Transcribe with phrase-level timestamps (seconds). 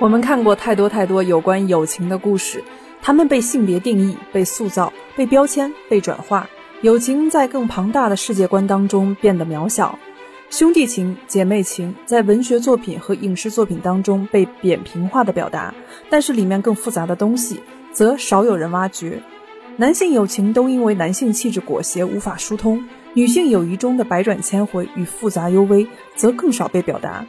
[0.00, 2.64] 我们看过太多太多有关友情的故事，
[3.02, 6.48] 他们被性别定义、被塑造、被标签、被转化。
[6.80, 9.98] 友情在更庞大的世界观当中变得渺小，
[10.48, 15.74] 兄弟情、姐妹情在文学作品和影视作品当中被扁平化的表达，
[16.08, 17.60] 但是里面更复杂的东西
[17.92, 19.22] 则少有人挖掘。
[19.76, 25.86] 男性友情都因为男性气质裹挟无法疏通，女性友谊中的百转千回与复杂幽微
[26.16, 27.26] 则更少被表达。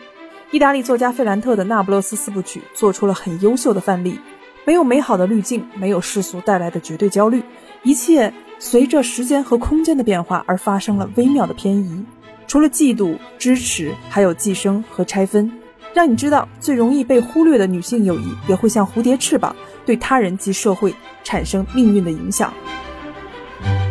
[0.51, 4.19] 意大利作家费兰特的《那不勒斯四部曲》做出了很优秀的范例，
[4.65, 7.41] 没有美好的滤镜，没有世俗带来的绝对焦虑，
[7.83, 12.03] 一切随着时间和空间的变化而发生了微妙的偏移。
[12.47, 15.49] 除了嫉妒、支持，还有寄生和拆分，
[15.93, 19.55] 让你知道最容易被忽略的女性友谊也会像蝴蝶翅膀，
[19.85, 20.93] 对他人及社会
[21.23, 22.53] 产生命运的影响。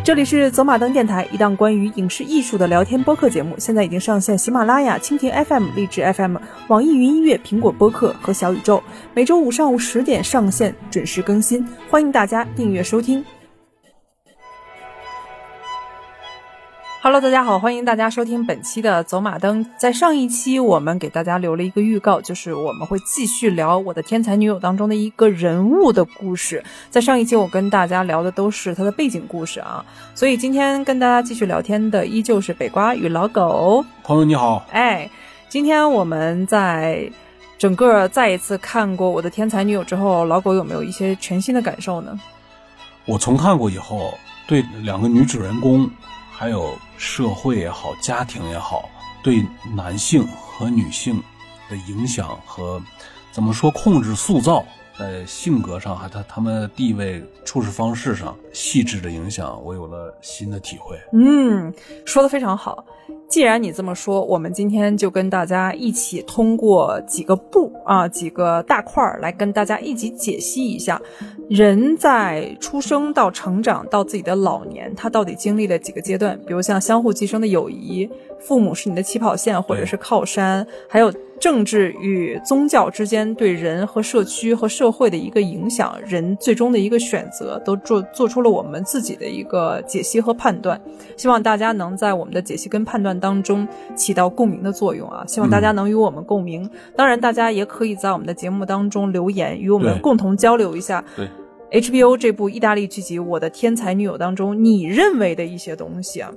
[0.02, 6.36] 这里是走马灯电台，一档关于影视艺术的聊天播客节目，现在已经上线喜马拉雅、蜻蜓 FM、荔枝 FM、
[6.68, 8.82] 网易云音乐、苹果播客和小宇宙，
[9.14, 13.24] 每周五上午十点上线，准时更新，欢迎大家订阅收听。
[17.02, 19.64] Hello，大家好，欢迎大家收听本期的走马灯。
[19.78, 26.62] 在上一期，我们给大家留了一个预告，就是我们会继续聊《我的天才女友》当中的一个人物的故事。
[26.90, 29.82] 在上一期，我跟大家聊的都是她的背景故事啊，
[30.14, 33.82] 所以今天跟大家继续聊天的依旧是北瓜与老狗。
[34.02, 35.10] 朋友你好，哎，
[35.48, 37.10] 今天我们在
[37.56, 42.20] 整个再一次看过《我的天才女友》之后，老狗有没有一些全新的感受呢？
[43.06, 44.12] 我重看过以后，
[44.46, 45.90] 对两个女主人公。
[46.40, 48.88] 还有社会也好，家庭也好，
[49.22, 51.22] 对男性和女性
[51.68, 52.82] 的影响和
[53.30, 54.64] 怎么说控制、塑造，
[55.00, 60.94] 在性格上，还他他们的地位、处事方式上细致的影响，我有了新的体会。
[61.14, 61.72] 嗯，
[62.04, 62.84] 说的非常好。
[63.26, 71.00] 既然你这么说，我们今天就跟大家一起通过几个步啊，几个大块儿来跟大家一起解析一下，
[71.48, 76.38] 人在出生到成长到自己的老年，他到底经历了几个阶段？
[76.44, 78.06] 比如像相互寄生的友谊，
[78.40, 81.12] 父母是你的起跑线或者是靠山，还有。
[81.40, 90.78] 政治与宗教之间对人和社区和社会的一个影响，人最终的一个选择，都做做出了我们自己的一个解析和判断。
[91.16, 95.24] 希望大家能在我们的解析跟判断当中起到共鸣的作用啊！
[95.26, 96.68] 希望大家能与我们共鸣。
[96.94, 101.02] 当然，大家也可以在我们的节目当中留言，与我们共同交流一下。
[101.16, 101.26] 对
[101.80, 106.30] HBO 这部意大利剧集《我的天才女友》当中，你认为的一些东西啊。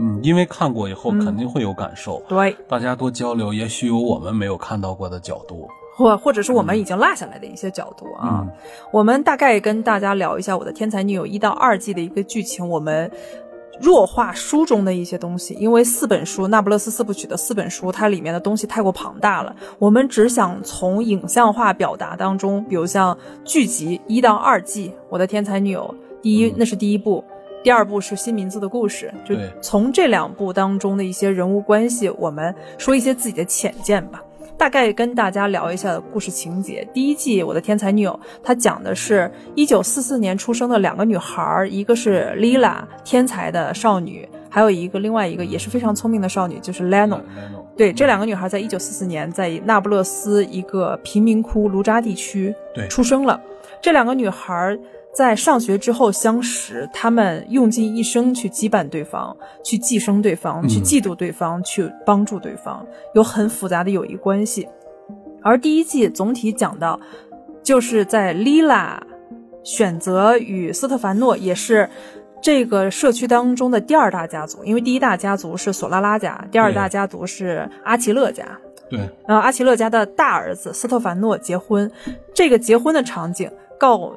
[0.00, 8.46] 嗯，因为看过以后肯定会有感受，对，大家多交流，也许有我们没有看到过的角度，或或者是我们已经落下来的一些角度啊。
[8.92, 13.10] 我们大概跟大家聊一下《我的天才女友》一到二季的一个剧情，我们
[13.80, 25.92] 弱化书中的一些东西，因为四本书《那不勒斯四部曲》的四本书，它里面的东西太过庞大了，我们只想从影像化表达当中，比如像剧集一到二季《我的天才女友》，
[26.22, 27.24] 第一那是第一部。
[27.68, 34.22] 第二部是新名字的故事，就从这两部当中的一些人物关系，我们说一些自己的浅见吧。
[34.56, 36.88] 大概跟大家聊一下故事情节。
[36.94, 47.20] 第一季《我的天才女友》，它讲的是一九四四年出生的两个女孩，一个是 Lila，天才的少女，还有一个另外一个也是非常聪明的少女，就是 Leno。
[47.76, 52.54] 对，这两个女孩在一九四四年在那不勒斯一个贫民窟卢扎地区
[52.88, 53.38] 出生了。
[53.82, 54.74] 这两个女孩。
[55.14, 64.68] 在上学之后相识，他们用尽一生去羁绊对方，去寄生对方，去嫉妒对方，去帮助对方，有很复杂的友谊关系。
[65.42, 67.00] 而第一季总体讲到，
[67.64, 69.00] 就是在 Lila
[69.64, 71.90] 选择与斯特凡诺，也是
[72.40, 78.46] 这个社区当中的第二大家族，因为第一大家族是索拉拉家，第二大家族是阿奇勒家。
[78.88, 81.90] 对，然后阿奇勒家的大儿子斯特凡诺结婚，
[82.32, 84.12] 这个结婚的场景告。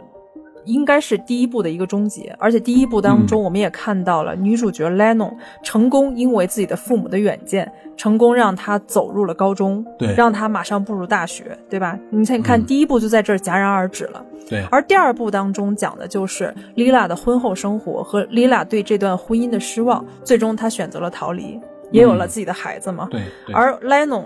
[0.66, 5.34] 应该是第一部的一个终结，而且第一部当中，我们也看到了女主角 Leno
[5.64, 11.98] 成功，因为自己的父母的远见，成功让她走入了高中，对，让她马上步入大学，对吧？
[12.10, 14.64] 你看，你看，第一部就在这儿戛然而止了，对。
[14.72, 21.60] 而第二部当中讲的就是 Lila 的婚后生活和 Lila 对这段婚姻的失望，最终她选择了逃离，
[21.92, 23.22] 也有了自己的孩子嘛，对。
[23.54, 24.24] 而 Leno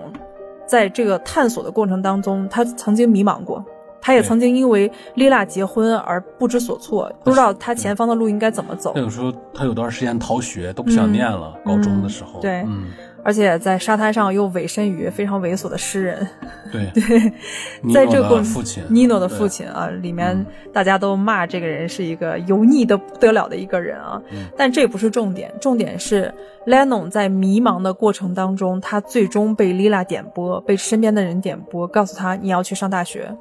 [0.68, 3.64] 在这个探索的过程当中，他曾经迷茫过。
[4.06, 8.92] 他也曾经因为丽娜结婚而不知所措，不知道他前方的路应该怎么走。
[8.96, 11.60] 那个时候他有段时间逃学，都不想念了。
[11.66, 12.92] 高中的时候，对，嗯。
[13.24, 16.28] 而且在沙滩上又委身于非常猥琐的诗人。
[16.72, 17.34] 对对，
[17.92, 24.22] 在这个父亲尼诺的父亲啊，里面大家都骂这个人是一个油腻的不得了的一个人啊。
[24.56, 26.32] 但这不是重点，重点是
[26.68, 33.36] Lennon 在迷茫的过程当中，他最终被 Lila 点拨，被身边的人点拨，告诉他你要去上大学。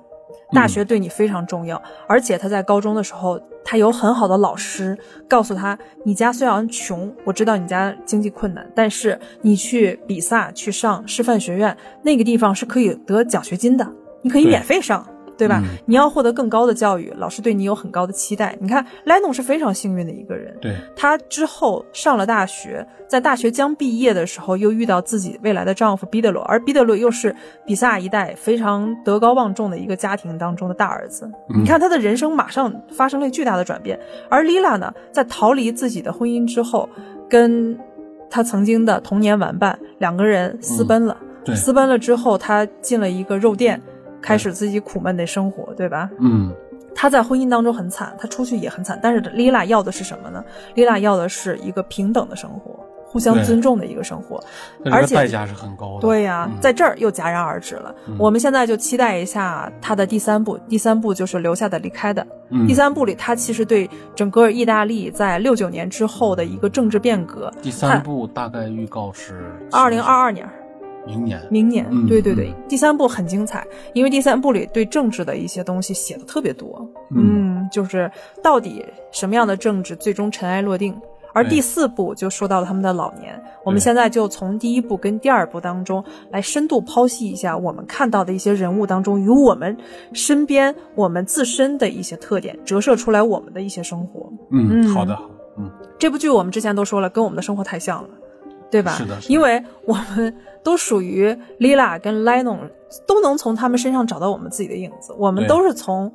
[0.53, 4.97] 大学对你非常重要，而且他在高中的时候，他有很好的老师
[5.29, 13.87] 告诉他：你家虽然穷，我知道你家经济困难，但是你去比萨去上师范学院，那个地方是可以得奖学金的，
[14.23, 15.07] 你可以免费上。
[15.37, 15.63] 对吧？
[15.87, 18.57] 你要获得更高的教育，老师对你有很高的期待。
[18.61, 20.57] 你看，莱农是非常幸运的一个人。
[20.61, 27.35] 对，他之后上了大学，在大学将毕业的时候，又遇到自己未来的丈夫彼得罗，而彼得罗又是
[27.67, 31.31] 比萨一代非常德高望重的一个家庭当中的大儿子。
[31.49, 33.99] 你看，他的人生马上发生了巨大的转变。
[34.31, 36.89] 而莉拉呢，在逃离自己的婚姻之后，
[37.29, 37.79] 跟
[38.31, 41.17] 他曾经的童年玩伴两个人私奔了。
[41.45, 43.81] 对，私奔了之后，他进了一个肉店。
[44.25, 46.09] 开始自己苦闷的生活，对吧？
[46.19, 46.51] 嗯，
[46.95, 48.99] 他在婚姻当中很惨，他出去也很惨。
[49.03, 50.43] 但是丽拉要的是什么呢？
[50.75, 54.43] 丽拉要的是一个平等的生活，互相尊重的一个生活，
[54.91, 56.01] 而且代价是很高的。
[56.01, 57.95] 对呀，在这儿又戛然而止了。
[58.19, 62.27] 我们现在就期待一下他的第三部，第三部就是留下的离开的。
[62.67, 67.53] 第三部里，他其实对整个意大利在六九年之后的一个政治变革。
[67.61, 70.49] 第三部大概预告是二零二二年。
[71.07, 78.11] 明年，明年，对对对，第三部很精彩，因为第三部里对政治的一些东西写的特别多，嗯，就是
[78.43, 80.95] 到底什么样的政治最终尘埃落定。
[81.35, 89.77] 而第四部就说到了他们的老年，我们现在就从第一部跟第二部当中来深度剖析一下我们看到的一些人物当中与我们
[90.13, 94.33] 身边我们自身的一些特点，折射出来我们的一些生活。
[94.53, 95.19] 嗯，好的，
[95.59, 95.69] 嗯，
[95.99, 98.09] 这部剧我们之前都说了，跟我们的生活太像了。
[98.71, 98.93] 对吧？
[98.93, 100.35] 是的，因为我们
[100.65, 101.29] 都属于
[101.61, 102.59] Lila 跟 Lennon，
[103.07, 105.15] 都能从他们身上找到我们自己的影子。
[105.19, 106.11] 我们都是从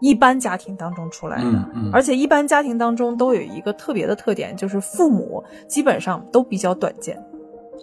[0.00, 7.22] 一般家庭当中出来的，而且一般家庭当中都有一个特别的特点，就是父母基本上都比较短见。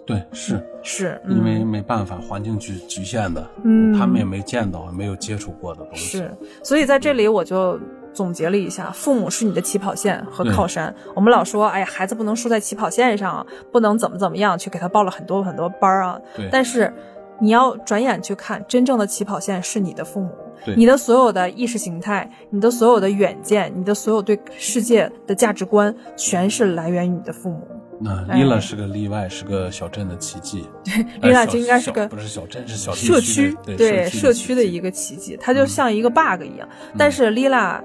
[0.06, 6.18] 对，是是，因为没办法，环境局局限的，嗯，他们也没见到，没有接触过的东西。
[6.18, 6.30] 是，
[6.62, 7.78] 所以在这里我就。
[8.12, 10.94] 总结了一下，父母是你的起跑线和靠山。
[11.14, 16.18] 我们老说，哎呀，孩子不能输在起跑线上，不能怎么怎么样，去给他报了很多很多班啊。
[16.36, 16.48] 对。
[16.50, 16.92] 但是，
[17.40, 20.30] 你要转眼去看，真正的起跑线是你的父母。
[20.76, 27.66] 你的所有的意识形态，你的所有的远见，你的所有对世界的价值观，全是来源于你的父母。
[27.98, 30.64] 那丽拉是个例外，是个小镇的奇迹。
[30.84, 33.56] 对，丽拉就应该是个不是小镇，是小社区。
[33.64, 36.68] 对，社区的一个奇迹，它就像一个 bug 一样。
[36.96, 37.82] 但是丽拉。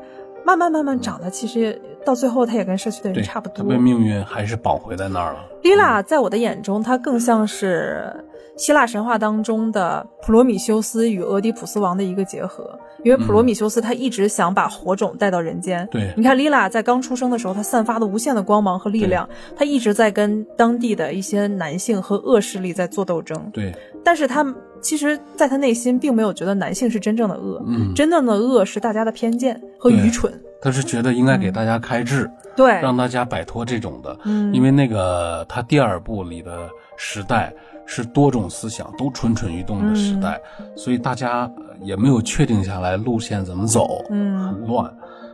[0.47, 3.57] 慢慢慢慢长的，其实到最后，他也跟社区的人差不多。
[3.57, 5.39] 他被命运还是绑回在那儿了。
[5.63, 8.09] 丽拉在我的眼中，她更像是
[8.55, 12.79] 希腊神话当中的普罗米修斯与俄狄浦斯王的一个结合。
[13.03, 15.85] 因为普罗米修斯他一直想把火种带到人间。
[15.91, 23.37] 对，你看丽拉在刚出生的时候，她散发的无限的光芒和力量，她一直在跟当地的一些男性和恶势力在做斗争。
[23.51, 24.45] 对，但是他。
[24.81, 27.63] 其实，在他内心并没有觉得男性是真正的恶，
[27.95, 30.31] 真正的恶是大家的偏见和愚蠢。
[30.61, 34.17] 他是觉得应该给大家开智，对，让大家摆脱这种的。
[34.23, 37.53] 嗯，因为那个他第二部里的时代
[37.85, 40.41] 是多种思想都蠢蠢欲动的时代，
[40.75, 41.49] 所以大家
[41.81, 44.91] 也没有确定下来路线怎么走，嗯，很乱。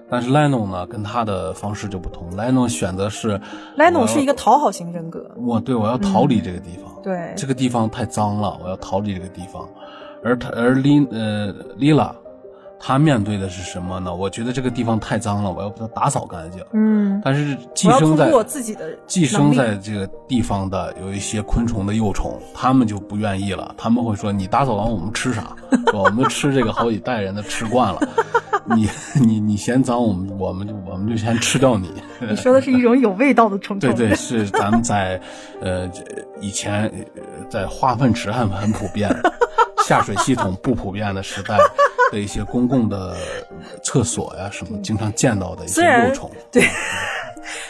[0.09, 3.39] 但是莱农呢，跟他的方式就不同，莱农选择是
[3.75, 5.25] 莱农是一个讨好型人格。
[5.37, 6.93] 我对我要逃离这个地方。
[7.01, 9.67] 对，这个地方太脏了，我要逃离这个地方。
[10.23, 12.15] 而他，而丽，呃，丽拉，
[12.79, 14.15] 他面对的是什么呢？
[14.15, 16.63] 我觉得这个地方太脏了，我要把它打扫干净。
[16.71, 23.75] 嗯，但是寄生在自己的寄生在这个地方的有一些昆虫的幼虫，他们就不愿意了。
[23.77, 25.53] 他们会说：“你打扫完，我们吃啥？
[25.93, 27.99] 我们吃这个好几代人的吃惯了。”
[28.65, 31.91] 你你你嫌脏，我们我们就我们就先吃掉你。
[32.29, 33.93] 你说的是一种有味道的虫虫。
[33.93, 35.19] 对对，是咱们在
[35.61, 35.89] 呃
[36.39, 36.91] 以前
[37.49, 39.09] 在化粪池很很普遍，
[39.85, 41.57] 下水系统不普遍的时代
[42.11, 43.15] 的一些公共的
[43.83, 46.31] 厕所呀什么，经常见到的一些幼虫。
[46.51, 46.63] 对，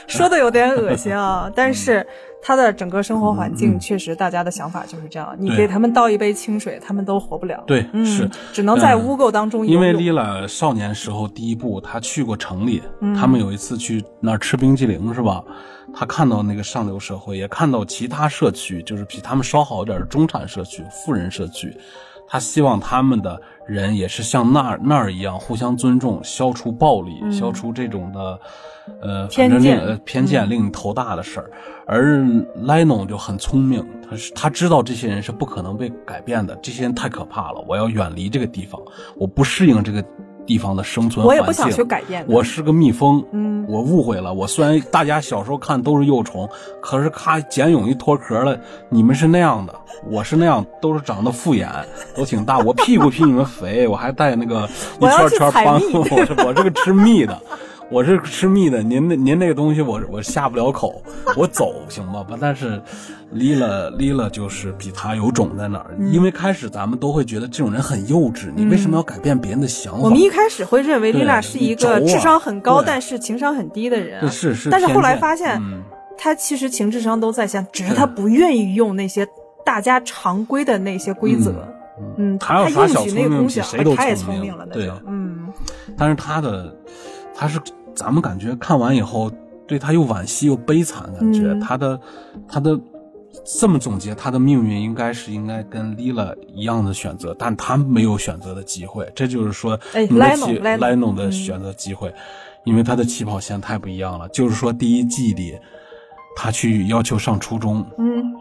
[0.07, 2.05] 说的有点恶心啊，但是。
[2.43, 5.33] 他的整个生活环境确实，大家的想法就是这样。
[5.39, 7.63] 你给他们倒一杯清水，他们都活不了。
[7.65, 9.65] 对，是只能在污垢当中。
[9.65, 12.83] 因为丽拉少年时候第一部，他去过城里，
[13.17, 15.41] 他们有一次去那儿吃冰激凌，是吧？
[15.93, 21.75] 他看到那个上流社会，也看到其他社区，就是比他们稍好一点的中产社区、富人社区。
[22.33, 28.39] 他希望他们的人也是像那儿那儿一样互相尊重，消除暴力，消除这种的，
[29.03, 31.51] 呃，反正令呃偏见令你头大的事儿。
[31.85, 32.25] 而
[32.63, 38.81] 莱农就很聪明，他是他知道这些人是不可能被改变的，这些人太可怕了，我要远离这个地方，
[39.15, 40.03] 我不适应这个。
[40.45, 42.25] 地方的生存，我也不想去改变。
[42.27, 44.33] 我是个蜜蜂，嗯，我误会了。
[44.33, 46.49] 我虽然大家小时候看都是幼虫，
[46.81, 48.57] 可是咔茧蛹一脱壳了，
[48.89, 49.73] 你们是那样的，
[50.09, 51.69] 我是那样，都是长得复眼，
[52.15, 52.59] 都挺大。
[52.59, 54.69] 我屁股比你们肥，我还带那个
[54.99, 57.39] 一圈圈斑，我是我是个吃蜜的。
[57.93, 60.99] 我是吃蜜的，您那您那个东西我我下不了口，
[61.37, 62.25] 我走 行吗？
[62.41, 62.81] 但是，
[63.33, 65.95] 离了离了就是比他有种在哪儿？
[66.11, 69.99] 因为开始咱们都会觉得这种人很幼稚，你为什么要改变别人的想法？
[69.99, 74.27] 我们一开始会认为丽娜是一个智商很高，但是情商很低的人。
[74.27, 74.71] 是是。
[74.71, 75.61] 但是后来发现，
[76.17, 79.23] 他其实情智商都在线，只是他不愿意用那些
[79.63, 81.53] 大家常规的那些规则。
[82.17, 83.61] 嗯，他应许那个东西，
[83.95, 85.47] 他也聪明了，对，嗯。
[85.95, 86.75] 但是他的，
[87.35, 87.59] 他是。
[87.95, 89.31] 咱们感觉看完以后，
[89.67, 91.99] 对他又惋惜又悲惨，感觉他的
[92.47, 92.79] 他的
[93.45, 99.11] 这么总结，他的命运应该是应该跟 Lila 一样的选择，但他没有选择的机会。
[99.15, 99.79] 这就是说，
[100.11, 102.13] 莱农莱农的选择机会，
[102.63, 104.27] 因为他的起跑线太不一样了。
[104.29, 105.57] 就是说，第一季里
[106.35, 108.33] 他去要求上初中，嗯，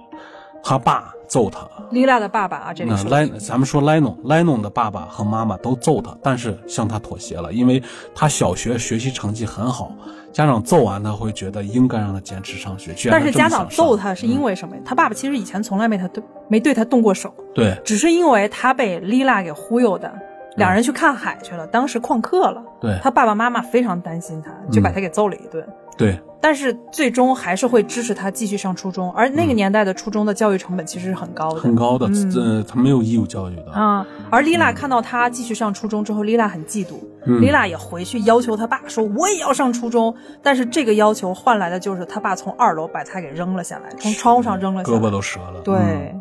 [0.63, 1.13] 他爸。
[1.33, 7.83] 揍他，丽娜的爸爸啊，这个莱，咱们说莱农，莱农的爸爸和妈妈都揍他，但是向他妥协了，因为
[8.15, 9.93] 他小学学习成绩很好，
[10.31, 12.95] 家长揍完他会觉得应该让他坚持上学。
[13.11, 14.77] 但是家长揍他是因为什么？
[14.85, 20.13] 他爸爸其实以前从来没他对没对他动过手，对，只是因为他被丽娜给忽悠的，
[20.57, 22.99] 两人去看海去了，当时旷课了，对。
[23.03, 25.67] 他爸爸妈妈非常担心他，就把他给揍了一顿。
[25.97, 32.07] 对，但是最终还是会支持他继续上初中，而那个年代的初中的教育成本其实是很高的，很高的。
[32.35, 34.07] 呃，他没有义务教育的啊。
[34.31, 36.95] 而丽娜看到他继续上初中之后，丽娜很嫉妒，
[37.41, 45.61] 丽娜也回去要求他爸说：“我也要上初中。”但是这个要求换来的就是他爸从二楼把他给扔了下来，从窗户上扔了下来，胳膊都折了。
[45.63, 46.15] 对，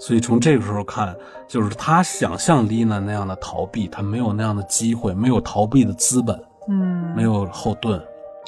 [0.00, 1.14] 所以从这个时候看，
[1.46, 8.02] 就是他想像丽娜那样的逃避，他没有那样的机会，没有逃避的资本，嗯，没有后盾。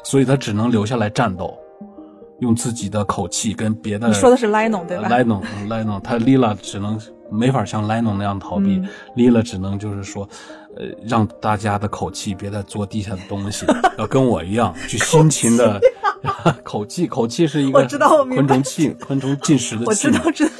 [0.08, 1.52] 所以他只能留下来战斗，
[2.38, 4.06] 用自己的口气跟别的。
[4.06, 5.08] 你说的是莱农对吧？
[5.08, 6.96] 莱农，莱农，他丽拉只能
[7.28, 8.80] 没法像莱农那样逃避，
[9.16, 10.22] 丽拉只能就是说，
[10.76, 13.66] 呃，让大家的口气别再做地下的东西，
[13.98, 15.80] 要跟我一样去辛勤的。
[16.62, 17.84] 口气，口气是一个
[18.32, 20.06] 昆虫气，昆虫进食的气。
[20.06, 20.52] 我知道，知道。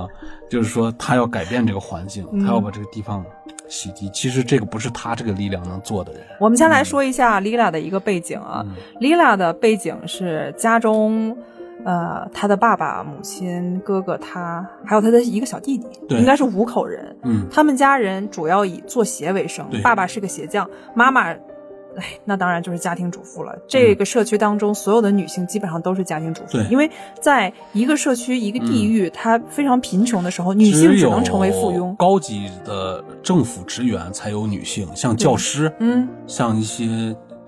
[0.00, 0.08] 啊，
[0.50, 3.22] 就是说他要改变这个环境，他要把这个地方。
[3.68, 6.22] 洗涤，其实这个不是他这个力量能做的人。
[6.38, 8.64] 我们先来说一下 Lila 的一个背景啊
[9.00, 11.36] ，Lila 的背景是家中，
[11.84, 17.16] 呃，他的爸爸、母亲、哥哥，他还有他的一个小弟弟，应该是五口人。
[17.22, 21.34] 嗯，他们家人主要以做鞋为生，爸爸是个鞋匠，妈妈。
[21.96, 23.56] 哎，那当然就是家庭主妇了。
[23.68, 31.94] 这个社区当中，所有的女性基本上都是家庭主妇，因为在一个社区、一个地域，它非常贫穷的时候，女性只能成为附庸。
[31.96, 36.86] 高级的政府职员才有女性，像教师，嗯，像一些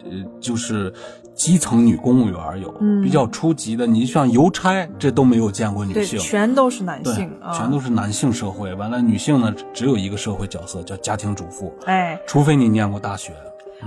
[0.04, 0.10] 呃，
[0.40, 0.92] 就是
[1.34, 2.72] 基层女公务员有，
[3.02, 8.72] 比较初级的，你像邮差，这都没有见过女性，全都是男性，全都是男性社会。
[8.74, 11.74] 完了，女性呢，只有一个社会角色，叫家庭主妇。
[11.84, 13.32] 哎，除非你念过大学。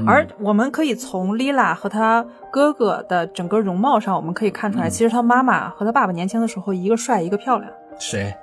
[0.05, 7.71] 而我们可以从 Lila 和他哥哥的整个容貌上，我们可以看出来，其实他妈妈和他爸爸年轻的时候，一个帅，一个漂亮。
[7.99, 8.33] 谁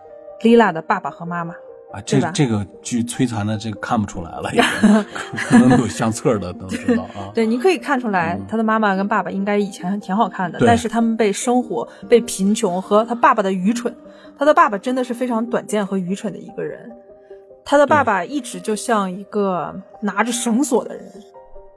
[0.42, 1.54] ？Lila 的爸爸和妈妈
[1.92, 4.50] 啊，这这个剧摧残的这个看不出来了，
[5.48, 7.30] 可能有相册的都知道啊。
[7.32, 13.94] 对，你可以看出来，他的妈妈跟爸爸应该以前挺好看的，但是他们被生活、被贫穷和他爸爸的愚蠢，
[14.36, 16.90] 他的爸爸真的是非常短见和愚蠢的一个人。
[17.64, 21.04] 他的爸爸一直就像一个拿着绳索的人。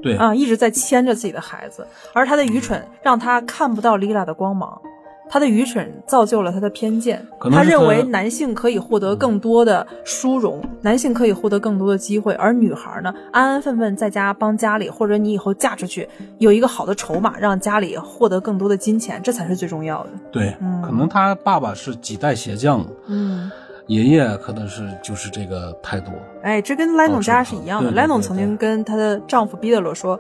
[0.02, 4.82] 对啊，一直在牵着自己的孩子，而他的愚蠢让他看不到丽拉的光芒，
[5.30, 7.26] 他的愚蠢造就了他的偏见。
[7.52, 20.10] 他认为男性可以获得更多的殊荣，男性可以获得更多的机会，而女孩呢，安安分分在家帮家里，或者你以后嫁出去有一个好的筹码，让家里获得更多的金钱，这才是最重要的。
[20.32, 22.86] 对，可能他爸爸是几代鞋匠。
[23.08, 23.52] 嗯。
[23.90, 26.12] 爷爷可能是就是这个态度，
[26.44, 27.90] 哎，这跟莱农家是一样的。
[27.90, 30.20] 莱农曾经跟她的丈夫彼得罗说：“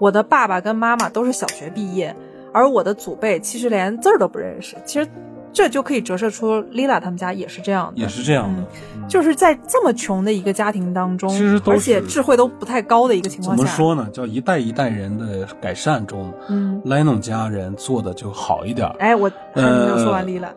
[0.00, 2.16] 我的爸爸跟妈妈都是小学毕业，
[2.50, 5.06] 而我的祖辈其实连字儿都不认识。”其实
[5.52, 8.64] 这就可以折射出 Lila 他们家也是这样的，也是这样的，
[9.08, 14.08] 就是在这么穷的一个家庭当中，其实而且智慧都不太高的一个情况下，怎么说呢？
[14.12, 18.88] 叫一代一代人的改善中，嗯，Leno 家人做的就好一点。
[19.00, 20.48] 哎，我还没有说完 Lila。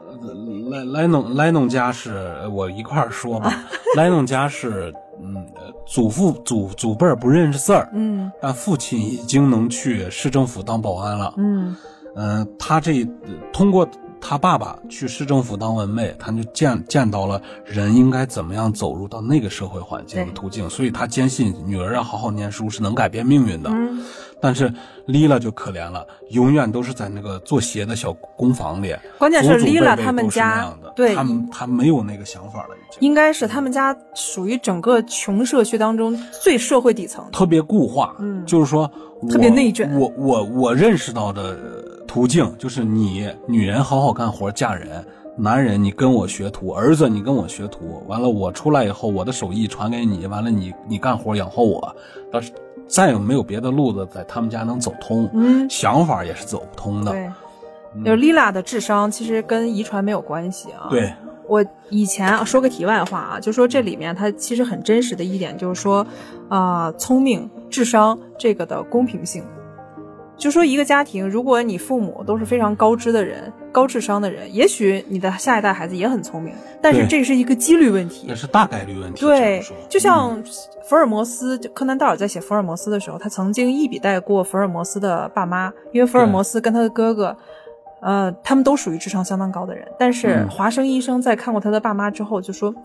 [0.85, 3.53] 莱 Leno 家是我一块儿说吧
[3.97, 5.45] ，Leno 家是嗯，
[5.85, 11.75] 祖父祖祖辈儿不认识字儿，嗯，但父亲已经能去市政府当保安了，嗯，
[12.15, 13.05] 嗯，他这
[13.51, 13.87] 通过。
[14.25, 23.69] 他爸爸去市政府当文妹，他就见见到了人应该怎么样走入到那个社会环境的途径，所以他坚信女儿要好好念书是能改变命运的。
[24.41, 24.73] 但是
[25.07, 28.95] Lila 就可怜了，永远都是在那个做鞋的小工坊里。
[29.17, 32.99] 关键是 Lila 他们家对，他他没有那个想法了，已经。
[33.01, 38.15] 应该是他们家属于整个穷社区当中最社会底层，特别固化。
[38.19, 38.89] 嗯，就是说
[39.29, 39.93] 特别内卷。
[39.99, 41.82] 我我我认识到的。
[42.13, 45.03] 途径就是你女人好好干活嫁人，
[45.35, 51.95] 男人你跟我学徒，儿子你跟我学徒，完了我出来以后我的手艺传给你，完了你你干活养活我，
[52.31, 52.51] 但是
[52.87, 57.11] 再也没有别的路子在他们家能走通，嗯，想法也是走不通的。
[57.11, 57.31] 对，
[58.05, 60.85] 就 Lila 的智商其实跟遗传没有关系啊。
[60.91, 61.11] 对，
[61.47, 66.05] 我以前说个题外话啊，就说这里面它其实很真实的一点就是说，
[66.47, 69.43] 啊，聪明智商这个的公平性。
[70.43, 79.21] 就说一个家庭，如果你父母都是非常高知的人、高智商的人，也许你的下一代孩子也很聪明，但是这是一个几率问题，那是大概率问题。
[79.21, 80.43] 对，就像
[80.83, 87.37] 福尔摩斯，柯南道尔在写福尔摩斯的时候，他曾经一笔带过福尔摩斯的爸妈，因为福尔摩斯跟他的哥哥，
[88.01, 92.75] 呃，他们都属于智商相当高的人，但是华生医生在看过他的爸妈之后就说，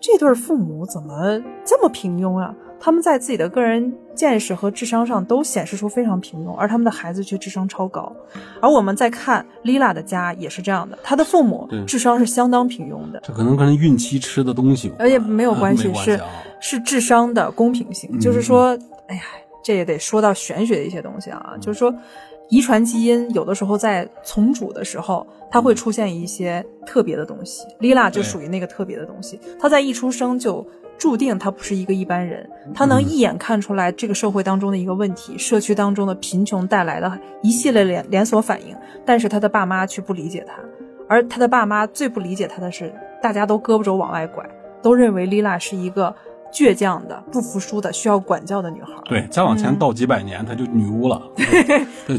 [0.00, 2.52] 这对父母怎么这么平庸啊？
[2.84, 8.14] 他们在自己的个人见识和智商上都显示出非常平庸，而他们的孩子却智商超高。
[8.60, 13.18] 而我们在看 Lila 的家也是这样的，他的父母智商是相当平庸的。
[13.24, 16.20] 这可能跟孕期吃的东西，而且没有关系，是
[16.60, 18.20] 是智商的公平性。
[18.20, 19.22] 就是说，哎呀，
[19.64, 21.54] 这也得说到玄学的一些东西啊。
[21.58, 21.94] 就是说，
[22.50, 27.64] 遗传基因有的时候在重组的时候，它会出现一些特别的东西。
[27.80, 30.62] Lila 就属于那个特别的东西，她在一出生就。
[31.04, 40.54] 注定他不是一个一般人，他能一眼看出来这个社会当中的一个问题，社区当中的贫穷带来的一系列连连锁反应，但是他的爸妈却不理解他，
[41.06, 44.42] 而他的爸妈最不理解他的是，大家都胳膊肘往外拐，
[44.82, 46.16] 都认为丽娜是一个
[46.54, 48.92] 倔强的、不服输的、需要管教的女孩。
[49.06, 51.20] 对，再往前倒几百年，她就女巫了，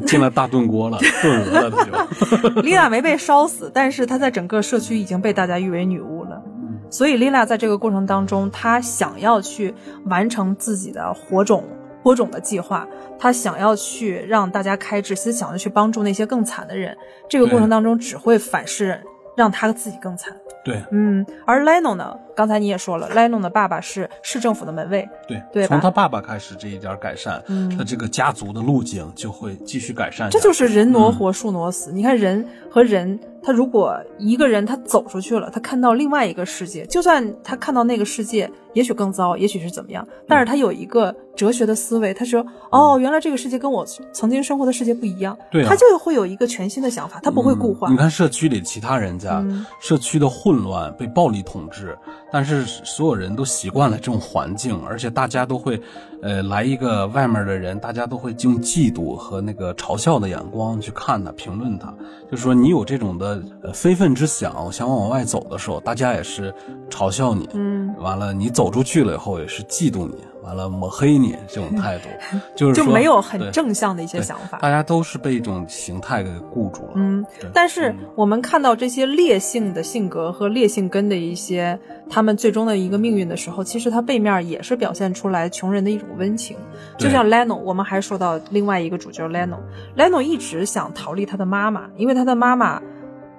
[0.05, 2.61] 进了大炖锅了，炖鹅了，她就。
[2.61, 6.41] 丽娜没被烧死，但是她在整个社区已经被大家誉为女巫了。
[6.89, 9.73] 所以，Lila 在这个过程当中，她想要去
[10.05, 11.63] 完成自己的火种
[12.03, 12.85] 播种的计划，
[13.17, 16.95] 她想要去让大家开智，其实想要去帮助那些更惨的人。
[17.29, 19.01] 这个过程当中只会反噬，
[19.37, 20.35] 让他自己更惨。
[20.63, 22.15] 对，嗯，而 Leno 呢？
[22.35, 25.07] 刚才你也说了，Leno 的爸爸是市政府的门卫。
[25.27, 30.29] 对，对，从他爸爸开始这一点改善，嗯，他这个家族的路径就会继续改善。
[30.29, 31.91] 这就是人挪活，树挪死。
[31.91, 33.19] 你看人和人。
[33.47, 47.87] 他如果一个人他走出去了，他看到另外一个世界，就算他看到那个世界也许更糟，也许是怎么样，但是他有一个哲学的思维，他说哦，原来这个世界跟我曾经生活的世界不一样，对，他就会有一个全新的想法，他不会固化。
[47.87, 49.45] 你看社区里其他人家，
[49.79, 51.95] 社区的混乱被暴力统治，
[52.35, 55.81] 但是所有人都习惯了这种环境，而且大家都会，
[56.21, 61.93] 呃，来一个外面的人，大家都会用嫉妒和那个嘲笑的眼光去看他、评论他，
[62.29, 63.41] 就是说你有这种的。
[63.63, 66.53] 呃，非分之想，想往外走的时候，大家也是
[66.89, 70.17] 嘲笑你，嗯，完了你走出去了以后，也是嫉妒你。
[70.45, 72.07] 完了抹黑你这种态度，
[72.55, 74.59] 就是就没有很正向的一些想法。
[74.59, 76.91] 大家都是被一种形态给固住了。
[76.95, 81.77] 嗯，但是我们看到这些烈性的性格和烈性根的一些
[82.09, 86.55] 他们最终的一个命运的时候，其实它背面也是表现出来穷人的一种温情。
[86.97, 92.79] 就像 Leno，我们还说到另外一个主角 Leno，Leno 一直想逃离他的妈妈，因为他的妈妈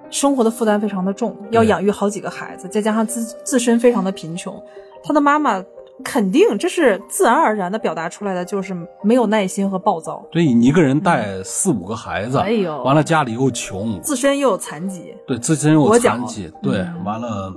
[0.09, 4.61] 生活的负担非常的重，要养育好几个孩子，再加上自自身非常的贫穷，
[5.03, 5.63] 他的妈妈。
[6.03, 10.25] 肯定，这是自然而然的表达出来的，就是没有耐心和暴躁。
[10.31, 17.53] 对你一个人带四五个孩子，哎呦，完了家里又穷，自身又有残疾，对，自身又有残疾，对，完了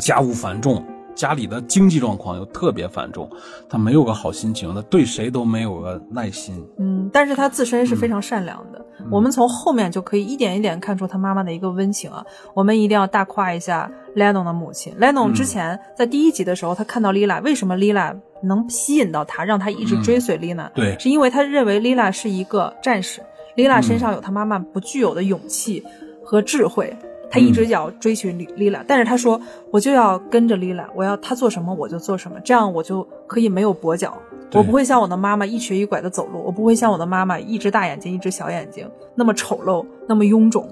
[0.00, 0.82] 家务繁重。
[1.14, 3.28] 家里的经济状况又特别繁重，
[3.68, 6.64] 他没有个好心情，他对谁都没有个耐心。
[6.78, 8.84] 嗯，但是他自身是非常善良的。
[9.10, 12.24] 我们从后面就可以一点一点看出他妈妈的一个温情啊。
[12.54, 14.94] 我们一定要大夸一下 Leno 的母亲。
[15.00, 20.70] Leno 之前在第一集的时候，他看到 Lila，为什么 Lila 能吸引到他，让他一直追随 Lila？
[20.72, 23.20] 对，是因为他认为 Lila 是一个战士
[23.56, 25.82] ，Lila 身上有他妈妈不具有的勇气
[26.24, 26.96] 和智慧。
[27.32, 29.40] 他一直要追寻丽丽拉，但是他说
[29.70, 34.14] 我就要跟着丽拉，我要他做什么我就做什么，这样我就可以没有跛脚，
[34.52, 40.68] 我不会像我的妈妈一瘸一拐的走路，我不会像我的妈妈一只大眼睛一只小眼睛那么丑陋那么臃肿。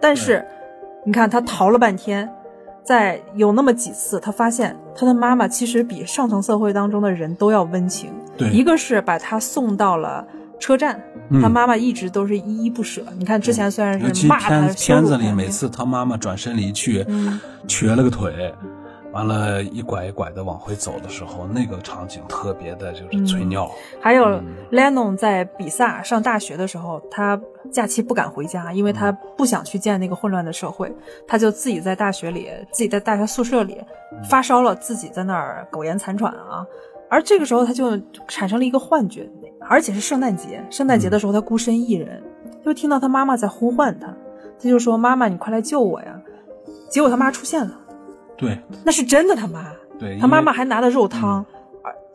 [0.00, 0.44] 但是，
[1.06, 2.28] 你看他逃了半天，
[2.82, 8.10] 在有那么几次，他发现他的妈妈其实比上层社会当中的人都要温情。
[8.36, 10.26] 对，一个是把他送到了。
[10.60, 11.02] 车站，
[11.42, 13.02] 他妈妈一直都是依依不舍。
[13.18, 17.04] 你看之前虽然是骂他，片子里每次他妈妈转身离去，
[17.66, 18.54] 瘸了个腿，
[19.12, 23.68] 完了，一拐一拐的往回走的时候，那个场景特别的就是催尿。
[24.00, 27.40] 还有 Lennon 在比萨上大学的时候，他
[27.72, 30.94] 假期不敢回家，因为他不想去见那个混乱的社会，
[31.26, 33.78] 他就自己在大学里，自己在大学宿舍里
[34.28, 36.64] 发烧了，自己在那儿苟延残喘啊。
[37.08, 39.28] 而这个时候，他就产生了一个幻觉。
[39.68, 42.22] 而且是圣诞节，圣诞节的时候他孤身一人，
[42.64, 44.06] 就听到他妈妈在呼唤他，
[44.58, 46.20] 他就说：“妈妈，你快来救我呀！”
[46.90, 47.72] 结果他妈出现了，
[48.36, 49.66] 对，那是真的他妈，
[49.98, 51.44] 对，他妈妈还拿的肉汤。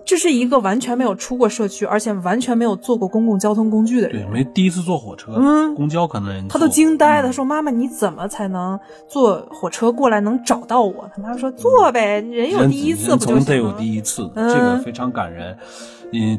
[0.07, 4.21] 这是一个完全没有出过社区，而且完全没有坐过公共交通工具的人。
[4.21, 7.27] 对，没第一次坐火车，嗯，公交可能他都惊呆了。
[7.27, 15.53] 他说：“妈妈，你怎么才能坐火车过来能找到我？”他妈说：“坐呗，人有第一次不就得有第一次，这个非常感人。
[15.53, 15.57] 嗯，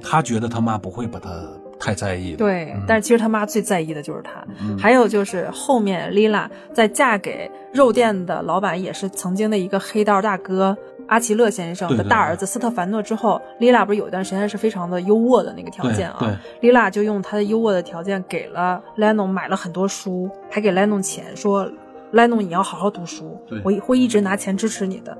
[0.02, 1.30] 他觉得他妈不会把他
[1.78, 2.34] 太在意。
[2.34, 4.44] 对，但是其实他妈最在意的就是他。
[4.78, 10.76] 还有就是后面丽拉在嫁给肉店的老板，也是曾经的一个黑道大哥。
[11.08, 16.36] 阿奇勒先生的大儿子斯特凡诺之后，丽拉不是有一段时间是非常的优渥的那个条件啊？
[16.60, 21.70] 丽拉就用她的优渥的条件给了莱农买了很多书，还给莱农钱，说
[22.10, 25.16] 莱农你要好好读书，我会一直拿钱支持你的。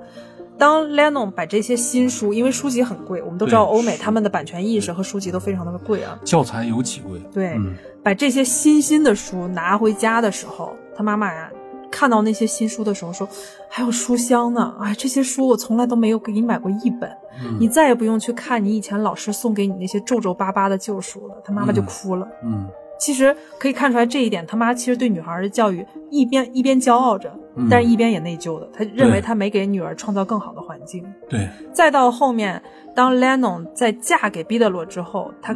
[0.59, 7.21] 当莱农把这些新书，因为书籍很贵，我们都知道欧美他们的版权意识和书籍都非常的贵啊，教材尤其贵。
[7.33, 7.59] 对，
[8.03, 11.51] 把这些新新的书拿回家的时候，他妈妈呀。
[11.89, 13.27] 看到那些新书的时候，说
[13.71, 17.11] 还有书香呢，哎，这些书我从来都没有给你买过一本，
[17.59, 21.37] 你再也不用去看你以前老师送给你那些皱皱巴巴的旧书了。
[21.43, 22.29] 他妈妈就哭了。
[22.43, 27.33] 嗯，其实可以看出来这一点，他妈其实对女孩的教育一边一边骄傲着，
[27.71, 28.69] 但是一边也内疚的。
[28.73, 31.05] 他认为他没给女儿创造更好的环境。
[31.29, 31.49] 对。
[31.73, 32.63] 再到后面，
[32.95, 35.55] 当 Lennon 在嫁给毕德罗之后，他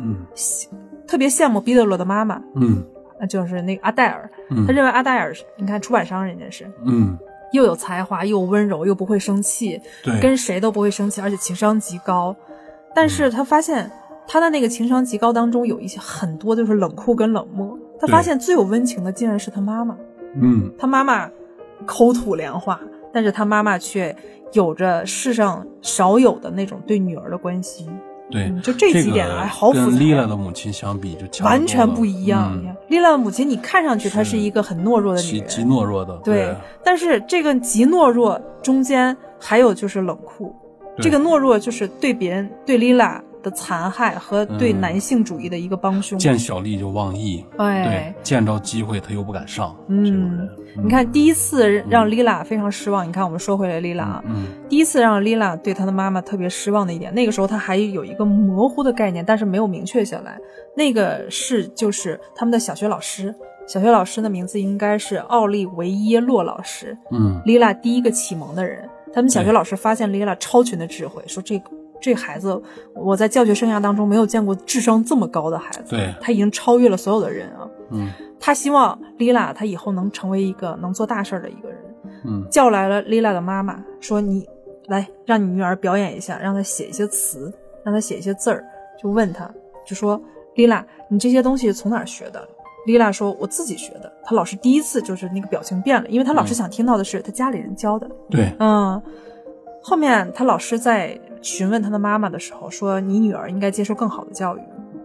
[1.07, 2.42] 特别羡慕毕德罗的妈妈。
[2.55, 2.85] 嗯。
[3.22, 4.31] 那就是那个阿黛尔，
[4.66, 7.18] 他认为阿黛尔，你看出版商人家是，嗯，
[7.53, 12.35] 又有才华，又温柔，又不会生气，对，跟谁都不会生气，而且情商极高。
[12.94, 13.90] 但是他发现
[14.32, 17.76] 他的那个情商极高当中有一些很多就是冷酷跟冷漠。
[17.98, 19.96] 他发现最有温情的竟然是他妈妈，
[20.40, 21.28] 嗯，他妈妈
[21.84, 22.80] 口吐莲花，
[23.12, 24.14] 但是他妈妈却
[24.52, 27.88] 有着世上少有的那种对女儿的关心。
[28.30, 29.86] 对，就这几点啊，好复杂。
[29.86, 32.56] 跟丽拉的母亲相比，就完全不一样。
[32.86, 36.16] 丽拉的母亲，你看上去她是一个很懦弱的女人，极懦弱的。
[36.22, 40.54] 对，但是这个极懦弱中间还有就是冷酷，
[41.00, 43.20] 这个懦弱就是对别人对丽拉。
[43.42, 49.76] 的残害和对男性主义的一个帮凶，见小丽就忘义，对，见着机会他又不敢上。
[49.88, 50.48] 嗯，
[50.83, 53.07] 你看第一次让丽拉非常失望。
[53.07, 60.38] 你看我们说回来，丽拉啊，嗯，第一次让丽拉对她的妈妈特别失望的一点，那个时候她还有一个模糊的概念，但是没有明确下来。
[60.76, 63.35] 那个是就是他们的小学老师，
[63.66, 66.96] 小学老师的名字应该是奥利维耶洛老师。
[67.11, 71.70] 嗯，丽拉第一个启蒙的人，他们小学老师发现丽拉超群的智慧，说这个。
[72.00, 72.60] 这孩子，
[72.94, 75.90] 我在教学生涯当中没有见过智商这么高的孩子。
[75.90, 77.68] 对，他已经超越了所有的人啊。
[77.90, 78.08] 嗯，
[78.38, 81.78] 他希望丽拉他以后能成为一个能做大事的一个人。
[82.24, 84.46] 嗯，叫来了丽拉的妈妈，说：“你
[84.88, 87.52] 来，让你女儿表演一下，让她写一些词，
[87.84, 88.64] 让她写一些字儿。”
[89.00, 89.50] 就问他，
[89.86, 90.20] 就说
[90.56, 92.46] ：“丽拉，你这些东西从哪儿学的？”
[92.86, 98.10] 丽拉说：“我自己学的。”她老师第一次就是那个表情变了，因为她老师想听到的是她家里人教的。
[98.30, 99.00] 对，嗯。
[99.82, 104.61] 后面她老师在询问他的妈妈的时候说：“你女儿应该接受更好的教育。”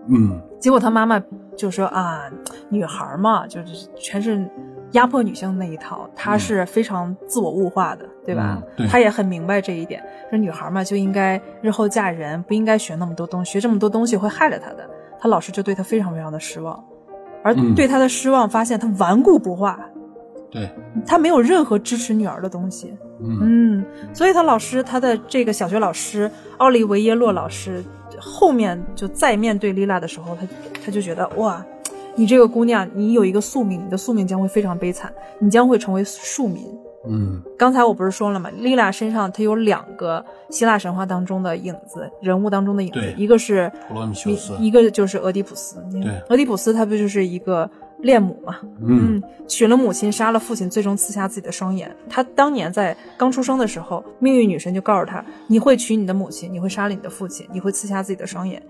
[0.08, 1.22] 嗯，结果他妈妈
[1.56, 2.30] 就说：“啊，
[2.70, 4.48] 女孩嘛，就是全是
[4.92, 8.62] 压迫女性那一套，她是非常自我物化的，对吧？
[8.88, 14.88] 她也很明白这一点，说女孩嘛就应该日后嫁人，不应该学那么多东西，学这么多东西会害了她的。”
[15.20, 16.84] 她老师就对她非常非常的失望，
[17.44, 19.80] 而对她的失望发现她顽固不化。
[20.56, 20.70] 对
[21.06, 27.84] 他没有任何支持女儿的东西，嗯，所以他老师，他的这个小学老师奥利维耶洛老师，
[28.18, 30.48] 后面就再面对丽拉的时候，他
[30.86, 31.64] 他就觉得哇，
[32.16, 36.64] 你这个姑娘，你有一个宿命，你的宿命将会非常悲惨，你将会成为庶民。
[37.08, 38.50] 嗯，刚才我不是说了吗？
[38.58, 45.84] 丽拉身上她有两个希腊神话当中的影子，人物当中的影子，一个是普罗米修斯，一个就是俄狄浦斯。
[45.92, 47.70] 对，俄狄浦斯他不就是一个。
[48.06, 51.94] 恋母嘛，嗯，娶了母亲，杀了父亲，最终刺瞎自己的双眼。
[52.08, 58.62] 他当年在刚出生的时候，命运女神就告诉他：你会娶你的母亲，你会杀了你的父亲，你会刺瞎自己的双眼。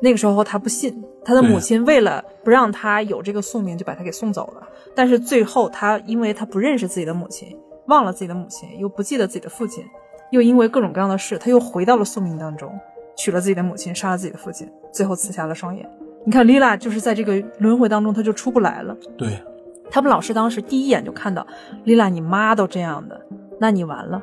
[0.00, 4.66] 那个时候他不信，他的母亲为了不让他有这个宿命，就把他给送走了。
[4.94, 7.54] 但是最后他因为他不认识自己的母亲，
[7.88, 9.84] 忘了自己的母亲，又不记得自己的父亲，
[10.30, 12.72] 又因为各种各样的事，他又回到了宿命当中，
[13.18, 15.86] 娶了自己的母亲，杀了自己的父亲，最后刺瞎了双眼。
[16.24, 18.96] 你看，丽拉就是在这个轮回当中，她就出不来了。
[19.16, 19.42] 对，
[19.90, 21.46] 他们老师当时第一眼就看到，
[21.84, 23.20] 丽拉，你妈都这样的，
[23.58, 24.22] 那你完了。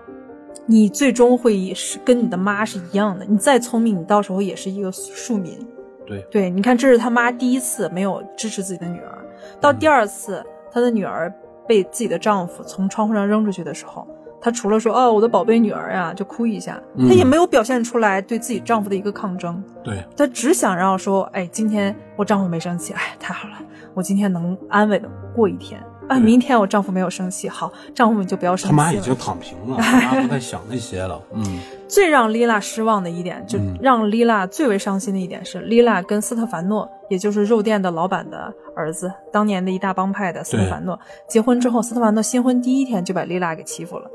[0.65, 5.57] 你最终会是跟你的妈是一样的，你再聪明，你到时候也是一个庶民。
[6.05, 9.17] 对对，你看，这是他妈第一次没有支持自己的女儿，
[9.59, 11.31] 到第二次，她的女儿
[11.67, 14.07] 被自己的丈夫从窗户上扔出去的时候，
[14.41, 19.61] 她除了说哦我的宝贝女儿呀，就哭一下，她也没有表现出来对自己丈夫的一个抗争。
[19.83, 23.55] 对，她只想让说，哎，今天我丈夫没生气，哎，太好了，
[23.93, 25.81] 我今天能安稳的过一天。
[26.07, 28.75] 啊，明天我丈夫没有生气，好，丈夫们就不要生气。
[28.75, 31.21] 他妈已经躺平了，他妈不再想那些了。
[31.35, 31.43] 嗯，
[31.87, 44.09] 最让莉拉失望的一点，就让莉拉最为伤心的一点是，莉拉跟斯特凡诺，也就是肉店的老板的儿子，当年的一大帮派的斯特凡诺结婚之后，斯特凡诺新婚第一天就把莉拉给欺负了。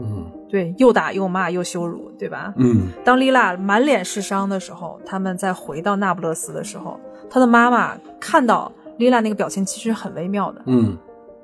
[0.00, 2.52] 嗯，对，又打又骂又羞辱，对吧？
[2.56, 10.62] 嗯，当丽拉满脸是伤的时候，他们再回到那不勒斯的时候，他的妈妈看到丽拉那个表情，其实很微妙的。
[10.66, 10.96] 嗯。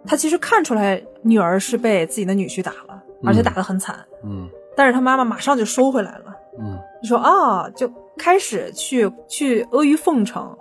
[0.08, 3.98] 他其实看出来女儿是被自己的女婿打了，而且打得很惨。
[4.22, 6.36] 嗯，但是他妈妈马上就收回来了。
[6.60, 10.56] 嗯，就说啊，就开始去去阿谀奉承，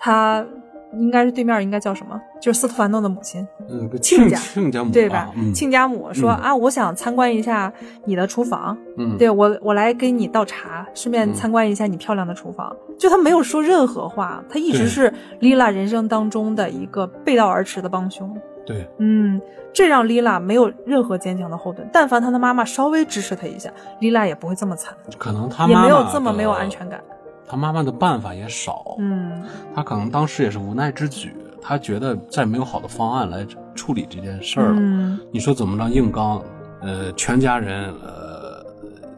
[0.00, 0.44] 他
[0.92, 2.20] 应该是对面应该叫什么？
[2.40, 5.30] 就是斯特凡诺的母亲，嗯，亲家，亲家母对吧？
[5.36, 7.72] 嗯，亲家母说啊，我想参观一下
[8.04, 8.76] 你的厨房。
[8.96, 12.74] 嗯，对我，我来给你倒茶，顺便参观一下你漂亮的厨房。
[12.98, 18.34] 就他没有说任何话，他一直是莉拉人生当中的一个背道而驰的帮凶。
[18.66, 19.40] 对，嗯，
[19.72, 21.88] 这让莉拉没有任何坚强的后盾。
[21.92, 23.70] 但凡她的妈妈稍微支持她一下，
[24.00, 24.94] 莉拉也不会这么惨。
[25.16, 27.00] 可能她也没有这么没有安全感。
[27.48, 29.42] 她妈妈的办法也少，嗯，
[29.74, 31.34] 他可能当时也是无奈之举。
[31.60, 34.76] 他觉得再没有好的方案来处理这件事儿了。
[34.78, 36.42] 嗯，你说怎么着硬刚？
[36.80, 38.64] 呃，全家人，呃，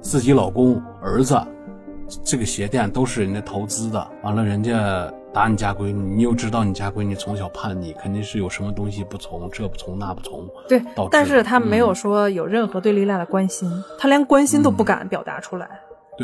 [0.01, 1.39] 自己老公、儿子，
[2.25, 4.07] 这个鞋店都是人家投资的。
[4.23, 5.13] 完了，人家。
[5.33, 10.45] 打你家闺女，你又知道你家闺女从小叛逆，肯定是有什么东西不从，这不从那不从。
[10.69, 15.71] 对，但是他没有说有任何对丽娜的关心，他连关心都不敢表达出来，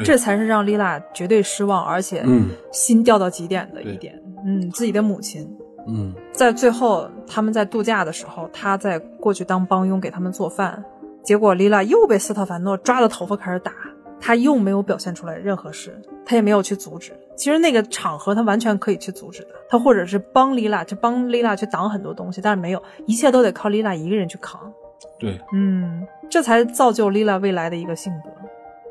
[0.05, 2.25] 这才是让丽娜绝对失望，而且
[2.73, 4.21] 心掉到极点的一点。
[4.45, 5.49] 嗯，自己的母亲，
[5.89, 10.85] 嗯，在最后他们在度假的时候，他在过去当帮佣给他们做饭，
[11.23, 13.73] 结果丽娜又被斯特凡诺抓着头发开始打。
[14.19, 17.13] 他又没有表现出来任何事，他也没有去阻止。
[17.37, 24.73] 其实那个场合他完全可以去阻止的，他或者是帮丽娜，就帮丽娜去挡很多东西，但是没有，一切都得靠丽娜一个人去扛。
[25.19, 28.31] 对，嗯，这才造就丽娜未来的一个性格。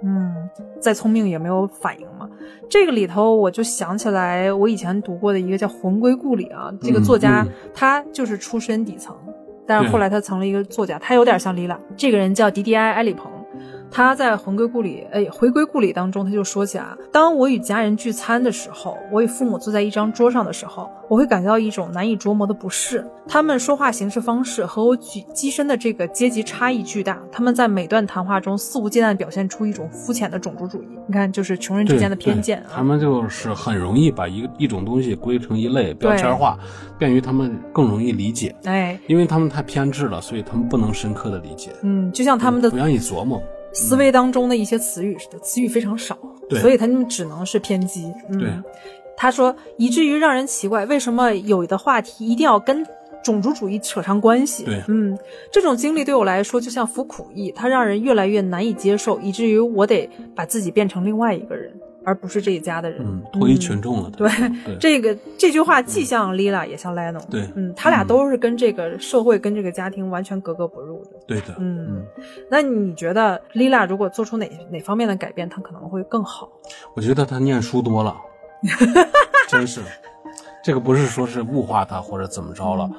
[0.04, 2.30] 嗯，再聪明也没有反应嘛。
[2.70, 9.16] 这个里头我就想起来，我以前读过的一个叫《魂归故里》啊，这个作家他就是出身底层，
[9.66, 11.80] 但是后来他成了一个作家，他有点像李朗。
[11.96, 13.32] 这个人叫迪迪埃·埃里蓬。
[13.96, 23.08] 他在《魂归故里》哎，《回归故里》当中，他就说起啊，当我与家人聚餐的时候，我与父母坐在一张桌上的时候，我会感觉到一种难以琢磨的不适。
[23.26, 27.18] 他们说话行事方式和我举跻身的这个阶级差异巨大。
[27.32, 30.88] 他们在每段谈话中肆无忌惮表现出一种肤浅的种族主义。
[31.08, 32.76] 你看，就是穷人之间的偏见啊。
[32.76, 36.60] 他们就是很容易把一个一种东西归成一类标签化，
[37.00, 38.54] 便于他们更容易理解。
[38.66, 41.72] 哎，因为他们太偏执了，所以他们不能深刻的理解。
[41.82, 43.42] 嗯，就像他们的不愿意琢磨。
[43.76, 46.18] 思维当中的一些词语似的，词语非常少，
[46.62, 48.12] 所以他们只能是偏激。
[48.32, 48.50] 对，
[49.16, 52.84] 他说，以至于让人奇怪，为什么有的话题一定要跟
[53.22, 54.64] 种族主义扯上关系？
[54.64, 55.18] 对，嗯，
[55.52, 61.72] 这种经历对我来说就像服苦役，它让人越来越难以接受，以至于我得把自己变成另外一个人。
[62.06, 64.12] 而不是这一家的人，脱离群众了。
[64.12, 64.30] 对，
[64.80, 67.20] 这个这句话既像 Lila 也像 Leno。
[67.30, 71.12] 对，嗯，他俩都是跟这个社会、跟这个家庭完全格格不入的。
[71.26, 72.06] 对的，嗯。
[72.50, 76.48] 那你觉得 Lila 如果做出哪哪方面的改变，他可能会更好？
[76.96, 78.16] 我觉得他念书多了，
[79.50, 79.82] 真是。
[80.64, 82.90] 这个不是说是物化他或者怎么着了，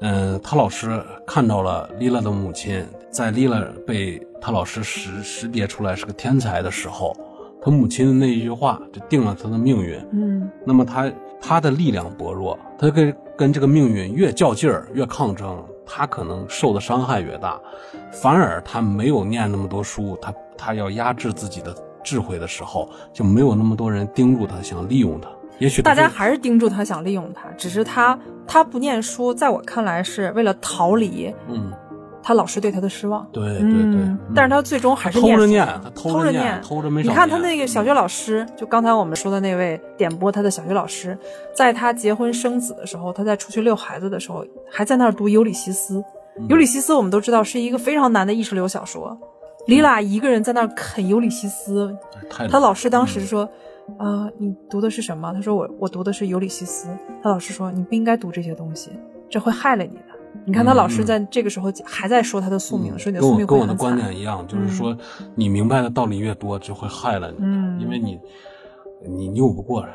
[0.00, 7.14] 嗯，他老师看到了 Lila 的母亲，在 Lila 被他老师识识别出来是个天才的时候。
[7.64, 9.98] 他母亲的那一句话就定了他的命运。
[10.12, 17.58] 嗯，那么他他的力量薄弱，他跟跟这个命运越较劲儿，越抗争，他可能受的伤害越大。
[18.12, 25.28] 反而他没有念那么多书，他他要压制自己的智慧的时候，就没有那么多人盯住他，想利用他。
[25.58, 31.72] 也许大家还是盯住他，想利用他，只是他他不念书，在我看来是为了逃离，嗯，
[32.26, 41.16] 他老师对他的失望，对对对，嗯但是他最终还是偷着念，他偷着念，偷着没你看他那个小学老师，就刚才我们说的那位点播他的小学老师，
[41.54, 45.98] 在他结婚生子的时候，他在出去遛孩子的时候，还在那儿读《尤里西斯》。
[46.48, 49.16] 《尤里西斯》我们都知道是一个非常难的意识流小说。
[49.66, 51.94] 李拉一个人在那儿啃《尤里西斯》，
[52.48, 53.46] 他老师当时说
[53.98, 56.88] ：“啊，你读的是什么？”他说：“我我读的是《尤里西斯》。”
[57.22, 58.90] 他老师说：“你不应该读这些东西，
[59.28, 60.13] 这会害了你的。”
[60.44, 64.96] 你看他老师在这个时候还在说他的宿命，说你的宿命跟我的观点一样，就是说
[65.34, 68.18] 你明白的道理越多，就会害了你，因为你
[69.06, 69.86] 你拗不过。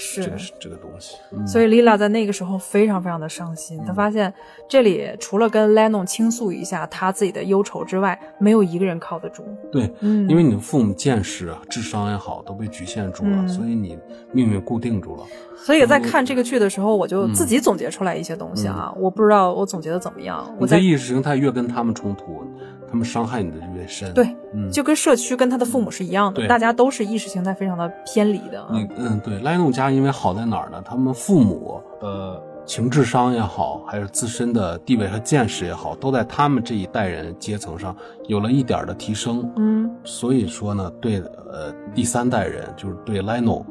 [0.00, 3.82] 是这个是这个东西，所以 Lila 在那个时候非常非常的伤心。
[3.84, 4.32] 她发现
[4.68, 9.44] 这里除了跟 Lennon 倾诉一下他自己的忧愁之外，没有一个人靠得住。
[9.72, 13.98] 对，嗯，因为你的父母见识、智商也好，都被局限住了，所以你
[14.32, 15.24] 命运固定住了。
[15.56, 20.54] 所以在看这个剧的时候，我就自己总结出来一些东西啊，我不知道我总结的怎么样。
[20.60, 22.44] 我在意识形态越跟他们冲突。
[22.90, 24.34] 他们伤害你的越深，对，
[24.72, 28.66] 就跟社区跟他的父母是一样的，大家都是意识形态非常的偏离的。
[28.70, 30.82] 嗯嗯，对，莱诺家因为好在哪儿呢？
[30.84, 37.94] 他们父母的情智商也好，还是自身的地位和见识也好，都在他们这一代人阶层上
[38.26, 39.50] 有了一点的提升。
[39.56, 41.20] 嗯，所以说呢，对
[41.50, 43.64] 呃第三代人，就是对莱诺。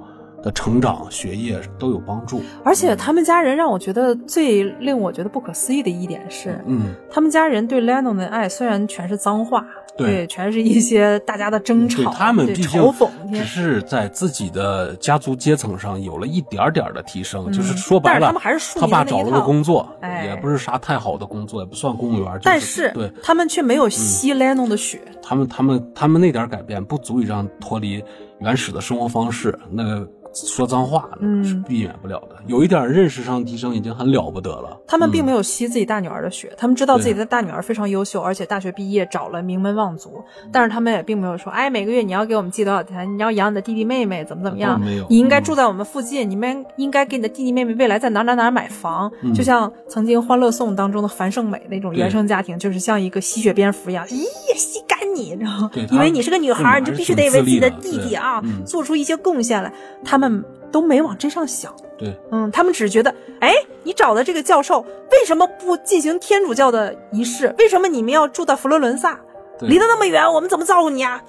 [0.47, 9.65] 的成长、学业都有帮助，而且他们家人让我觉得最令我觉得不可思议的一点是，嗯，他们家人对 Lennon 的爱虽然全是脏话，
[9.97, 19.85] 对，全是一些大家的争吵，他们嘲讽，只是在自己的家族阶层上有了一点点的提升，就是说白了，他们还是他爸找了个工作，
[20.23, 28.01] 也不是啥太好的工作，也不算公务员，但是对他们却没有吸 Lennon 的血，他们他们他们那点改变不足以让脱离
[28.39, 30.07] 原始的生活方式，那个。
[30.33, 34.77] 说脏话呢是避免不了的，有一点认识上提升已经很了不得了。
[34.87, 44.79] 他们并没有吸自己大女儿的血，他们知道自己的大女儿非常优秀，而且大学毕业找了名门望族，但是他们也并没有说，哎，每个月你要给我们寄多少钱，你要养你的弟弟妹妹，怎么怎么样？
[44.79, 54.23] 没有，你应该住在我们附近，你们应该给你的弟弟妹妹未来在哪哪哪买房，就像曾经《欢乐颂》当中的樊胜美那种原生家庭，就是像一个吸血蝙蝠一样，咦，
[54.55, 55.71] 吸干你，你知道吗？
[55.91, 59.71] 因为你是个女孩，你就必须得为自己的弟弟啊做出一些贡献来。
[60.03, 60.43] 他们。
[60.69, 63.53] 都没往这上想，对，嗯，他们只是觉得，哎，
[63.83, 67.55] 你找的这个教授为什么不进行天主教的仪式？
[67.57, 69.17] 为什么你们要住到佛罗伦萨，
[69.61, 71.21] 离得那么远，我们怎么照顾你啊？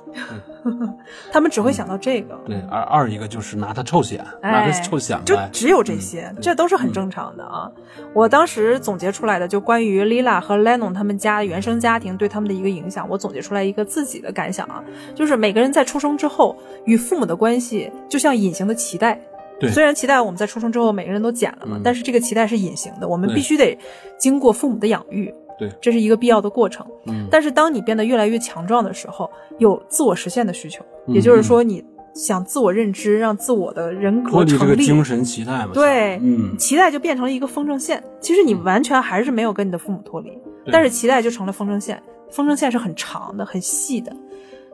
[1.33, 2.39] 他们只会想到这个。
[2.45, 7.71] 对，而二一个就是拿他臭显，拿他臭显就只有这些，这都是很正常的啊。
[8.13, 14.83] 我当时总结出来的，就关于 Lila 和 Lennon 他们家原生家庭对他们的一个影响，我总结出来一个自己的感想啊，
[15.15, 19.19] 就是每个人在出生之后与父母的关系，就像隐形的脐带。
[19.61, 23.77] 对，虽然脐带我们在出生之后每个人都剪了嘛，但是这个脐带是隐形的，我们必须得
[24.17, 26.87] 经过父母的养育，对，这是一个必要的过程。
[27.07, 40.31] 嗯，但是当你变得越来越强壮的时候，有自我实现的需求，也就是说你想自我认知，让自我的人格成立，精神脐带嘛，对，嗯，脐带就变成了一个风筝线，其实你完全还是没有跟你的父母脱离，
[40.73, 44.15] 但是期待就成了风筝线，风筝线是很长的、很细的。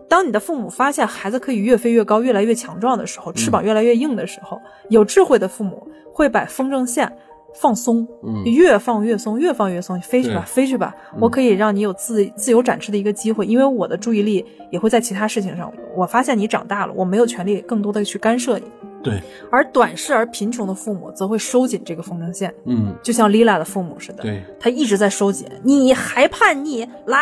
[0.06, 7.10] 当你的父母发现孩子可以越飞越高、越来越强壮的时候，翅膀越来越硬的时候，有智慧的父母会把风筝线
[7.54, 8.06] 放松，
[8.44, 15.72] 越放越松，越放越松，飞去吧，飞去吧，我可以让你有自自由展翅的一个机会，因为我的注意力也会在其他事情上。
[15.96, 18.64] 我发现你长大了，我没有权利更多的去干涉你。
[19.04, 19.20] 对，
[19.52, 25.46] 而短视而贫穷的父母则会收紧这个风筝线，嗯，就像 Lila 的父母似的，对，他一直在收紧。
[25.62, 27.18] 你还叛逆，来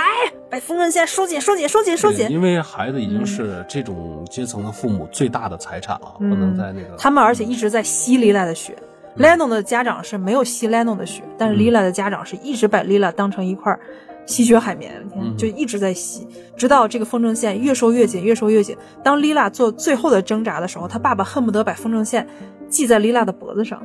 [0.48, 2.30] 把风筝线收紧，收紧，收紧，收紧。
[2.30, 6.94] 因为孩子已经是这种阶层的父母最大的财产了，不能在那个。
[6.96, 8.76] 他们而且一直在吸 Lila 的血
[9.16, 13.78] ，Leno 的家长是没有吸 Leno 的血，但是 Lila 的家长是一直把 Lila 当成一块。
[14.24, 15.04] 吸血海绵，
[15.36, 16.24] 就一直在吸，
[16.56, 18.76] 直到这个风筝线越收越紧，越收越紧。
[19.02, 22.24] 当 Lila 做最后的挣扎的时候，他爸爸恨不得把风筝线
[22.68, 23.82] 系在 Lila 的脖子上，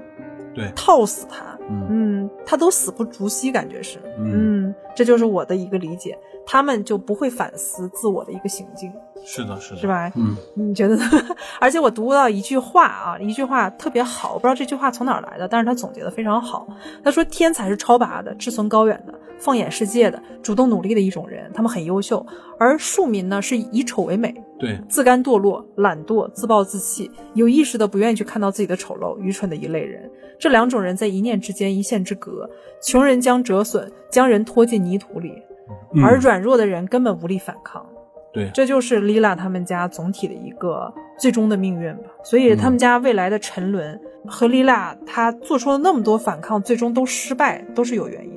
[0.54, 1.44] 对，套死他。
[1.70, 4.00] 嗯，他都死不足惜，感觉是。
[4.18, 6.18] 嗯，这就是我的一个理解。
[6.50, 8.90] 他们就不会反思自我的一个行径。
[9.26, 10.10] 是的，是的，是吧？
[10.16, 11.04] 嗯，你觉得呢？
[11.60, 16.66] 而且我读到一句话啊，一句话特别好，我不知道这句话从哪儿来的，但是他总结的非常好。
[17.04, 22.26] 他说：“天才是超拔的，志存高远的，放眼世界的，主动努力的一种人，他们很优秀。
[22.60, 30.10] 而庶民呢，是以丑为美，对，自甘堕落、懒惰、自暴自弃，有意识的不愿意去看到自己的丑陋、愚蠢的一类人。
[30.40, 32.50] 这两种人在一念之间，一线之隔，
[32.82, 35.34] 穷人将折损，将人拖进泥土里，
[36.04, 37.86] 而软弱的人根本无力反抗。”
[38.34, 42.04] 对，这就是丽拉他们家总体的一个最终的命运吧。
[42.24, 48.37] 所以他们家未来的沉沦和丽拉她做出了那么多反抗，最终都失败，都是有原因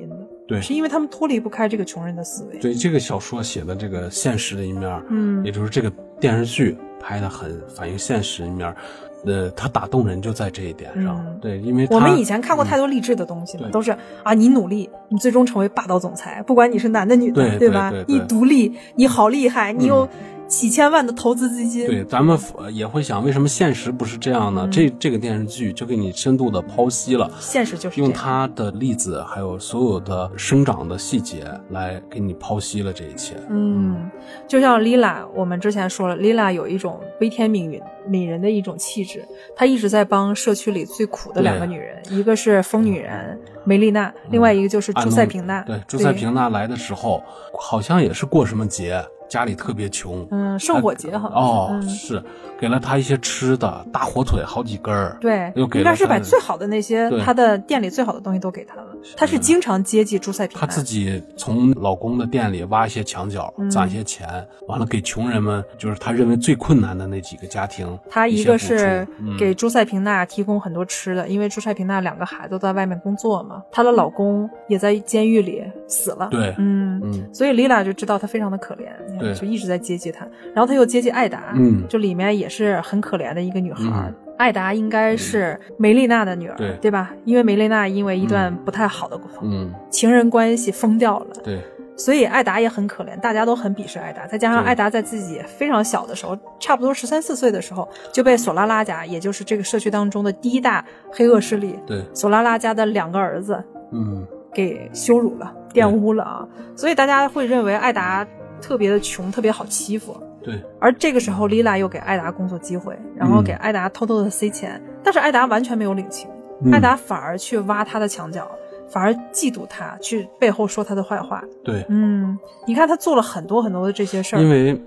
[0.51, 2.59] 对，是因为他们脱离不开这个穷人的思维。
[2.59, 5.89] 对，这个小说写的这个现实的一面，嗯，也就是这个
[6.19, 8.75] 电视剧拍的很反映现实一面。
[9.23, 17.93] 呃，他打动人就在这一点上，对，因为我们以前看过太多励志的东西了，都是啊，你努力，你最终成为霸道总裁，不管你是男的女的，对吧？
[18.07, 20.09] 你独立，你好厉害，你有。
[20.51, 22.37] 几千万的投资基金，对，咱们
[22.71, 24.67] 也会想，为什么现实不是这样呢？
[24.69, 33.35] 这这个电视剧就给你深度的剖析了现实，就是用它的例子，还有所有的生长的细节来给你剖析了这一切。
[33.49, 34.11] 嗯，
[34.45, 39.25] 就像 Lila，，我们之前说了，，Lila 有一种悲天悯人、悯人的一种气质，
[39.55, 45.61] 她一直在帮社区里最苦的两个女人，一个是疯女人梅丽娜，另外一个就是朱塞平娜。
[45.61, 47.23] 对，朱塞平娜来的时候，
[47.57, 49.01] 好像也是过什么节。
[49.31, 52.21] 家里特别穷，嗯，圣火节好像哦，是
[52.59, 58.87] 给了他一些吃的，大火腿好几根儿，对，又给应该是把最好的那些他的店里最好的东西都给他了。
[59.15, 64.27] 他是经常接济朱塞平，她自己从老公的店里挖一些墙角，攒一些钱，
[64.67, 67.97] 完了给穷人们，就是她认为最困难的那几个家庭。
[68.09, 84.13] 她一个是给朱塞平娜提供很多吃的，因为朱塞平娜两个孩子都在外面工作嘛，她的老公也在监狱里死了，对，嗯嗯，所以丽拉就知道她非常的可怜，对，就一直在接济他，然后她又接济艾达，嗯，就里面也是很可怜的一个女孩。
[84.41, 87.11] 艾达应该是梅丽娜的女儿，对对吧？
[87.25, 91.61] 因为梅丽娜因为一段不太好的嗯情人关系疯掉了，对，
[91.95, 94.25] 所以艾达也很可怜，大家都很鄙视艾达。
[94.25, 106.47] 再加上艾达在自己非常小的时候，差不多十三四岁的时候，就被索拉拉家，也就是这个社区当中的第一大黑恶势力，对，索拉拉家的两个儿子，嗯，给羞辱了、玷污了啊！
[106.75, 108.27] 所以大家会认为艾达
[108.59, 110.17] 特别的穷，特别好欺负。
[110.43, 116.29] 对，而这个时候，丽拉又给艾达工作机会，然后给艾达偷偷的塞钱，但是艾达完全没有领情，
[116.71, 118.49] 艾达反而去挖他的墙角，
[118.89, 121.43] 反而嫉妒他，去背后说他的坏话。
[121.63, 124.81] 对，嗯，你看他做了很多很多的这些事儿，因为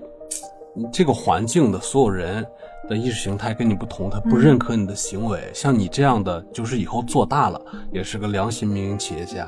[0.91, 2.45] 这个环境的所有人
[2.89, 5.39] 的意识形态跟你不同，他不认可你的行为。
[5.53, 9.47] 像你这样的，就是以后做大了也是个良心民营企业家。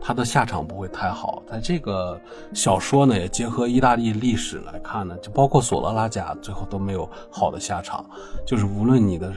[0.00, 1.42] 他的下场不会太好。
[1.46, 2.18] 在这个
[2.54, 8.04] 小说呢，也结合意大利历史来看呢，就包括索罗拉家最后都没有好的下场。
[8.46, 9.32] 就是无论你的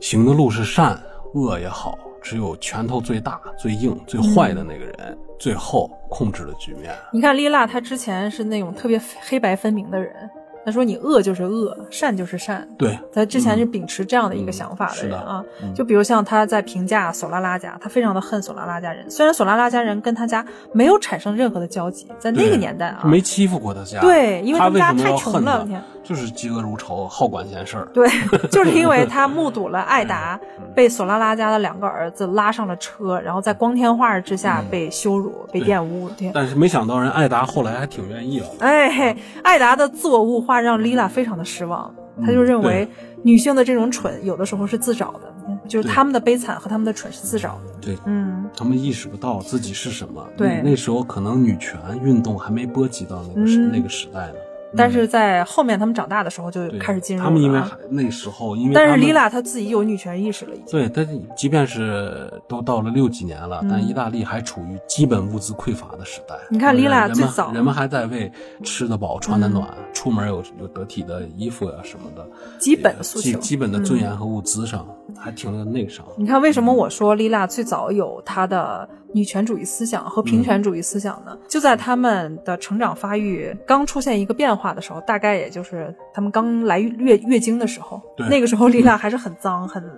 [0.00, 1.00] 行的路是善
[1.34, 6.94] 恶也好，只有拳头最大、最硬、最坏的那个人，最后控制了局面。
[7.12, 10.30] 你看丽娜，她之前是那种特别黑白分明的人。
[10.64, 15.42] 他说：“你恶就是恶，善就是善。”对，他之前是秉持这样的一个想法的人啊。
[15.74, 19.10] 就比如像他在评价索拉拉家，他非常的恨索拉拉家人。
[19.10, 24.00] 虽然索拉拉家人跟他家没有产生任何的交集，在那个年代啊，没欺负过他家。
[24.00, 25.66] 对，因为他们家太穷了，
[26.04, 27.88] 就是嫉恶如仇，好管闲事儿。
[27.94, 28.06] 对，
[28.52, 30.38] 就是因为他目睹了艾达
[30.74, 36.10] 被索拉拉家的两个儿子拉上了车，然后在光天化日之下被羞辱、被玷污。
[36.34, 38.46] 但是没想到人艾达后来还挺愿意了。
[38.58, 40.49] 哎，艾达的自我物化。
[40.50, 42.88] 话让丽拉非常的失望，他就认为
[43.22, 45.32] 女性的这种蠢有的时候是自找的，
[45.68, 47.72] 就是他们的悲惨和他们的蠢是自找的。
[47.80, 50.28] 对，嗯，他们意识不到自己是什么。
[50.36, 54.34] 对，那时候可能女权运动还没波及到那个时那个时代呢。
[54.76, 57.22] 但是在后面他们长大的时候就开始进入。
[57.22, 60.66] 他们因为那时候因为，但是丽拉她自己有女权意识了，已经。
[60.70, 61.06] 对，但
[61.36, 66.34] 即便是都到了六几年了，但意大利还处于基本物资匮乏的时代。
[66.48, 68.30] 你看丽拉最早，人们还在为
[68.62, 72.26] 吃得饱、穿得暖、出门有有得体的衣服呀什么的
[72.58, 74.86] 基本诉求、基本的尊严和物资上，
[75.18, 76.04] 还停留在那个上。
[76.16, 78.88] 你看为什么我说丽拉最早有她的？
[79.12, 89.90] 女权主义思想和平权主义思想呢，就在他们的成长发育刚出现一个变化的时候，大概也就是他们刚来月月经的时候，那个时候丽娜还是很脏，很呃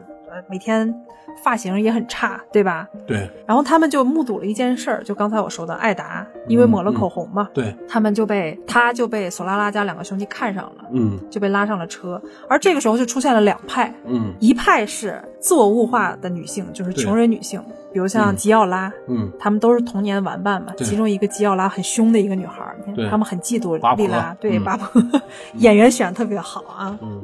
[0.49, 0.95] 每天
[1.43, 2.89] 发型也很差，对吧？
[3.07, 3.31] 对。
[3.47, 12.21] 然后他们就目睹了一件事儿，就刚才我说的艾达，因为抹了口红嘛，对，他们就被他就被索拉拉家两个兄弟看上了，嗯，就被拉上了车。
[12.49, 17.63] 而这个时候就出现了两派，嗯，一派是自我物化的女性，就是穷人女性。
[17.93, 20.73] 比如像吉奥拉，嗯，他们都是童年的玩伴嘛。
[20.79, 22.75] 其中一个吉奥拉很凶的一个女孩，
[23.11, 24.35] 他们很嫉妒丽拉。
[24.41, 25.03] 对，巴婆
[25.57, 26.99] 演员选的特别好啊。
[27.03, 27.23] 嗯。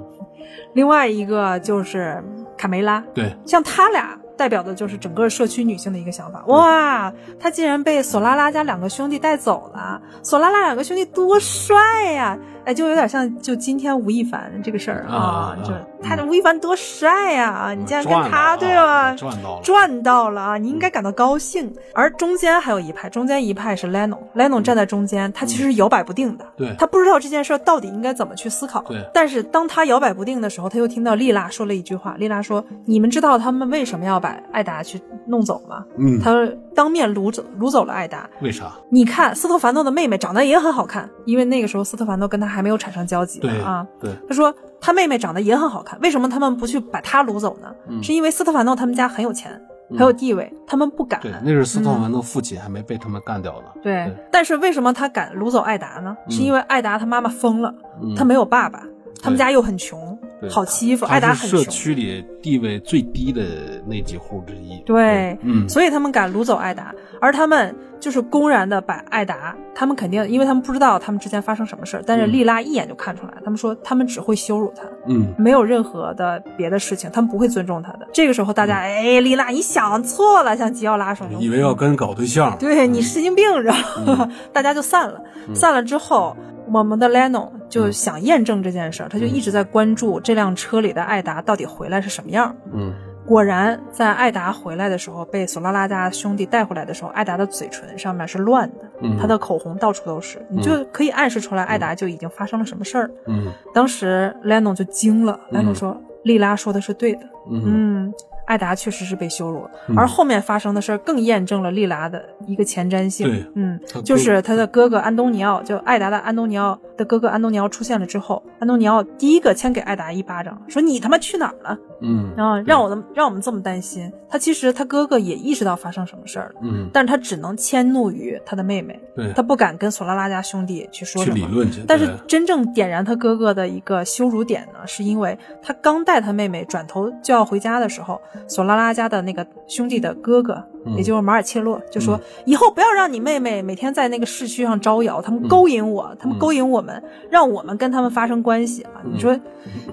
[0.74, 2.22] 另外一个就是
[2.58, 6.44] 卡梅拉，对，像他俩代表的就是整个社区女性的一个想法。
[6.46, 10.00] 哇，他竟然被索拉拉家两个兄弟带走了！
[10.22, 12.36] 索拉拉两个兄弟多帅呀！
[12.68, 19.14] 哎，就有点像就今天吴亦凡这个事儿啊，啊就啊他的吴亦凡多帅呀、你竟然跟他对啊吧？
[19.16, 20.58] 赚到了，赚到了啊！
[20.58, 21.72] 你应该感到高兴。
[21.94, 28.82] 而中间还有一派，中间一派是 Leno，Leno 站在中间，他其实摇摆不定的，对他不知道这件事儿到底应该怎么去思考。
[28.82, 36.30] 对但是当他摇摆不定的时候，他又听到丽拉说了一句话，丽拉说：“你们知道他们为什么要把艾达去弄走吗？”嗯，他
[36.78, 38.30] 当面掳走掳走了艾达。
[38.40, 38.70] 为啥？
[38.88, 43.84] 你看斯特凡诺的妹妹长得也很好看，因为那个时候斯特凡诺跟他还没有产生交集啊。
[43.98, 47.68] 对，他说他妹妹长得也很好看，为什么他们不去把她掳走呢？
[47.88, 49.60] 嗯是因为斯特凡诺他们家很有钱，
[49.90, 51.20] 很有地位，他们不敢。
[51.20, 53.66] 对，那是斯特凡的父亲还没被他们干掉呢。
[53.82, 56.16] 对对但是为什么他敢掳走艾达呢？
[56.28, 58.84] 是因为艾达他妈妈疯了，嗯他没有爸爸，
[59.20, 61.06] 他们家又很穷，对好欺负。
[61.06, 63.42] 他艾达很社区里地位最低的
[63.86, 64.78] 那几户之一。
[64.86, 78.06] 对，嗯，所以他们敢掳走艾达，而他们就是公然的把艾达，他们肯定，因为他们不知道他们之间发生什么事儿，但是嗯莉拉一眼就看出来，他们说他们只会羞辱他，嗯，没有任何的别的事情，他们不会尊重他的。
[78.12, 82.56] 这个时候，大家，哎，莉拉，你想错了，像吉奥拉说的，嗯以为要跟搞对象。
[82.58, 85.20] 对你神经病，然后、 大家就散了。
[85.54, 86.36] 散了之后，
[86.72, 92.54] 我们的 Leno 就想验证这件事儿，他就一直在关注这辆车里的艾达到底回来是什么样。
[92.72, 92.92] 嗯。
[93.26, 99.18] 果然，在艾达回来的时候，被索拉拉家兄弟带回来的时候，艾达的嘴唇上面是乱的，嗯。
[99.20, 103.10] 他的口红到处都是，你就可以暗示出来，艾达就已经发生了什么事儿。
[103.26, 103.52] 嗯。
[103.74, 105.94] 当时 Leno 就惊了，Leno 说
[106.24, 107.62] ：“莉拉说的是对的，嗯。
[107.66, 108.14] 嗯，
[108.48, 109.70] 艾达确实是被羞辱了。
[109.94, 113.28] 而后面发生的事儿更验证了莉拉的一个前瞻性。
[113.28, 121.78] 对嗯，就是他的哥哥安东尼奥，就艾达的安东尼奥的哥哥安东尼奥出现了之后，安东尼奥第一个先给艾达一巴掌，说你他妈去哪儿了？
[122.00, 124.10] 嗯然后，让我们让我们这么担心。
[124.30, 131.36] 他其实他哥哥也意识到发生什么事儿了，嗯，但是他只能迁怒于他的妹妹，对，他不敢跟索拉拉家兄弟去说什么。
[131.36, 131.82] 理论去。
[131.88, 140.96] 但是真正点燃他哥哥的一个羞辱点呢，是因为他刚带他妹妹转头就要回家的时候，索拉拉家的那个兄弟的哥哥，嗯。
[140.96, 149.02] 也就是马尔切洛，就说、以后不要让你妹妹每天在那个市区上招摇，他们勾引我，他们勾引我们，让我们跟他们发生关系啊！
[149.04, 149.32] 你说，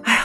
[0.03, 0.19] 哎呀。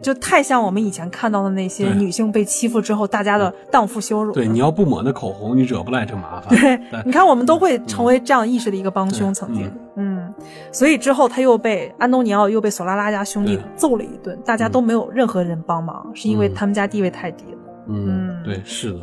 [0.00, 4.32] 就太像我们以前看到的那些女性被欺负之后，大家的荡妇羞辱。
[4.32, 6.58] 对，你要不抹那口红，你惹不来这麻烦。
[6.58, 7.02] 对，对。
[7.04, 10.32] 你看，我们都会成为这样意识的一个帮凶，曾经，嗯，
[10.72, 16.54] 所以之后他又被安东尼奥又被索拉拉家兄弟揍了一顿，大家都没有任何人帮忙，是因为嗯。
[16.54, 17.58] 他们家地位太低了。
[17.88, 19.00] 嗯嗯，对，是的。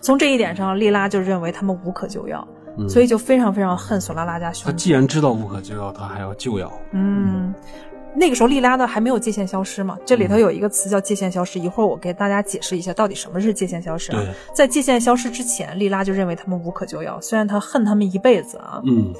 [0.00, 2.46] 从这一点上，莉拉就认为他们无可救药，
[2.76, 4.78] 嗯所以就非常非常恨索拉拉家他兄弟。
[4.78, 6.72] 既然知道无可救药，他还要救药。
[6.92, 7.54] 嗯，
[8.14, 14.34] 那个时候莉拉的还没有界限消失嘛，这里头嗯有一个词叫界限消失，一会儿我给大家解释一下到底什么是界限消失啊对。
[14.54, 19.12] 在界限消失之前，莉拉就认为他们无可救药，虽然她恨他们一辈子啊，嗯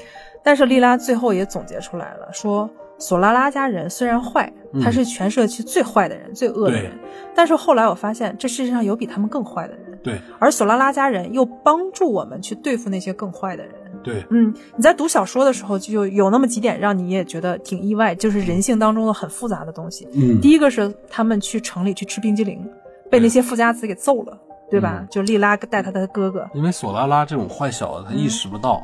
[0.43, 2.69] 但是莉拉最后也总结出来了，说
[2.99, 6.91] 索拉拉家人虽然坏，嗯他是全社区最坏的人、最恶的人，
[7.33, 13.73] 但是后来我发现这世界上有比他们更坏的人，对而索拉拉家人又帮助我们去对付那些更坏的人。
[14.03, 20.07] 对，嗯，你在读小说的时候就有那么几点让你也觉得挺意外，就是人性当中的很复杂的东西。
[20.13, 22.65] 嗯第一个是他们去城里去吃冰激凌，
[23.09, 24.37] 被那些富家子给揍了，
[24.69, 24.99] 对吧？
[24.99, 28.81] 嗯就莉拉带他的哥哥，因为索拉拉这种坏小子，他意识不到，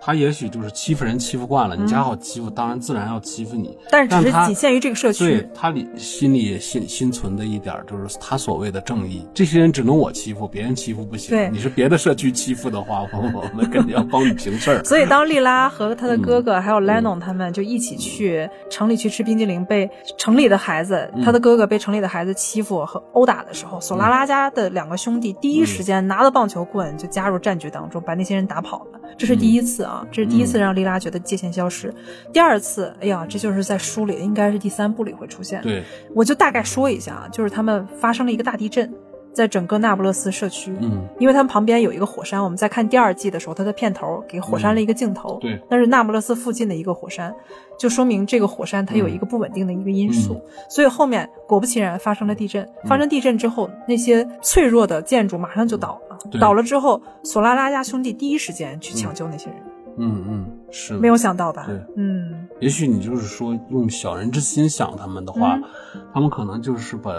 [0.00, 3.76] 他也许就是欺负人欺负惯了，你家好欺负，当然自然要欺负你。
[3.90, 5.48] 但是只是仅限于这个社区对。
[5.54, 11.30] 他里心里心心存的一点儿就是他所谓的正义，这些人只能我欺负，别人欺负不行。
[11.36, 14.84] 对你是别的社区欺负的话，我我们肯定要帮你平事儿。
[14.84, 28.97] 所以当莉拉和她的哥嗯哥还有 Lennon 他们就一起去城里去吃冰激凌，被城里的孩子，嗯他的哥哥被城里的孩子欺负和殴打的时候，索拉拉家的两个兄弟第一时间拿着棒球棍就加入战局当中，把那些人打跑了。
[29.16, 31.92] 这是第一次啊，这是第一次让莉拉觉得界限消失。
[32.32, 35.60] 第二次，哎呀，这就是在书里应该是第三部里会出现。
[35.62, 35.82] 对，
[36.14, 38.92] 我就大概说一下啊，就是他们发生了一个大地震，
[39.38, 40.74] 在整个那不勒斯社区。
[40.80, 47.32] 嗯，因为他们旁边有一个火山，我们在看第二季的时候，它的片头给火山了一个镜头，嗯对那是那不勒斯附近的一个火山，
[47.78, 52.68] 就说明这个火山它有一个不稳定的一个因素，嗯所以后面果不其然发生了地震。
[52.84, 59.56] 发生地震之后，那些脆弱的建筑马上就倒了，倒了之后，索拉拉家兄弟第一时间去抢救那些人，
[59.98, 61.66] 嗯嗯，是没有想到吧？
[61.68, 67.12] 对嗯，也许你就是说用小人之心想他们的话，嗯他们可能就是把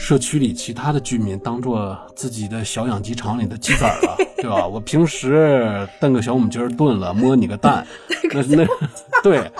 [0.00, 4.66] 社区里其他的居民当做自己的小养鸡场里的鸡崽儿了， 对吧？
[4.66, 7.86] 我平时炖个小母鸡儿炖了，摸你个蛋，
[8.32, 8.66] 那那
[9.22, 9.50] 对。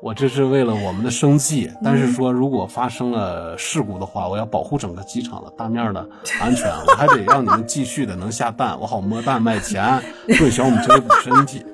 [0.00, 6.08] 我这是为了我们的生计，但是说如果发生了事故的话，我要保护整个鸡场的大面的
[6.40, 10.00] 安全，我还得让你们继续的能下蛋，我好摸蛋卖钱，
[10.38, 11.66] 炖小母鸡儿补身体。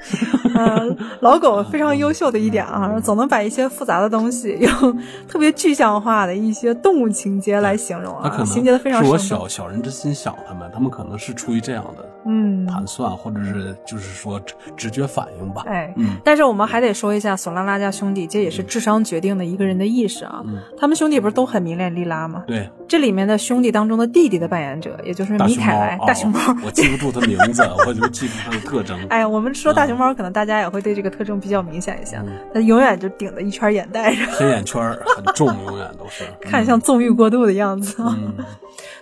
[0.54, 15.64] 嗯，老狗非常优秀的一点啊，总能把一些复杂的东西用特别具象化的一些动物情节来形容啊，情节的非常是我小小人之心想他们，他们可能是出于这样的嗯盘算，或者是就是说直直觉反应吧。
[15.66, 20.42] 哎，嗯但是我们还得说一下索拉拉家兄弟，这也是智商决定的一个人的意识啊。
[20.44, 22.44] 嗯他们兄弟不是都很迷恋莉拉吗？
[22.46, 26.38] 对，这里面的兄弟当中的弟弟的扮演者，也就是米凯莱，大熊猫。
[26.38, 28.98] 哦我记不住他名字， 我就记住他的特征。
[29.08, 32.20] 哎，我们说大熊猫，可能大家也会对这个特征比较明显一些。
[32.52, 34.82] 他永远就顶着一圈眼袋，黑眼圈
[35.16, 37.96] 很重，永远都是 看像纵欲过度的样子。
[38.00, 38.34] 嗯，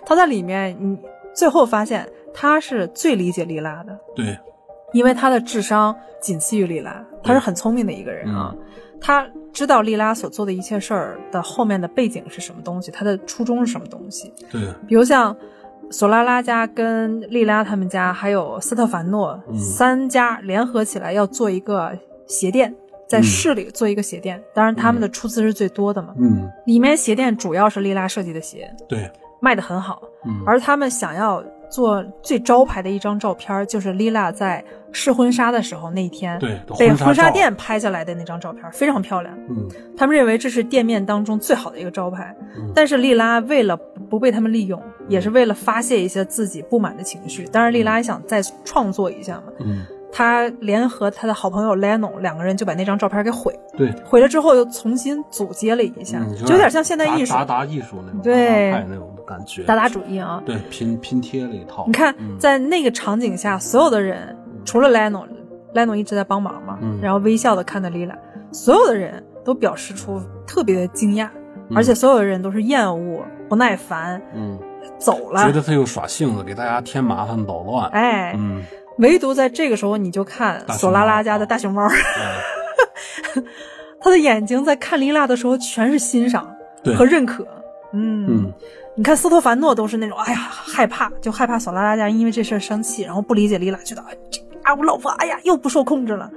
[0.05, 0.97] 他在里面，你
[1.33, 2.07] 最后发现
[2.39, 4.37] 他是最理解莉拉的，对，
[4.93, 8.55] 因为他的智商仅次于莉拉，他是很聪明的一个人啊。
[9.01, 14.31] 他知道莉拉所做的一切事儿的后面的背景是什么东西，他的初衷是什么东西。
[14.51, 15.35] 对，比如像
[15.89, 21.91] 索拉拉家跟莉拉他们家，还有斯特凡诺、嗯三家联合起来要做一个
[22.27, 22.71] 鞋店，
[23.07, 24.39] 在市里做一个鞋店。
[24.53, 26.13] 当然，他们的出资是最多的嘛。
[26.19, 29.09] 嗯，里面鞋店主要是莉拉设计的鞋，对，
[29.39, 30.01] 卖的很好。
[30.25, 39.33] 嗯，而他们想要做最招牌的一张照片，就是莉拉在试婚纱的时候那一天，对被婚纱店拍下来的那张照片，非常漂亮。
[39.49, 42.35] 嗯他们认为这是店面当中最好的一个招牌。
[42.57, 43.75] 嗯但是莉拉为了
[44.09, 47.45] 不被他们利用，也是为了发泄一些自己不满的情绪。
[47.45, 49.43] 当然，莉拉也想再创作一下嘛。
[49.59, 58.71] 嗯，她联合她的好朋友 Leno 两个人就把那张照片给毁，对，毁了之后又重新组接了一下，嗯就有点像现代艺术、达达艺术那种对
[59.27, 60.41] 感觉，打打主意啊。
[60.45, 61.83] 对拼拼贴了一套。
[61.85, 62.37] 你看，嗯。
[62.39, 66.99] 在那个场景下，所有的人除了 Leno，Leno 一直在帮忙嘛，嗯。
[67.01, 68.15] 然后微笑的看着 Lila，
[68.51, 71.27] 所有的人都表示出特别的惊讶，
[71.69, 71.75] 嗯。
[71.75, 74.57] 而且所有的人都是厌恶、不耐烦，嗯，
[74.97, 75.45] 走了。
[75.45, 77.89] 觉得他又耍性子，给大家添麻烦捣乱。
[77.89, 78.63] 哎，嗯，
[78.99, 81.93] 唯独在这个时候，你就看索拉拉家的大熊猫，哎
[83.99, 86.47] 他的眼睛在看莉拉的时候全是欣赏
[86.95, 87.45] 和认可。
[87.93, 88.27] 嗯。
[88.29, 88.53] 嗯
[88.97, 96.29] 你看斯托凡诺都是那种，哎呀，害怕，就害怕索拉拉家因为这事儿生气，然后不理解莉拉，觉得哎这啊我老婆，哎呀又不受控制了。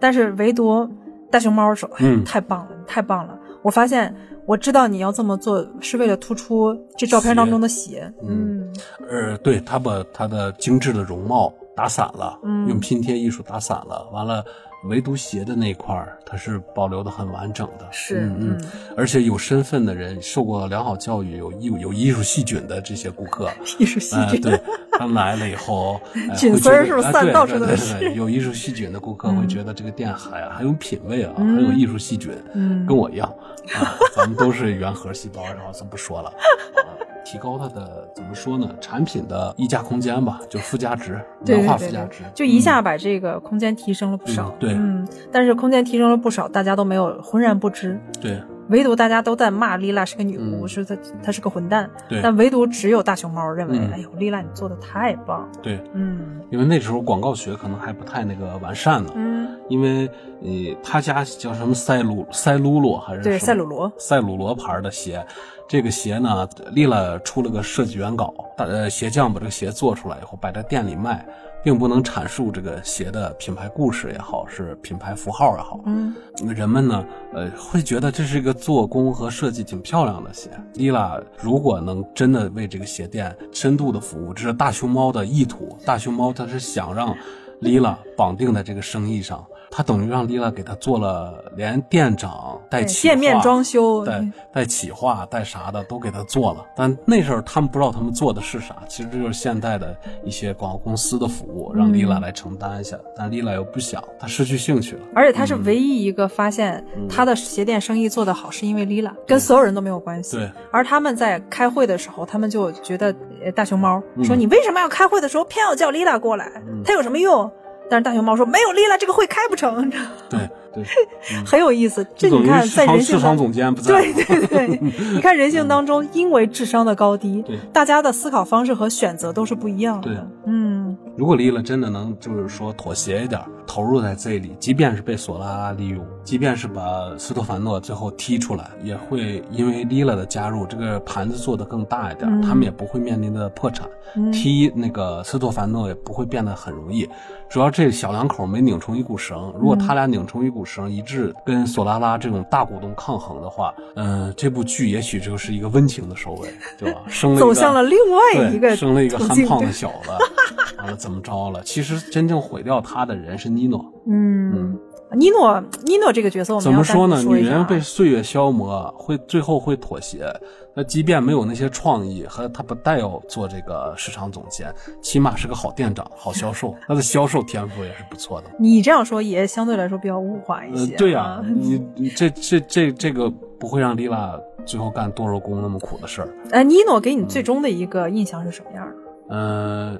[0.00, 0.88] 但是唯独
[1.30, 3.38] 大熊猫说，哎，嗯太棒了，太棒了！
[3.62, 4.14] 我发现
[4.46, 8.10] 我知道你要这么做是为了突出这照片当中的鞋。
[8.22, 8.72] 嗯
[9.10, 14.42] 呃，对他把他的精致的容貌打散了，嗯用拼贴艺术打散了，完了。
[14.84, 24.40] 唯独鞋的那块儿，它是保留的很完整的，是嗯嗯，而且有身份的人，受过良好教育，有艺有艺术细菌的这些顾客，艺术细哎，菌。
[24.40, 24.60] 对，
[24.92, 26.00] 他来了以后，
[26.30, 27.98] 哎菌丝儿是不是散到处对对都是？
[27.98, 31.56] 对有艺术细菌的顾客会觉得这个店还很有品位啊，嗯。
[31.56, 32.86] 很有艺术细菌，嗯。
[32.86, 33.28] 跟我一样
[33.74, 36.94] 啊，咱们都是原核细胞，然后咱不说了，啊，
[37.30, 38.74] 提高它的怎么说呢？
[38.80, 44.48] 产品的溢价空间吧，就附加值，对文化附加值，就一下把这个空间提升了不少。
[44.48, 44.56] 嗯。
[44.58, 48.40] 对嗯，但是空间提升了不少，大家都没有浑然不知，对。
[48.70, 50.68] 唯独大家都在骂丽拉是个女巫，嗯。
[50.68, 51.88] 说她她是个混蛋。
[52.08, 52.20] 对。
[52.22, 53.90] 但唯独只有大熊猫认为，嗯。
[53.92, 55.46] 哎呦，莉拉你做的太棒。
[55.62, 56.40] 对，嗯。
[56.50, 60.06] 因为那时候广告学可能还不太那个完善呢，嗯，因为
[60.40, 63.92] 呃，他家叫什么塞鲁塞鲁鲁还是对，什么赛鲁罗。
[63.98, 65.24] 赛鲁罗牌的鞋，
[65.68, 71.22] 这个鞋呢，丽拉出了个设计原稿，大呃鞋匠把这个鞋做出来以后摆在店里卖，
[71.62, 76.14] 并不能阐述这个鞋的品牌故事也好，是品牌符号也好，嗯，
[76.56, 77.04] 人们呢，
[77.34, 80.48] 呃，会觉得这是一个做工和设计挺漂亮的鞋。
[80.72, 85.78] 丽拉如果能真的为这个鞋店深度的服务，这是大熊猫的意图。
[85.84, 87.14] 大熊猫它是想让
[87.60, 105.02] 丽拉绑定在这个生意上，他等于让丽娜给他做了连店长带企划店面装修，带带企划带啥的都给他做了，但那时候他们不知道他们做的是啥，其实这就是现代的一些广告公司的服务，让丽娜来承担一下，但丽娜又不想，她失去兴趣了。
[105.14, 110.36] 而且她是唯一一个发现她的鞋店生意做得好，是因为 Lila，跟所有人都没有关系。
[110.36, 113.14] 对，而他们在开会的时候，他们就觉得
[113.44, 116.50] 呃大熊猫嗯说：“你为什么要开会的时候偏要叫 Lila 过来？
[116.84, 117.50] 她有什么用？”
[117.90, 119.90] 但是大熊猫说：“没有 Lila，这个会开不成。
[120.28, 120.38] 对
[120.74, 120.84] 对，
[121.44, 122.06] ”很有意思。
[122.16, 124.80] 这你看，在人性当场总监不在，对对对，
[125.14, 130.30] 你看人性当中，因为智商的高低对，大家的思考方式和选择都是不一样对的。
[130.46, 136.82] 嗯，如果丽拉真的能就是说妥协一点，投入在这里，即便是被索拉拉利用，即便是把
[137.18, 143.84] 斯托凡诺最后踢出来，也会因为莉拉的加入，这个盘子做得更大一点，嗯他们也不会面临的破产。
[144.14, 147.06] 嗯踢那个斯托凡诺也不会变得很容易，
[147.50, 149.52] 主要这小两口没拧成一股绳。
[149.58, 156.48] 如果他俩拧成一股绳，一致跟索拉拉这种大股东抗衡的话，嗯、这部剧也许就是一个温情的收尾，
[156.78, 157.00] 对吧？
[157.38, 160.10] 走向了另外一个对生了一个憨胖的小子，
[160.78, 161.62] 完了怎么着了？
[161.62, 163.82] 其实真正毁掉他的人是尼诺。
[164.06, 164.78] 嗯，
[165.12, 167.22] 尼诺尼诺这个角色我们怎么说呢？
[167.22, 170.30] 女人被岁月消磨，会最后会妥协。
[170.74, 176.74] 那即便没有那些创意，和他不带要做这个市场总监，起码是个好店长、好销售。
[176.86, 178.50] 他的销售天赋也是不错的。
[178.60, 186.28] 你这样说也相对来说比较物化一呃些、，对呀、啊你你这这这这个不会让丽拉最后干剁肉工那么苦的事儿。
[186.50, 188.94] 呃，尼诺给你最终的一个印象是什么样的？
[189.30, 189.98] 呃，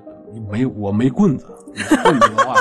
[0.50, 1.46] 没我没棍子，
[1.90, 2.54] 有棍子的话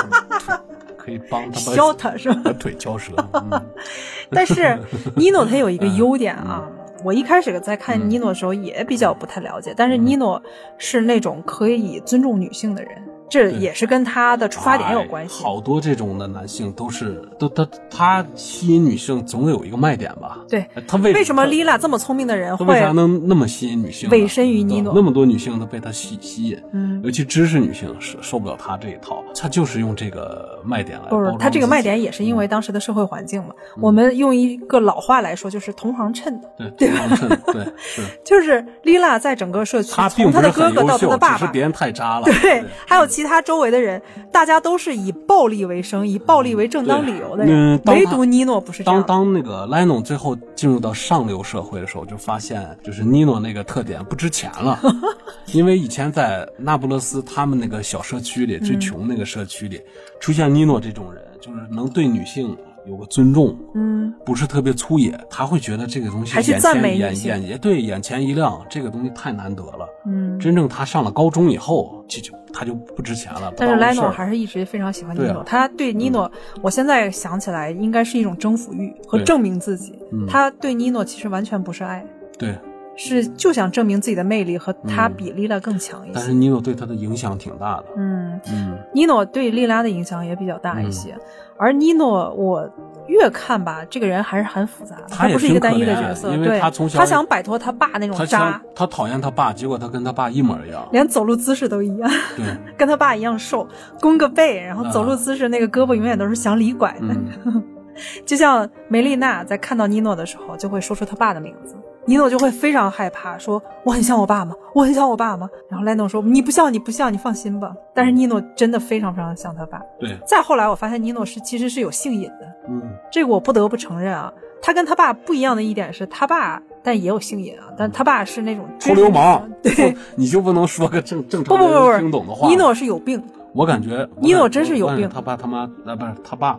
[0.96, 2.40] 可以帮他把削他是吧？
[2.44, 3.12] 把腿敲折。
[3.32, 3.50] 嗯
[4.30, 4.78] 但是
[5.16, 6.68] 尼诺他有一个优点啊，
[7.04, 10.42] 我一开始在看尼诺的时候也比较不太了解，但是尼诺
[10.76, 15.42] 是那种可以尊重女性的人，这也是跟他的出发点有关系。
[15.42, 20.38] 哎好多这种的男性都是都他他吸引女性总有一个卖点吧？
[20.48, 22.92] 对，他为为什么他莉拉这么聪明的人他为啥会？
[22.94, 24.12] 能那么吸引女性呢？
[24.12, 33.54] 委身于尼诺那么多女性都被他吸吸引，嗯，尤其知识女性是受不了他这一套，他就是用这个卖点来包不是，他这个卖点也是因为当时的社会环境嘛。
[33.80, 42.24] 我们用一个老话来说，就是同行衬的，对对称 对是，就是莉拉在整个社区，他并从他的哥哥到他的爸爸只是别，人太渣了。
[42.42, 44.00] 对，还有其他周围的人，
[44.30, 49.24] 大家都是以暴力为生，以暴力为正当理由的人嗯，唯独尼诺不是这当样当。
[49.24, 54.78] 当那个莱农最后进入到上流社会的时候，就发现就是尼诺那个特点不值钱了，
[55.52, 59.80] 因为以前在那不勒斯他们那个小社区里，最穷那个社区里，
[60.20, 62.56] 出现尼诺这种人，就是能对女性
[62.86, 69.88] 有个尊重，嗯，不是特别粗野，他会觉得这个东西眼还去赞美前眼眼也对眼前一亮，这个东西太难得了。
[70.06, 73.50] 嗯，真正他上了高中以后，这就他就不值钱了。
[73.50, 76.30] 不但是莱诺还是一直非常喜欢尼诺，他对尼诺，
[76.62, 79.98] 我现在想起来应该是一种征服欲和证明自己。
[80.12, 82.04] 嗯他对尼诺其实完全不是爱，
[82.38, 82.56] 对，
[82.98, 86.12] 是就想证明自己的魅力和他嗯比莉拉更强一些。
[86.14, 87.84] 但是尼诺对他的影响挺大的。
[87.96, 91.16] 嗯，嗯尼诺对莉拉的影响也比较大一些，
[91.56, 92.68] 而尼诺我
[93.06, 100.86] 越看吧，这个人还是很复杂的，他也不是一个单一的角色，因为对，他从小他想摆脱他爸那种渣想，他讨厌他爸，结果他跟他爸一模一样。
[100.92, 102.44] 连走路姿势都一样，对，
[102.76, 103.66] 跟他爸一样瘦，
[104.00, 107.14] 弓个背，然后走路姿势那个胳膊永远都是向里拐的。
[107.44, 107.62] 嗯，
[108.26, 111.76] 就像梅丽娜在看到尼诺的时候，就会说出他爸的名字，
[112.08, 114.54] 尼诺就会非常害怕，说我很像我爸吗？
[114.74, 115.46] 我很像我爸吗？
[115.68, 117.70] 然后莱诺说你不像，你不像，你放心吧。
[117.92, 119.78] 但是尼诺真的非常非常像他爸。
[120.00, 122.80] 对，再后来，我发现尼诺是其实是有性瘾的，嗯，
[123.12, 124.32] 这个我不得不承认啊。
[124.62, 132.48] 他跟他爸不一样的一点是他爸，但也有性瘾啊，但他爸是那种臭流氓， 对，你就不能说个正正常不不不人听懂的话？
[132.48, 136.58] 尼诺是有病，我感觉尼诺真是有病他爸他妈啊不是他爸，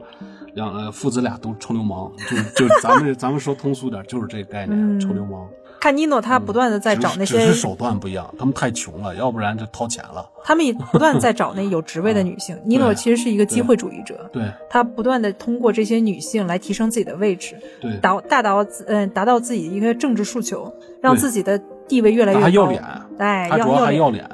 [0.53, 2.11] 两呃父子俩都臭流氓，
[2.55, 5.47] 就就咱们 咱们说通俗点，就是这个概念，嗯臭流氓。
[5.81, 10.29] 看尼诺他不断的在找那些只是只是手段不一样，他们太穷了，要不然就掏钱了。
[10.43, 12.59] 他们也不断在找那有职位的女性。
[12.65, 20.69] 尼诺其实是一个机会主义者，对他不断的通过这些女性来提升自己的位置，对，达达到自嗯达到自己一个政治诉求，
[21.01, 22.41] 让自己的地位越来越高。
[22.41, 22.83] 他还要脸，
[23.19, 23.75] 哎，他主要。
[23.85, 24.27] 还要脸。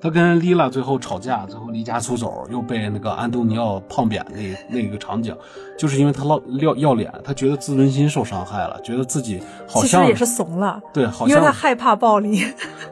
[0.00, 5.34] 他跟丽拉最后吵架，最后离家出走，又被那个安东尼奥胖扁那那个场景，
[5.78, 12.44] 就是因为他要要要脸，他觉得自尊心受伤害了，觉得自己好像其实也是怂了，对，好像因为他害怕暴力。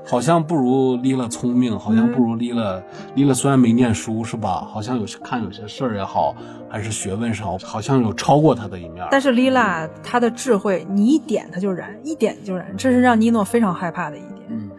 [0.06, 2.80] 好像不如丽拉聪明，好像不如丽拉。
[3.14, 4.66] 丽拉虽然没念书是吧？
[4.72, 6.34] 好像有些看有些事儿也好，
[6.68, 9.04] 还是学问上，好像有超过他的一面。
[9.10, 14.40] 但是莉拉她的智慧，你一点她就燃，一点就燃，这是让尼诺非常害怕的一点。
[14.48, 14.69] 嗯，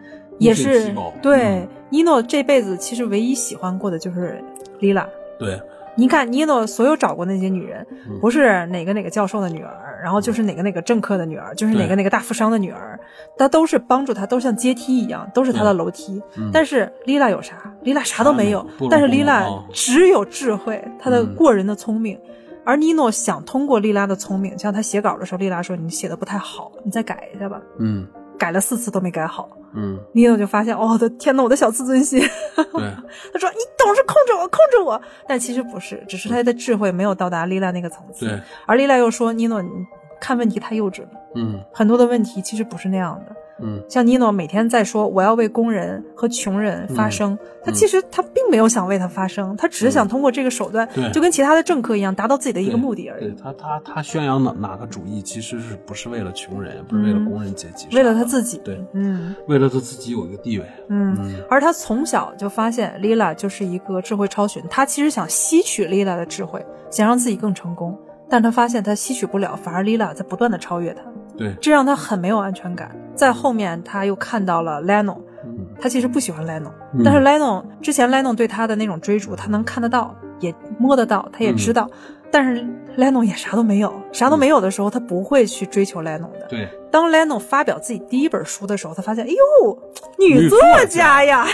[0.42, 1.68] 也是对嗯。
[1.90, 4.42] 尼诺这辈子其实唯一喜欢过的就是
[4.80, 5.06] 莉拉。
[5.38, 5.60] 对，
[5.94, 8.18] 你看尼诺所有找过那些女人，嗯。
[8.20, 12.98] 不是哪个哪个教授的女儿，然后就是哪个哪个政客的女儿，就是哪个哪个大富商的女儿，
[13.36, 16.22] 她都是帮助他，都像阶梯一样，都是他的楼梯。
[16.36, 16.50] 嗯。
[16.52, 17.54] 但是莉拉有啥？
[17.82, 21.34] 莉拉啥都没有但是莉拉只有智慧，她的嗯。
[21.34, 22.18] 过人的聪明。
[22.64, 27.60] 而尼诺想通过莉拉的聪明，像他写稿的时候，莉拉说：“你写的不太好，你再改一下吧。
[27.80, 28.06] 嗯”
[28.38, 32.20] 改了四次都没改好，嗯，尼诺就发现，哦，我的天呐，我的小自尊心。
[32.20, 32.26] 对，
[33.32, 38.26] 他说：“你总是控制我，控制我。”但其实不是，只是他的智慧没有到达莉拉那个层次。
[38.26, 39.68] 对，而莉拉又说：“尼诺，你
[40.22, 43.34] 看问题太幼稚了，嗯很多的问题其实不是那样的。
[43.64, 53.24] 嗯像尼诺每天在说我要为工人和穷人发声，他嗯其实他并没有想为他发声，他只是想通过这个手段，对就跟其他的政客一样，达到自己的一个目的而已。
[53.24, 60.64] 对他，他他宣扬哪哪个主义，其实是不是为了穷人，不是为了工人阶级，为了他自己，对，嗯为了他自己有一个地位。
[60.88, 61.16] 嗯。
[61.20, 67.96] 嗯而他从小就发现 Lila 就是一个智慧超群，他其实想吸取 Lila 的智慧，想让自己更成功，
[68.32, 71.02] 但他发现他吸取不了，反而 Lila 在不断的超越他，
[71.36, 72.90] 对，这让他很没有安全感。
[73.14, 75.66] 在后面他又看到了 Leno，嗯。
[75.78, 77.02] 他其实不喜欢 Leno，、嗯。
[77.04, 81.86] 但是 Leno 之前 Leno 对他的那种追逐，他能看得到，也摸得到，他也知道，
[82.32, 82.66] 但是
[82.96, 86.46] Leno 也啥都没有，啥都没有的时候，他不会去追求 Leno 的。
[86.48, 89.78] 对，当 Leno 发表自己第一本书的时候，他发现，哎呦，
[90.18, 90.58] 女作
[90.88, 91.46] 家呀，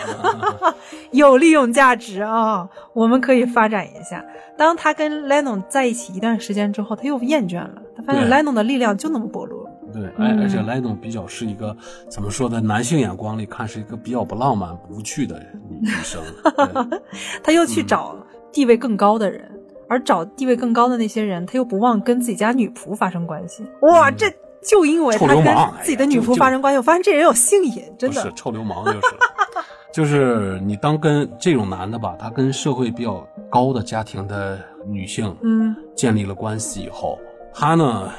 [1.10, 4.24] 有利用价值啊，我们可以发展一下。
[4.56, 9.68] 当他跟 Leno 在一起一段时间之后，他又厌倦了，他发现对 Leno 的力量就那么薄弱。
[9.92, 11.74] 对，而嗯而且莱农比较是一个
[12.10, 12.60] 怎么说呢？
[12.60, 15.38] 男性眼光里看是一个比较不浪漫、无趣的
[15.70, 16.20] 女女生。
[16.44, 17.00] 对
[17.42, 18.14] 他又去找
[18.52, 19.50] 地位更高的人，
[19.88, 23.64] 而找地位更高的那些人，他又不忘跟自己家女仆发生关系。
[23.80, 24.26] 哇，这
[24.62, 28.32] 就因为他跟氓自己的女仆发生关系，我发现这人有性瘾，真的是。
[28.34, 29.00] 臭流氓就是，
[29.92, 37.18] 就是你当跟这种男的吧，他跟社会比较高的家庭的女性，嗯，建立了关系以后，
[37.54, 38.10] 他呢，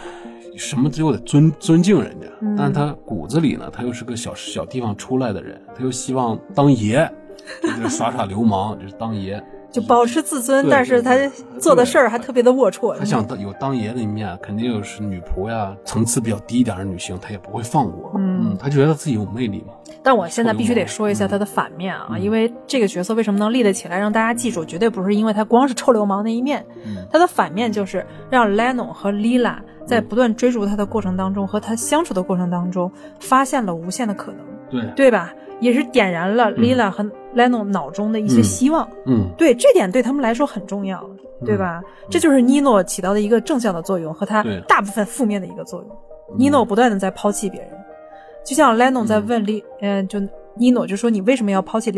[0.58, 7.10] 什么都得尊尊敬人家，嗯但是他骨子里呢，他又是个小小地方出来的人，他又希望当爷，
[7.62, 9.42] 就是耍耍流氓，就是当爷。
[9.72, 11.16] 就保持自尊，但是他
[11.60, 12.98] 做的事儿还特别的龌龊。
[12.98, 18.12] 他想当有当爷的一面，肯定有是女仆呀，层次比较低一点的女性，他也不会放过。
[18.18, 19.74] 嗯他觉得自己有魅力嘛。
[20.02, 34.40] 但我现在必须得说一下他的反面啊，嗯因为这个角色为什么能立得起来，让大家记住，绝对不是因为他光是臭流氓那一面，嗯他的反面就是让 Leno 和 Lila 在不断追逐他的过程当中，和他相处的过程当中，发现了无限的可能，
[34.70, 35.34] 对，对吧？
[35.60, 37.04] 也是点燃了 Lila 和
[37.36, 38.88] Leno 脑中的一些希望。
[39.06, 41.04] 嗯，对，这点对他们来说很重要，
[41.46, 41.82] 对吧？
[42.10, 45.98] 这就是尼诺起到的一个正向的作用，和他大部分负面的一个作用。
[46.38, 47.72] 尼诺不断的在抛弃别人，
[48.46, 50.20] 就像 Leno 在问莉，嗯、就
[50.56, 51.92] 尼诺就说你为什么要抛弃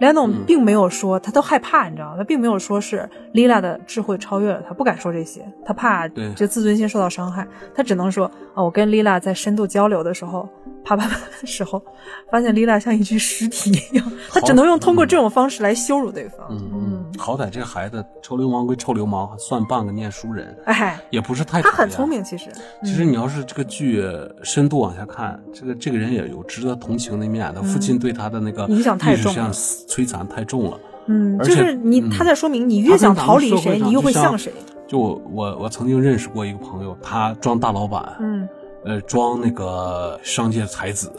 [0.00, 2.14] Lila？Leno 嗯并没有说，他都害怕，你知道吗？
[2.18, 10.48] 他并没有说是 Lila 的智慧超越了他，不敢说这些，他怕对这自尊心受到伤害，他只能说啊，我跟 Lila 在深度交流的时候，
[10.84, 11.82] 啪啪啪的时候，
[12.30, 16.46] 发现 Lila 像一具尸体一样，他只能用通过这种方式来羞辱对方。
[16.50, 22.08] 嗯嗯，好歹这孩子臭流氓归臭流氓，算半个念书人，哎，也不是太他很聪。
[22.08, 22.50] 明，其实。
[22.82, 24.04] 其实你要是这个剧
[24.42, 27.44] 深度往下看，这个这个人也有值得同情的一面。
[27.54, 29.52] 他父亲对他的那个影响太重意识上
[29.88, 30.78] 摧残太重了。
[31.06, 34.52] 嗯，而且就是你，嗯他在说明你越想逃离谁，你又会就像像谁。
[34.86, 38.48] 就我我我曾经认识过一个朋友，他装大老板，嗯
[38.84, 41.12] 呃，装那个商界才子，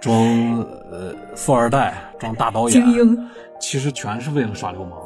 [0.00, 0.14] 装
[0.90, 3.28] 呃富二代，装大导演，精英，
[3.60, 4.98] 其实全是为了耍流氓。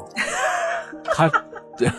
[1.05, 1.29] 他
[1.77, 1.91] 对，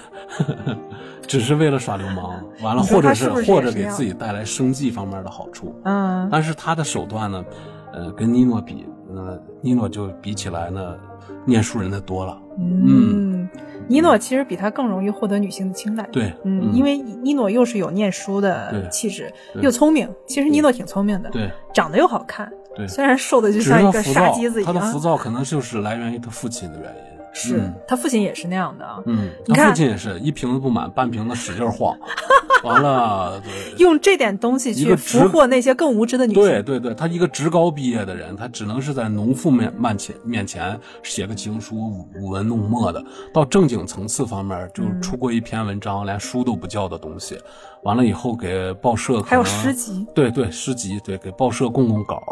[1.26, 5.74] 只是为了耍流氓，完了，或者他是是或者给自己带来生计方面的好处。
[5.84, 7.44] 嗯但是他的手段呢，
[7.92, 8.86] 呃，跟尼诺比，
[9.16, 10.96] 呃，尼诺就比起来呢，
[11.44, 12.38] 念书人的多了。
[12.58, 13.48] 嗯，
[13.88, 16.08] 尼诺其实比他更容易获得女性的青睐。
[16.12, 20.08] 对，嗯，因为尼诺又是有念书的气质，又聪明。
[20.26, 24.98] 其实尼诺挺聪明的，对长得又好看，对，虽然瘦的就像一个杀鸡子一样他的浮。
[24.98, 27.13] 躁可能就是来源于他父亲的原因。
[27.34, 27.74] 是嗯。
[27.86, 31.94] 他父亲也是那样的啊，嗯，他父亲也是一瓶子不满，半瓶子使劲晃，
[32.64, 33.42] 完了，
[33.78, 36.42] 用这点东西去俘获那些更无知的女性。
[36.42, 43.04] 对对对，他一个职高毕业的人，他只能是在农妇面面前面前写个情书，舞舞文弄墨的。
[43.32, 45.02] 到正经层次方面，就嗯。
[45.02, 47.38] 出过一篇文章，连书都不叫的东西，
[47.82, 52.22] 完了以后给报社还有诗集，对对诗集，对给报社供供稿，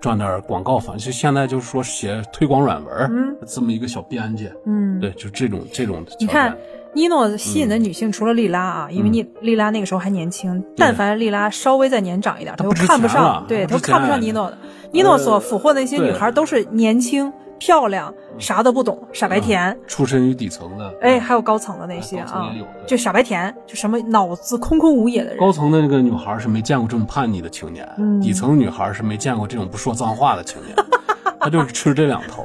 [0.00, 0.92] 赚点广告费。
[0.96, 6.04] 就现在就是说写推广软文，嗯这么一个小编辑，嗯，对，就这种这种。
[6.18, 6.56] 你看，
[6.92, 14.58] 尼诺吸引的女性除了莉拉啊，因为尼莉拉那个时候还年轻，但凡莉拉稍微再年长一点，她都看不上，对，她不值他又看不上尼诺的。
[14.90, 19.76] 尼诺所俘获的那些女孩都是年轻、漂亮、啥都不懂、傻白甜。
[19.86, 22.52] 出身于底层的，哎，还有高层的那些啊
[22.86, 25.38] 就傻白甜，就什么脑子空空无也的人。
[25.38, 28.20] 高层的那个女孩是没见过这么叛逆的青年，嗯。
[28.20, 30.74] 底层女孩是没见过这种不说脏话的青年，
[31.40, 32.44] 她就是吃这两头。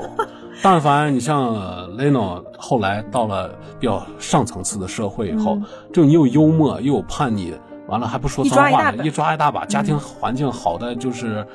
[0.62, 3.50] 但凡你像呃 Leno 后来到了
[3.80, 5.58] 比较上层次的社会以后，
[5.92, 7.54] 就你又幽默又有叛逆，
[7.88, 9.04] 完了还不说嗯一脏话的，抓一大把。
[9.04, 11.46] 嗯一抓一大把，家庭环境好的就是，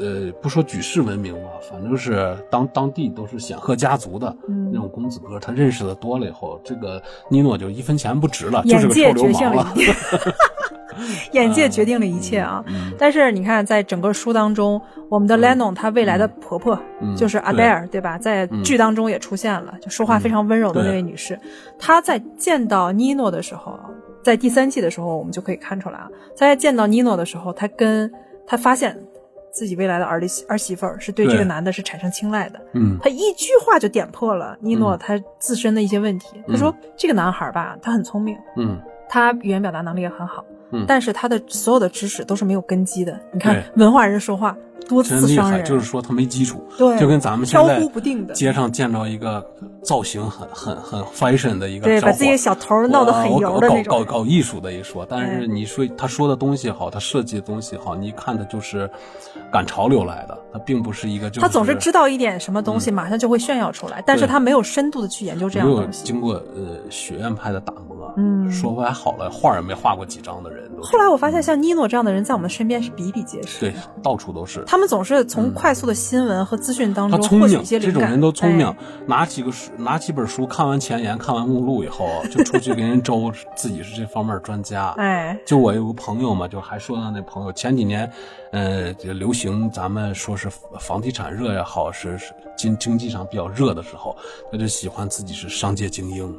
[0.00, 9.74] 呃，不说举世闻名吧，反正是当当地都是显赫家族的、嗯那种公子哥，他认识的多了以后，这个尼诺就一分钱不值了，就是个眼界臭流觉醒氓了。
[11.32, 12.64] 眼界决定了一切啊！
[12.98, 16.78] 但是你看，在整个书当中，我们的 Lennon 她未来的婆婆
[17.14, 18.16] 就是 Adair，对吧？
[18.16, 21.38] 在剧当中也出现了，就说话非常温柔的那位女士。
[21.78, 23.78] 她在见到 Nino 的时候，
[24.24, 28.10] 在第三季的时候，我们就可以看出来啊，在见到 Nino 的时候，她跟
[28.46, 28.98] 她发现
[29.56, 32.60] 自己未来的儿媳儿媳妇儿是对这个男的是产生青睐的。
[32.74, 36.42] 嗯，他一句话就点破了 Nino 他自身的一些问题。
[36.46, 38.78] 他说：“这个男孩吧，他很聪明。”嗯。
[39.08, 43.16] 他语言表达能力也很好，嗯，但是他的所有的知识都是没有根基的。
[43.32, 44.56] 你看，文化人说话
[44.88, 49.44] 多次伤人，就是说他没基础，对，就跟咱们现在飘忽不定的街上见着一个
[49.82, 58.90] 造型很很很 fashion 的一个，对，把自己小头闹得很油的那种，搞搞搞艺术的一说，但是你说他说的东西好，他设计的东西好，你看他就是
[59.52, 67.96] 赶潮流来的，他并不是一个就是，他总是知道一点什么东西，马上就会炫耀出来，但是他没有深度的去研究这样东西，经过呃学院派的打磨。
[68.18, 70.70] 嗯，说不来好了，画也没画过几张的人。
[70.80, 73.60] 后来我发现，像尼诺这样的人在我们身边是比比皆是。
[73.60, 74.62] 对，到处都是。
[74.64, 77.94] 他们总是从快速的新闻和资讯当中获取一些灵感。
[77.94, 78.74] 这种人都聪明，
[79.06, 84.88] 拿几个书，拿几本书，看完前言，看完目录以后，就出去跟人周自己是这方面专家。
[84.98, 88.10] 哎，就我有个朋友嘛，就还说到那朋友前几年，
[88.52, 90.48] 呃，流行咱们说是
[90.78, 94.16] 房地产热也好，是是经经济上比较热的时候，
[94.50, 96.34] 他就喜欢自己是商界精英。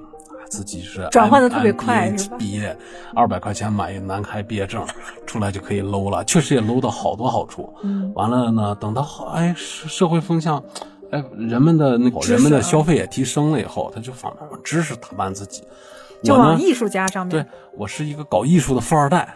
[0.49, 2.75] 自己是转换的特别快，毕业
[3.15, 4.85] 二百块钱买一南开毕业证，
[5.25, 7.73] 出来就可以搂了，确实也搂到好多好处。
[7.83, 10.63] 嗯，完了呢，等到哎社会风向，
[11.11, 15.63] 哎人们的那人们的消费也提升了以后，他就方面用知识打扮自己，
[16.23, 17.31] 就往艺术家上面。
[17.31, 17.45] 对
[17.77, 19.33] 我是一个搞艺术的富二代。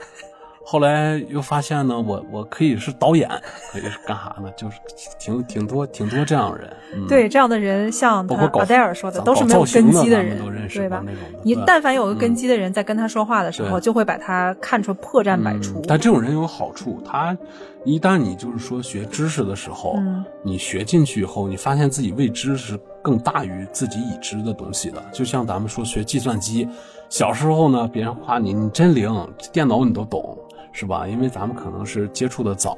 [0.71, 3.29] 后来又发现呢，我我可以是导演，
[3.73, 4.49] 可以是干啥呢？
[4.55, 4.77] 就是
[5.19, 6.73] 挺挺多挺多这样的人。
[7.09, 11.03] 对这样的人，像包括阿黛尔说的，都是没有根基的人，对吧？
[11.43, 15.81] 你但凡有个根基的人，在跟他说话的时候，就会把他看出破绽百出。
[15.85, 17.37] 但这种人有好处，他
[17.83, 19.99] 一旦你就是说学知识的时候，
[20.41, 25.03] 你学进去以后，你发现自己未知是更大于自己已知的东西的。
[25.11, 26.65] 就像咱们说学计算机，
[27.09, 29.13] 小时候呢，别人夸你你真灵，
[29.51, 30.37] 电脑你都懂。
[30.71, 31.07] 是吧？
[31.07, 32.77] 因为咱们可能是接触的早，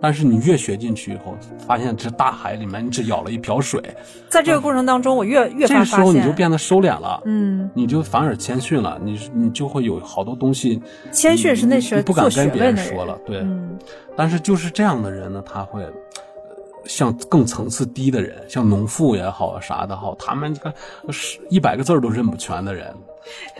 [0.00, 1.36] 但是你越学进去以后，
[1.66, 3.82] 发现这大海里面你只舀了一瓢水。
[4.28, 10.82] 在这个过程当中，我越越这个时候你就变得收敛了，嗯，你就反而谦逊了，你你就会有好多东西。
[11.12, 13.46] 谦逊是那时不敢跟别人说了，对。
[14.16, 15.86] 但是就是这样的人呢，他会
[16.84, 20.74] 像更层次低的人，像农妇也好啥的好，他们这个
[21.12, 22.92] 是一百个字都认不全的人。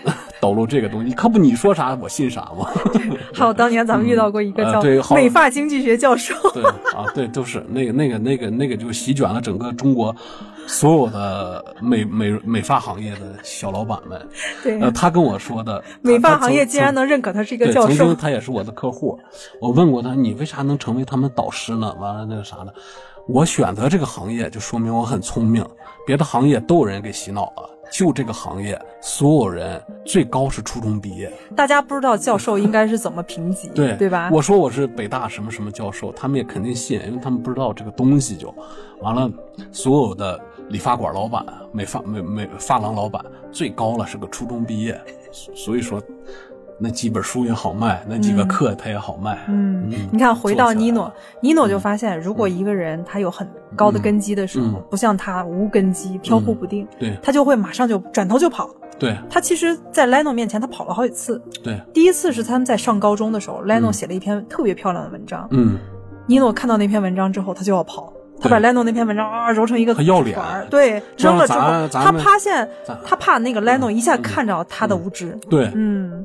[0.41, 2.69] 抖露这个东西，可不你说啥我信啥吗？
[3.35, 4.83] 还有当年咱们遇到过一个叫
[5.15, 10.15] 美发经济学教授，对啊，对，都是那个那个那个那个，就席卷了整个中国
[10.67, 14.21] 所有的美美美发行业的小老板们。
[14.63, 19.19] 对，呃，他跟我说的，美发行业竟然能认可他是一个教授，曾经他也是我的客户。
[19.61, 21.95] 我问过他，你为啥能成为他们导师呢？
[21.99, 22.73] 完了那个啥呢？
[23.29, 25.63] 我选择这个行业，就说明我很聪明，
[26.07, 27.71] 别的行业都有人给洗脑了。
[27.91, 31.31] 就这个行业，所有人最高是初中毕业。
[31.55, 34.31] 大家不知道教授应该是怎么评级，对对吧？
[34.33, 38.55] 我说我是北大什么什么教授，他们也肯定信，因为他们不知道这个东西就
[39.01, 39.31] 完了。
[39.73, 43.23] 所有的理发馆老板、美发美美发廊老板，
[43.53, 44.99] 最高了是个初中毕业，
[45.55, 46.03] 所以说。
[46.81, 49.39] 那几本书也好卖，那几个课他也好卖。
[49.49, 58.71] 嗯，你看，回到尼诺，尼诺就发现，如果一个人他有很高的根基的时候，不像他无根基、飘忽不定，对，他就会马上就转头就跑。
[58.99, 61.41] 对，他其实，在莱诺面前，他跑了好几次。
[61.63, 65.47] 对，第一次是他们在上高中的时候，莱诺写了一篇特别漂亮的文章。
[65.51, 65.79] 嗯，
[66.27, 68.13] 尼诺看到那篇文章之后，他就要跑。
[68.41, 70.39] 他把莱诺那篇文章啊揉成一个要脸，
[70.71, 72.69] 对，扔了之后，他发现
[73.05, 75.37] 他怕那个莱诺一下看着他的无知。
[75.51, 76.25] 对，嗯。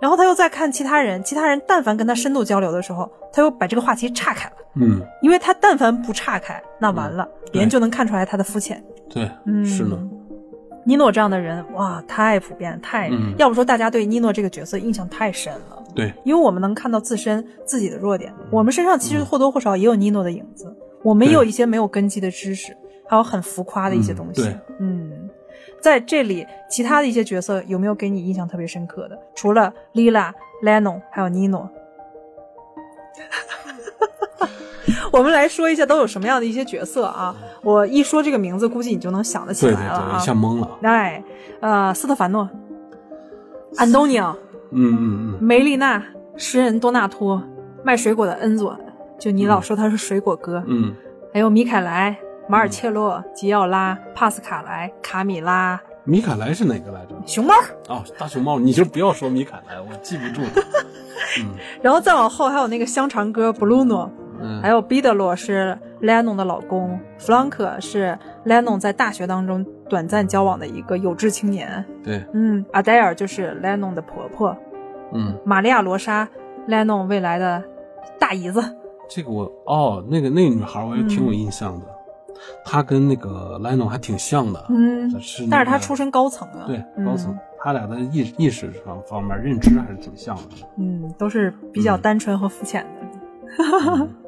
[0.00, 4.56] 然后他又在看其他人，其他人但凡跟他深度交流的时候，他又把这个话题岔开了。
[4.76, 8.82] 嗯，因为他但凡不岔开，那完了，别人就能看出来他的肤浅。
[9.08, 9.98] 对，嗯，是的。
[10.84, 15.82] 尼诺这样的人，哇，太普遍，太，要不说大家对尼诺这个角色印象太深了。
[15.94, 22.74] 对，因为我们能看到自身自己的弱点，我们身上其实或多或少也有尼诺的影子，我们也有一些没有根基的知识，
[23.06, 24.42] 还有很浮夸的一些东西。
[24.42, 25.28] 对，嗯。
[25.80, 29.18] 在这里，其他的一些角色有没有给你印象特别深刻的？
[29.34, 31.68] 除了 Lila、Lennon，还有 Nino。
[35.12, 37.34] 我们来说一下都有什么样的一些角色啊？
[37.62, 40.18] 我一说这个名字，估计你就能想得起来了啊！
[40.20, 40.78] 一下懵了。
[40.82, 41.22] 哎，
[41.60, 42.48] 呃，斯特凡诺、
[43.76, 44.36] 安东尼奥，
[44.70, 46.02] 嗯嗯嗯，梅丽娜、
[46.36, 47.42] 诗人多纳托、
[47.82, 48.78] 卖水果的恩佐，
[49.18, 50.94] 就你老说他是水果哥，嗯，
[51.32, 52.16] 还有米凯莱。
[52.50, 57.14] 马尔切洛、吉奥拉、帕斯卡莱、卡米拉、米凯莱是哪个来着？
[57.24, 57.54] 熊猫。
[57.86, 60.42] 哦，大熊猫，你就不要说米凯莱，我记不住。
[61.38, 71.84] 嗯，然后再往后还有那个香肠哥布鲁诺，嗯还有彼得罗是 Lennon 的老公，弗朗克是 Lennon 在大学当中短暂交往的一个有志青年。
[72.02, 74.56] 对，嗯，阿黛尔就是 Lennon 的婆婆，
[75.12, 76.28] 嗯，玛利亚罗莎
[76.66, 77.62] Lennon 未来的
[78.18, 78.60] 大姨子。
[79.08, 81.86] 这个我哦，那个那个女孩我也挺有印象的，
[82.64, 87.04] 她跟那个莱农还挺像的，嗯是那个但是他出身高层啊，对嗯。
[87.04, 90.66] 高层，他俩的意意识上方面认知还是挺像的。
[90.78, 93.60] 嗯，都是比较单纯和肤浅的。
[93.96, 94.08] 嗯。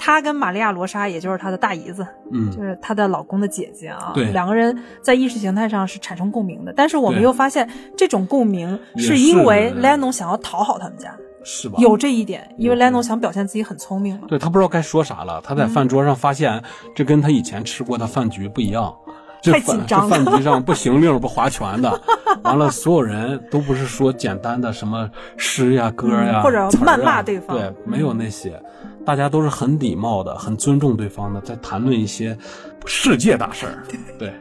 [0.00, 2.50] 她跟玛利亚罗莎，也就是她的大姨子，嗯。
[2.50, 4.30] 就是她的老公的姐姐啊，对。
[4.32, 6.72] 两个人在意识形态上是产生共鸣的。
[6.74, 11.14] 但是我们又发现，这种共鸣是因为是 Lennon 想要讨好他们家，
[11.44, 11.76] 是吧？
[11.78, 14.26] 有这一点，因为有这 Lennon 想表现自己很聪明嘛。
[14.28, 16.62] 对他不知道该说啥了，他在饭桌上发现
[16.94, 18.94] 这跟他以前吃过的饭局不一样。
[19.40, 22.00] 这太饭紧张了这饭局上不行令不划拳的，
[22.42, 28.60] 完了所有人都不是说简单的什么诗呀歌呀、嗯或者谩骂对方对，没有那些，
[29.06, 32.36] 大家都是很礼貌的、很尊重对方的，在谈论一些
[32.84, 33.84] 世界大事儿。
[34.18, 34.32] 对，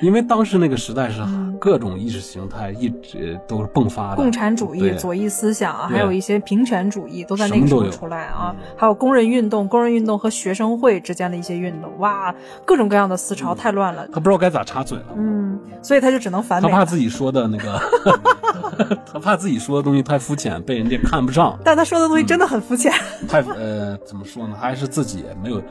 [0.00, 1.20] 因为当时那个时代是
[1.58, 12.34] 各种意识形态一直都是迸发的，共产主义、左翼思想啊，还有一些平权主义都在那个时候出来啊，还有工人运动、工人运动和学生会之间的一些运动，哇，
[12.64, 14.06] 各种各样的思潮太乱了。
[14.08, 15.06] 他不知道该咋插嘴了。
[15.16, 16.68] 嗯，所以他就只能反美。
[16.68, 17.78] 他怕自己说的那个，
[19.12, 22.90] 他怕自己说的东西太肤浅，被人家看不上，但他说的东西真的很肤浅，
[23.28, 24.56] 太呃怎么说呢？
[24.58, 25.62] 还是自己没有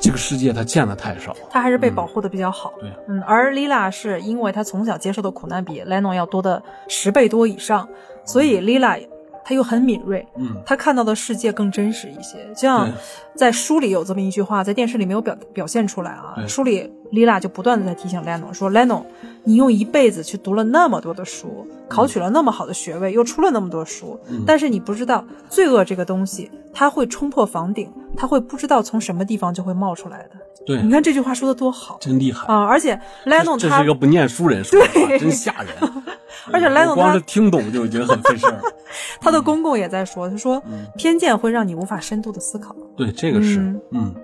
[0.00, 1.34] 这个世界他见的太少。
[1.50, 2.72] 他还是被保护的比较好。
[2.80, 7.88] 对，嗯，而 Lila 是因为他从小接受的苦难比 Lennon 要多的十倍多以上，
[8.24, 9.00] 所以 Lila
[9.48, 12.36] 她又很敏锐，嗯他看到的世界更真实一些。
[12.54, 12.86] 就像
[13.34, 16.36] 在书里有这么一句话，在电视里没有表表现出来啊。
[16.46, 19.04] 书里 Lila 就不断的在提醒 Lennon 说：“Lennon，
[19.44, 30.32] 你用一辈子去读了那么多的书，考取了那么好的学位，又出了那么多书，嗯但是你不知道罪恶这个东西，它会冲破房顶，它会不知道从什么地方就会冒出来的。
[30.68, 32.46] 对你，看这句话说的多好真厉害。
[32.46, 32.64] 啊！
[32.66, 32.94] 而且
[33.24, 35.68] Lennon 他这是一个不念书人说的真吓人。
[36.52, 38.60] 而且我光是听懂就已经很费事儿。
[39.18, 42.76] 他的公公也在说，他说嗯偏见会让你无法深度的思考。
[42.96, 44.14] 对，这个是，嗯嗯，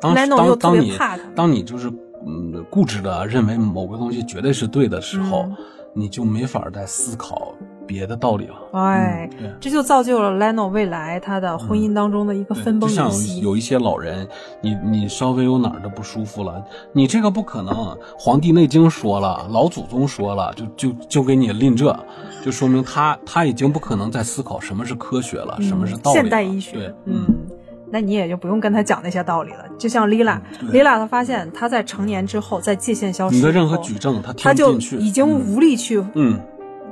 [0.00, 1.88] 当 Lennon 又特别当当你当你就是
[2.26, 5.56] 嗯固执的认为某个东西绝对是对的时候，嗯
[5.94, 7.54] 你就没法再思考
[7.86, 8.54] 别的道理了。
[8.72, 9.50] 哎，嗯。
[9.60, 13.40] 这就造就了 Leno 未来他的婚姻当中的一个分崩像离析。
[13.40, 14.26] 有有一些老人，
[14.60, 17.74] 你你稍微有哪儿的不舒服了，你这个不可能，
[18.18, 21.94] 《黄帝内经》说了，老祖宗说了，就就就给你拎这，
[22.44, 27.26] 就说明他他已经不可能再思考什么是科学了，什么是道理现代医学对，，嗯，
[27.90, 29.64] 那你也就不用跟他讲那些道理了。
[29.78, 36.40] 就像 Lila，Lila，、嗯她发现她在成年之后，在界限消失你的任何举证他听她就不进去，已经无力去嗯，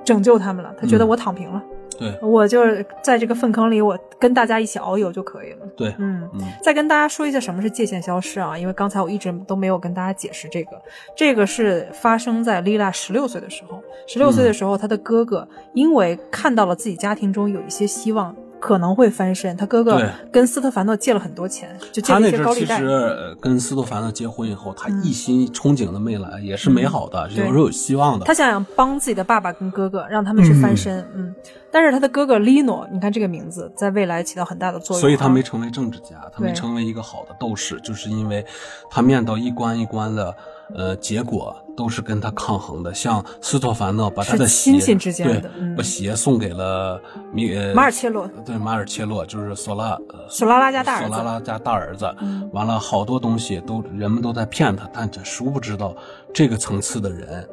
[0.05, 0.75] 拯救他们了。
[0.79, 1.63] 他觉得嗯我躺平了，
[1.99, 5.67] 对我就是在这个粪坑里，我跟大家一起遨游就可以了。
[5.77, 10.81] 对，嗯，嗯再跟大家说一下什么是界限消失啊，因为刚才我一直都没有跟大家解释这个。
[11.17, 18.35] 这个是发生在丽娜十六岁的时候，十六岁的时候，她的哥哥因为看到了自己家庭中有一些希望。
[18.61, 20.01] 可能会翻身，他哥哥
[20.31, 22.79] 跟斯特凡诺借了很多钱，就借他了一些高利贷。
[22.79, 28.25] 其实跟斯特凡诺结婚以后，他嗯一心憧憬的未来也是美好的，对有时候有希望的。
[28.27, 31.05] 他想想帮自己的爸爸跟哥哥，让他们去翻身。
[31.15, 31.35] 嗯
[31.73, 38.45] 但是他的哥哥利诺，你看这个名字在未来起到很大的作用啊，所以他没成为政治家，他没成为一个好的斗士，就是因为
[38.91, 40.35] 他面到一关一关的，
[40.75, 42.93] 呃，结果都是跟他抗衡的。
[42.95, 47.01] 像斯托凡诺把他的是鞋，亲戚之间的对，嗯把鞋送给了
[47.33, 52.15] 米呃马尔切洛对马尔切洛，就是索拉呃索拉拉家大儿子索拉拉家大儿子。
[52.21, 55.95] 嗯完了，好多东西都人们都在骗他，但这殊不知道
[56.33, 57.49] 这个层次的人。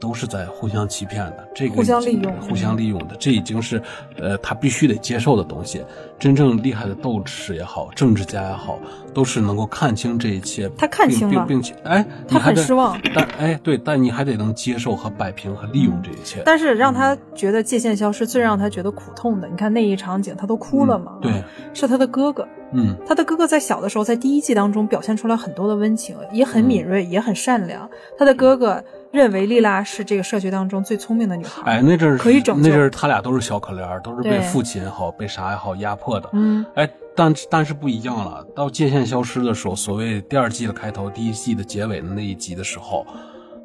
[0.00, 3.82] 都是在互相欺骗的，这个互相利用互相利用的，这已经是，
[4.16, 5.84] 呃，他必须得接受的东西。
[6.18, 8.78] 真正厉害的斗士也好，政治家也好，
[9.12, 10.70] 都是能够看清这一切。
[10.76, 16.42] 他看清了并并且，哎，他很失望但哎，对，但你还得能接受和摆平和利用这一切。
[16.44, 21.12] 但是让他觉得界限消失，最让他觉得苦痛的，你看那一场景，他都哭了嘛。
[21.16, 21.44] 嗯对，
[21.74, 22.46] 是他的哥哥。
[22.72, 27.90] 嗯，他的哥哥在小的时候，在第一季当中表现出来很多的温情，也很敏锐，也很善良。
[28.16, 31.62] 他的哥哥认为莉拉是这个社区当中最聪明的女孩。
[31.64, 36.28] 哎，那阵儿可以拯救那阵儿他俩都是小可怜儿，都是被父亲也好，被啥也好压迫的。
[36.32, 43.06] 嗯，哎，但但是不一样了，到界限消失的时候，所谓第二季的开头，第一季的结尾的那一集的时候，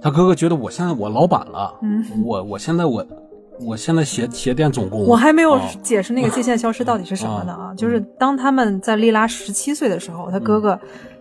[0.02, 3.06] 他哥哥觉得我现在我老板了，嗯，我我现在我
[3.62, 7.74] 我现在鞋鞋店总工，我还没有啊解释那个界限消失到底是什么呢啊？
[7.76, 10.78] 就是当他们在利拉十七岁的时候，他哥哥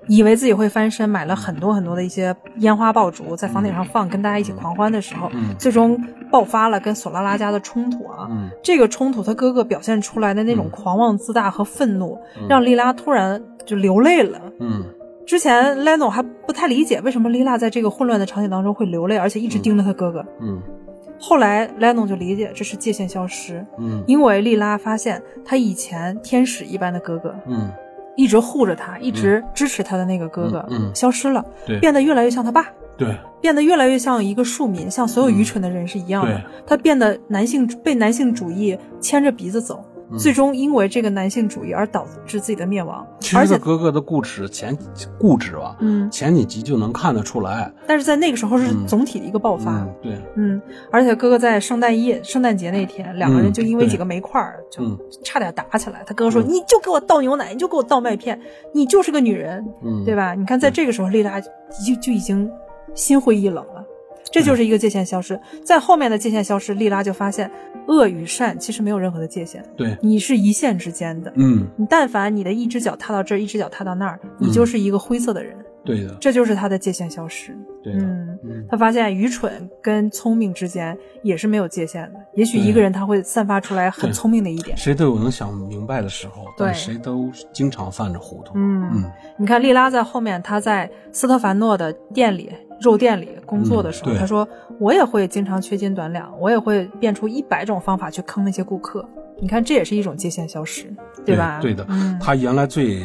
[0.09, 5.97] 以为自己会翻身，买了很多很多的一些烟花爆竹在房顶上放，跟大家一起狂欢的时候，嗯最终
[6.35, 8.27] 爆发了跟索拉拉家的冲突啊。
[8.29, 8.51] 嗯。
[8.61, 12.19] 这个冲突，他哥哥表现出来的那种狂妄自大和愤怒，
[12.49, 14.41] 让莉拉突然就流泪了。
[14.59, 14.83] 嗯。
[15.25, 20.27] 之前 Leno 还不太理解为什么莉拉在这个混乱的场景当中会流泪，而且一直盯着他哥哥。
[20.41, 20.61] 嗯。
[21.21, 24.03] 后来 Leno 就理解这是界限消失，嗯。
[24.09, 27.71] 因为莉拉发现他以前天使一般的哥哥，嗯，
[28.17, 30.81] 一直护着他、一直支持他的那个哥哥，嗯。
[30.83, 30.95] 嗯。
[30.95, 31.79] 消失了，对。
[31.79, 32.67] 变得越来越像他爸，
[32.97, 36.33] 对，变得越来越像一个庶民，像所有愚蠢的人是一样的。
[36.33, 43.05] 对他变得男性被男性主义牵着鼻子走，嗯最终因为这个男性主义而导致自己的灭亡。
[43.19, 44.77] 其实他哥哥的固执前
[45.19, 47.73] 固执吧，嗯，前几集就能看得出来。
[47.87, 49.73] 但是在那个时候是嗯总体的一个爆发。
[49.81, 50.63] 嗯，对，嗯，
[50.93, 56.03] 而且哥哥在圣诞夜、圣诞节那天，两个人就因为几个煤块儿就嗯差点打起来。
[56.07, 58.39] 他哥哥说：“嗯你就给我倒牛奶，你就给我倒麦片，
[58.73, 60.15] 你就是个女人，嗯，对？
[60.15, 61.49] 吧？”你看，在这个时候，丽拉就
[62.01, 62.49] 就已经
[62.95, 63.85] 心灰意冷了。
[64.33, 67.49] 这就是一个界限消失，在后面的界限消失，丽拉就发现
[67.87, 71.33] 恶与善其实没有任何的界限，对，你是一线之间的。
[71.37, 77.57] 嗯，你但凡你的一只脚踏到这儿，一只脚踏到那儿，你就是一个灰色的人，对的，这就是他的界限消失。
[77.81, 78.67] 对，嗯，嗯。
[78.69, 82.19] 他发现愚蠢跟聪明之间也是没有界限的。
[82.35, 84.77] 也许一个人他会散发出来很聪明的一点。
[84.77, 86.73] 谁都有能想明白的时候，对。
[86.73, 88.55] 谁都经常犯着糊涂。
[88.57, 88.91] 嗯。
[88.95, 89.13] 嗯。
[89.39, 94.49] 你看莉拉在后面，她在斯特凡诺的店里肉店里工作的时候，嗯对她说
[94.79, 99.09] ：“我也会经常缺斤短两，我也会变出一百种方法去坑那些顾客。”
[99.41, 100.87] 你看，这也是一种界限消失，
[101.27, 101.59] 对吧？
[101.61, 103.01] 对的，嗯，他原来最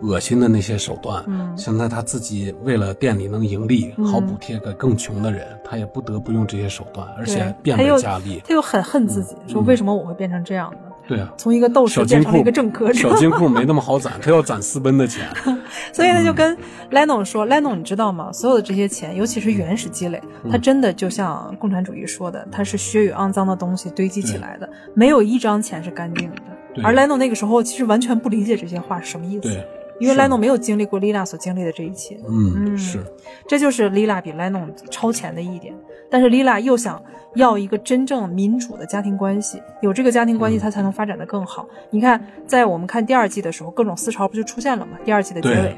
[0.00, 8.42] 恶心的那些手段，嗯现在他自己为了店里能盈利，嗯好补贴给更穷的人，他也不得不用这些手段，而且变本加厉。
[8.46, 10.87] 他又很恨自己，说嗯为什么我会变成这样呢？
[11.08, 15.26] 对啊，从一个斗士变成了一个政客，小金库没那么好攒， 他要攒私奔的钱。
[15.92, 16.56] 所以他就跟
[16.90, 18.30] Lennon 说：“Lennon，你知道吗？
[18.30, 26.36] 所有的这些钱，尤其是原始积累，嗯它真的就像共产主义说的，它是血与肮脏的东西堆积起来的，没有一张钱是干净的。
[26.84, 29.66] 而 Lennon 那个时候其实完全不理解这些话是什么意思对，，
[29.98, 32.20] 因为是 Lennon 没有经历过 Lila 所经历的这一切。
[32.28, 33.02] 嗯，嗯是，
[33.48, 35.74] 这就是 Lila 比 Lennon 超前的一点。
[36.10, 37.02] 但是 Lila 又想
[37.34, 41.66] 要一个真正民主的家庭关系，有这个家庭关系，她才能发展的更好。
[41.90, 44.98] 你看，在我们看第二季的时候，各种思潮不就出现了吗？
[45.04, 45.76] 第二季的结尾，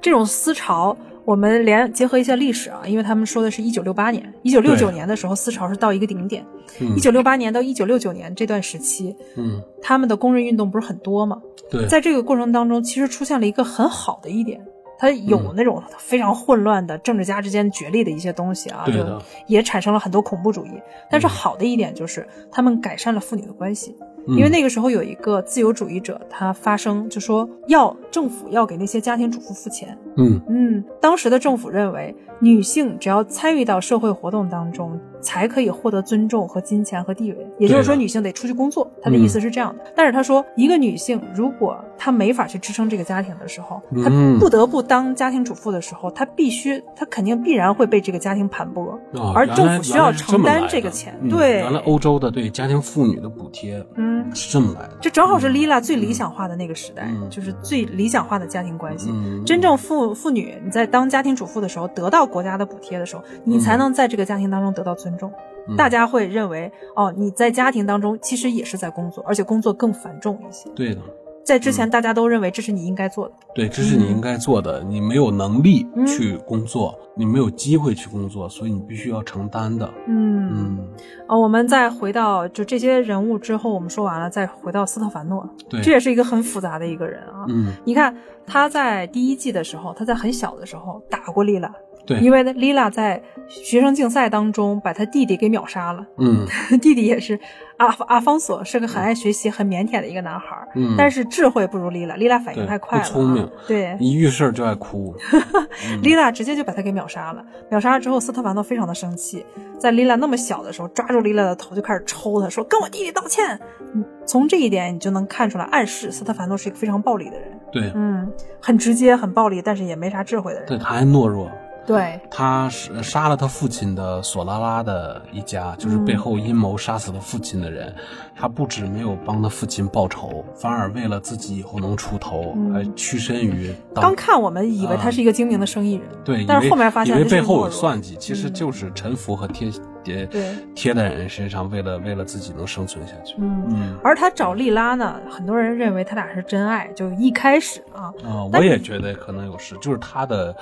[0.00, 6.44] 这种思潮，我们连结合一下历史啊，因为他们说的是一九六八年，一九六九年的时候，思潮是到一个顶点。
[6.80, 11.40] 嗯一九六八年到一九六九年这段时期，嗯，他们的工人运动不是很多吗？
[11.70, 14.60] 对，在这个过程当中，其实出现了一个很好的一点，
[15.02, 20.80] 它有嗯那种非常混乱的政治家之间角力的一些东西啊，就也产生了很多恐怖主义。
[21.10, 23.96] 但是嗯好的一点就是，他们改善了父女的关系。
[24.28, 29.98] 嗯因为那个时候有一个自由主义者，他发声就说要政府要给那些家庭主妇付钱。
[30.16, 37.46] 嗯嗯，当时的政府认为，女性只要参与到社会活动当中，才可以获得尊重和金钱和地位。
[37.58, 38.90] 也就是说，女性得出去工作。
[39.02, 39.84] 他的意思是这样的。
[39.96, 48.98] 但是他说，一个女性如果她没法去支撑这个家庭的时候，她嗯不得不当家庭主妇的时候，她必须，她肯定必然会被这个家庭盘剥，
[49.32, 51.16] 而政府需要承担这个钱。
[51.22, 54.22] 嗯对，原来欧洲的对家庭妇女的补贴嗯。
[54.34, 54.96] 是这么来的。
[55.00, 59.10] 这正好是 Lila 最理想化的那个时代，嗯就是最理想化的家庭关系。
[59.12, 65.30] 嗯真正妇妇女你在当家庭主妇的时候，得到国家的补贴的时候，你才能在这个家庭当中得到尊重。
[65.68, 70.68] 嗯大家会认为，哦，你在家庭当中其实也是在工作，而且工作更繁重一些。
[70.74, 71.00] 对的，
[71.44, 73.34] 在之前，大家都认为这是你应该做的。
[73.54, 74.82] 对，这是你应该做的。
[74.82, 79.88] 你没有能力嗯去工作，你没有机会去工作，所以你必须要承担的。
[80.08, 80.80] 嗯，
[81.28, 87.46] 我们再回到就这些人物之后，我们说完了，再回到斯特凡诺，对这也是一个很复杂的一个人啊。
[87.48, 88.12] 嗯，你看
[88.44, 91.72] 他在第一季的时候，他在很小的时候打过丽拉，
[92.04, 96.04] 对，因为呢，丽拉在学生竞赛当中把他弟弟给秒杀了。
[96.18, 96.46] 嗯
[96.80, 97.38] 弟弟也是
[97.76, 105.14] 阿阿方索，是个很爱学习、很腼腆的一个男孩儿，嗯，但是智慧不如丽拉，丽拉反应太快了聪明对，一遇事儿就爱哭。
[105.32, 107.44] 嗯丽拉直接就把他给秒杀了。
[107.70, 109.44] 秒杀了之后，斯特凡诺非常的生气，
[109.78, 113.58] 在丽拉那么小的时候，抓住丽拉的头就开始抽她，说：“跟我弟弟道歉。”
[113.94, 117.48] 嗯，从这一点你就能看出来，暗示斯特凡诺是一个非常暴力的人。
[117.70, 118.30] 对，嗯，
[118.60, 120.68] 很直接、很暴力，但是也没啥智慧的人。
[120.68, 121.50] 对，他还懦弱。
[121.86, 127.94] 对，他是杀了他父亲的索拉拉的一家，就是背后阴谋杀死他父亲的人。
[128.34, 132.72] 他不止没有帮他父亲报仇，反而为了自己以后能出头，嗯。
[132.72, 139.70] 还屈身于当刚看我们以为他是一个精明的生意人，对，但是后面发现以为背后有算计，其实嗯就是臣服和贴
[140.04, 143.34] 贴对贴在人身上，为了为了自己能生存下去。
[143.38, 143.64] 嗯。
[143.68, 150.54] 嗯而他找莉拉呢，很多人认为他俩是真爱，就一开始啊，啊，我也觉得可能有事，就是他的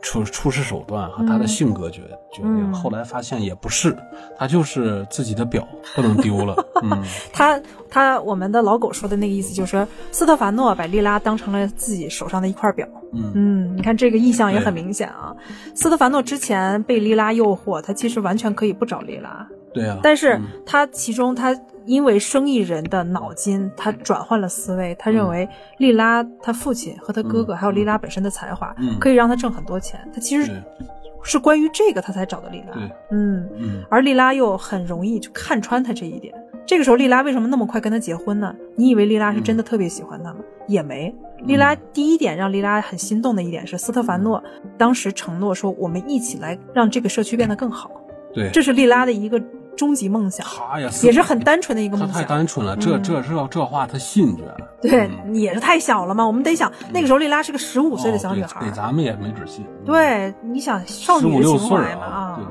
[0.00, 2.02] 处处事手段和他的性格决
[2.32, 2.70] 决定。
[2.70, 3.96] 嗯后来发现也不是，
[4.38, 6.54] 他就是自己的表不能丢了。
[6.82, 7.02] 嗯
[7.32, 7.60] 他
[7.92, 12.88] 他我们的老狗说的那个意思就是说，斯特凡诺把莉拉当成了自己手上的一块表。
[13.12, 13.32] 嗯。
[13.34, 15.36] 嗯，你看这个意象也很明显啊。
[15.74, 20.42] 斯特凡诺之前被莉拉诱惑，他其实完全可以不找莉拉，对啊、但是嗯。
[20.64, 21.54] 他其中他
[21.84, 25.46] 因为生意人的脑筋，他转换了思维，他认为
[25.76, 27.56] 莉拉他父亲和他哥哥，嗯。
[27.58, 28.98] 还有莉拉本身的才华，嗯。
[28.98, 30.00] 可以让他挣很多钱。
[30.14, 30.50] 他其实
[31.22, 32.72] 是关于这个他才找的莉拉。
[32.72, 32.90] 对。
[33.10, 33.84] 嗯，嗯。
[33.90, 36.32] 而莉拉又很容易就看穿他这一点。
[36.66, 38.54] 这个时候，莉拉为什么那么快跟他结婚呢？
[38.76, 40.40] 你以为莉拉是真的特别喜欢他吗？
[40.66, 41.14] 也没。
[41.44, 44.42] 莉拉第一点让莉拉很心动的一点是，斯特凡诺
[44.78, 47.90] 当时承诺说，我们一起来让这个社区变得更好。
[48.32, 49.42] 对，这是莉拉的一个
[49.76, 52.24] 终极梦想，他呀也是很单纯的一个梦想。
[52.26, 54.42] 单纯了，这嗯这这这话他信去。
[54.80, 56.24] 对，嗯也是太小了嘛。
[56.24, 59.64] 我们得想，那个时候莉拉是个十五岁的小女哦孩对，给咱们也没准信。
[59.80, 62.46] 嗯，对，你想少女的情怀嘛啊对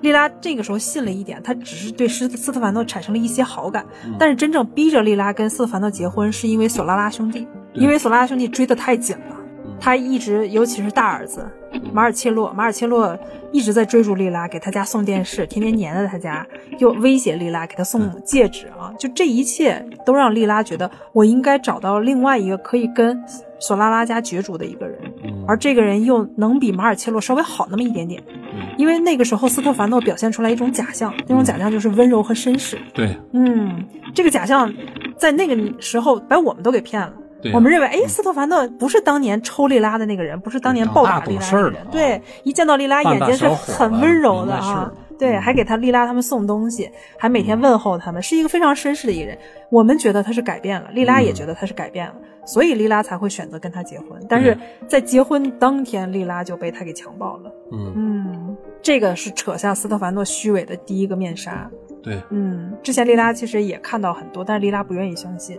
[0.00, 9.24] 莉拉这个时候信了一点，她只是对斯斯特凡诺产生了一些好感，嗯但是真正逼着莉拉跟斯特凡诺结婚，是因为索拉拉兄弟，因为索拉拉兄弟追得太紧了。
[9.30, 9.34] 嗯
[9.80, 11.48] 他一直，尤其是大儿子
[11.92, 13.16] 马尔切洛，马尔切洛
[13.52, 16.44] 一直在追逐莉拉，给他家送电视，天天黏在他家，
[16.78, 18.90] 又威胁莉拉给他送戒指啊！
[18.98, 23.22] 就这一切都让莉拉觉得，我应该找到另外一个可以跟
[23.58, 28.22] 索拉拉家角逐的一个人，嗯而这个人又能比马尔切洛稍微好那么一点点。
[28.26, 32.78] 嗯因为那个时候斯特凡诺表现出来一种假象，那种假象就是温柔和绅士。
[32.94, 34.72] 对嗯，这个假象
[35.16, 37.12] 在那个时候把我们都给骗了。
[37.42, 45.07] 对啊我们认为，哎，斯特凡诺不是当年抽莉拉的那个人，不是当年暴打莉拉的那个人对，一见到莉拉，眼睛是很温柔的啊儿。
[45.18, 49.36] 对，嗯还给他莉拉他们送东西，还每天问候他们，是一个非常绅士的一个人。
[49.70, 52.14] 我们觉得他是改变了，莉拉也嗯觉得他是改变了，
[52.46, 54.10] 所以莉拉才会选择跟他结婚。
[54.28, 57.52] 但是在结婚当天，莉拉就被他给强暴了。
[57.72, 61.68] 嗯嗯，这个是扯下斯特凡诺虚伪的第一个面纱。
[62.02, 65.58] 对，嗯，之前莉拉其实也看到很多，但是莉拉不愿意相信。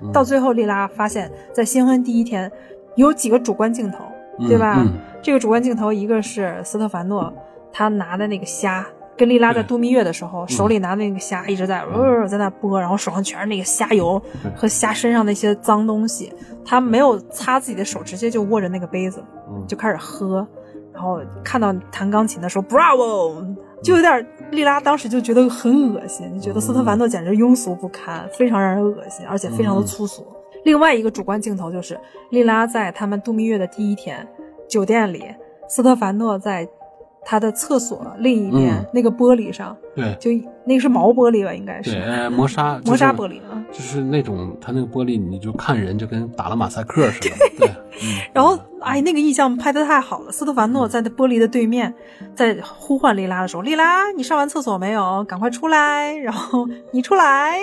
[0.00, 2.48] 嗯到最后，莉拉发现，在新婚第一天，
[2.94, 4.04] 有几个主观镜头，
[4.46, 4.76] 对吧？
[4.78, 7.32] 嗯这个主观镜头，一个是斯特凡诺
[7.72, 8.86] 他拿的那个虾，
[9.18, 14.22] 跟丽拉在度蜜月的时候，手里拿那个虾一直在呃在那剥，然后手上全是那个虾油
[14.56, 16.32] 和虾身上那些脏东西，
[16.64, 19.66] 他没有擦自己的手，直接就握着那个杯子嗯。
[19.66, 20.46] 就开始喝，
[20.94, 23.44] 然后看到弹钢琴的时候，Bravo，
[23.82, 30.24] 就有点丽拉当时就觉得很恶心，就觉得斯特凡诺简直庸俗不堪，非常让人恶心，而且非常的粗俗。
[30.64, 31.98] 另外一个主观镜头就是
[32.30, 34.26] 丽拉在他们度蜜月的第一天，
[34.68, 35.24] 酒店里，
[35.68, 36.68] 斯特凡诺在
[37.30, 40.30] 他的厕所另一边、嗯那个玻璃上，对就
[40.64, 43.62] 那个是毛玻璃吧，应该是对，呃磨砂 磨砂玻璃啊。
[43.70, 47.36] 就是那种他那个玻璃，你就看人就跟打了马赛克似的。
[47.60, 50.32] 对，嗯然后，哎，那个意象拍的太好了。
[50.32, 51.92] 斯特凡诺在那玻璃的对面，
[52.34, 55.22] 在呼唤莉拉的时候，莉拉，你上完厕所没有？
[55.24, 56.16] 赶快出来！
[56.16, 57.58] 然后你出来。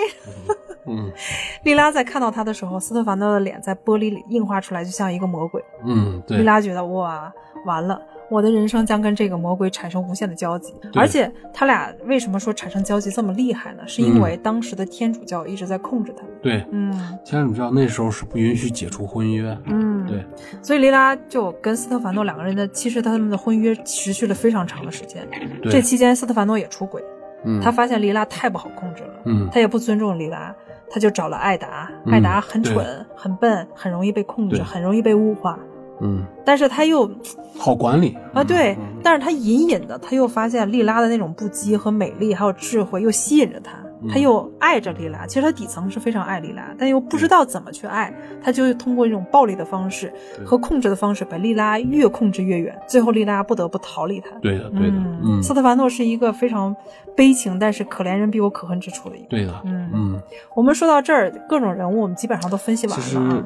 [0.86, 1.10] 嗯
[1.64, 5.60] 莉拉在看到他的时候，斯特凡诺的脸在玻璃里映画出来，就像一个魔鬼。
[5.84, 7.32] 嗯，对，莉拉觉得哇，
[7.64, 10.74] 完了，我的人生将跟这个魔鬼产生无限的交集。
[10.94, 13.82] 而且他俩为什么说产生交集这么厉害呢？
[13.86, 16.32] 是因为当时的天主教一直在控制他们。
[16.42, 16.92] 对，嗯
[17.24, 19.56] 天主教那时候是不允许解除婚约。
[19.66, 20.24] 嗯，对，
[20.62, 25.26] 所以莉拉就跟斯特凡诺两个人的，其实他们的婚约持续了非常长的时间。
[25.62, 27.02] 对这期间，斯特凡诺也出轨，
[27.44, 30.54] 嗯，他发现莉拉太不好控制了，嗯他也不尊重莉拉，
[30.90, 31.90] 他就找了艾达。
[32.04, 35.58] 嗯艾达很对蠢、很笨，很容易被控制，很容易被物化。
[36.00, 36.24] 嗯。
[36.44, 37.10] 但是他又
[37.58, 39.00] 好管理啊，对，嗯。
[39.02, 44.08] 但是他隐隐的，他又发现莉拉的那种不羁和美丽，还有智慧，又吸引着他，嗯。
[44.08, 45.26] 他又爱着莉拉。
[45.26, 48.12] 其实他底层是非常爱莉拉，但又不知道怎么去爱，
[48.42, 50.12] 他就通过一种暴力的方式
[50.44, 54.30] 和控制的方式，把莉拉越控制越远，最后莉拉不得不逃离他。
[54.40, 56.74] 对的，对的，嗯，斯特凡诺是一个非常
[57.16, 59.28] 悲情，但是可怜人必有可恨之处的一个。
[59.28, 59.90] 对的，嗯。
[59.94, 60.22] 嗯，
[60.54, 63.44] 我们说到这儿，各种人物我们基本上都分析完其实了啊，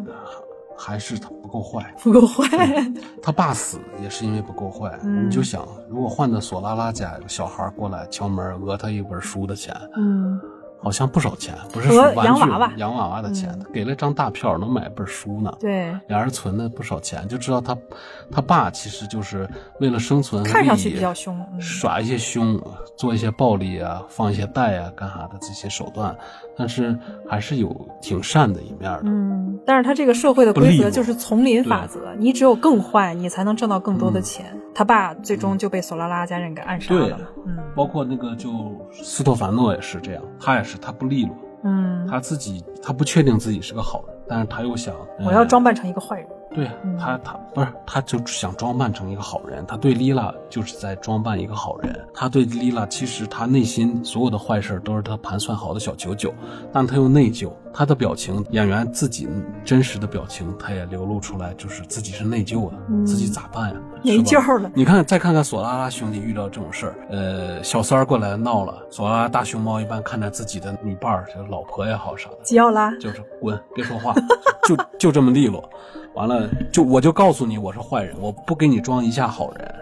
[0.82, 1.94] 还是他不够坏。
[2.02, 2.46] 不够坏。
[3.22, 4.98] 他爸死也是因为不够坏。
[5.02, 10.40] 嗯你就想，如果换到索拉拉家有小孩过来敲门讹他一本书的钱，嗯
[10.82, 15.52] 好像不少钱，不是说洋娃娃洋娃娃的钱，嗯给了张大票能买本书呢。
[15.60, 17.76] 对，俩人存了不少钱，就知道他
[18.30, 19.48] 他爸其实就是
[19.78, 21.38] 为了生存看上去比较凶。
[21.52, 22.60] 嗯耍一些凶，
[22.96, 26.16] 做一些暴力啊，放一些贷啊，干啥的这些手段，
[26.56, 26.98] 但是
[27.28, 29.02] 还是有挺善的一面的。
[29.04, 34.56] 嗯，但是他这个社会的规则就是丛林法则，你只有更坏，你才能挣到更多的钱。
[34.74, 37.16] 他爸最终就被索拉拉家人给暗杀了对。
[37.46, 38.50] 嗯包括那个就
[38.92, 41.34] 斯托凡诺也是这样，他也是他不利落，
[41.64, 44.94] 嗯，他自己他不确定自己是个好人，但是他又想
[45.24, 46.28] 我要装扮成一个坏人。
[46.52, 49.64] 对嗯他，他不是，他就想装扮成一个好人。
[49.66, 52.04] 他对丽拉就是在装扮一个好人。
[52.12, 56.34] 他对丽拉其实他内心所有的坏事都是他盘算好的小九九，
[56.72, 57.52] 但他又内疚。
[57.72, 59.28] 他的表情，演员自己
[59.64, 63.06] 真实的表情，他也流露出来，就是自己是内疚的，嗯。
[63.06, 63.76] 自己咋办呀？
[64.02, 64.42] 内是吧？
[64.42, 64.70] 疚了。
[64.74, 74.14] 你看，再看看索拉拉兄弟遇到这种事儿，呃，小三儿过来闹了，索拉拉大熊猫一般看着自己的女伴儿，这个老婆也好啥的，吉奥拉，就是滚，别说话，
[74.66, 75.68] 就就就这么利落。
[76.14, 79.74] 完了，就我就告诉你我是坏人，我不给你装一下好人，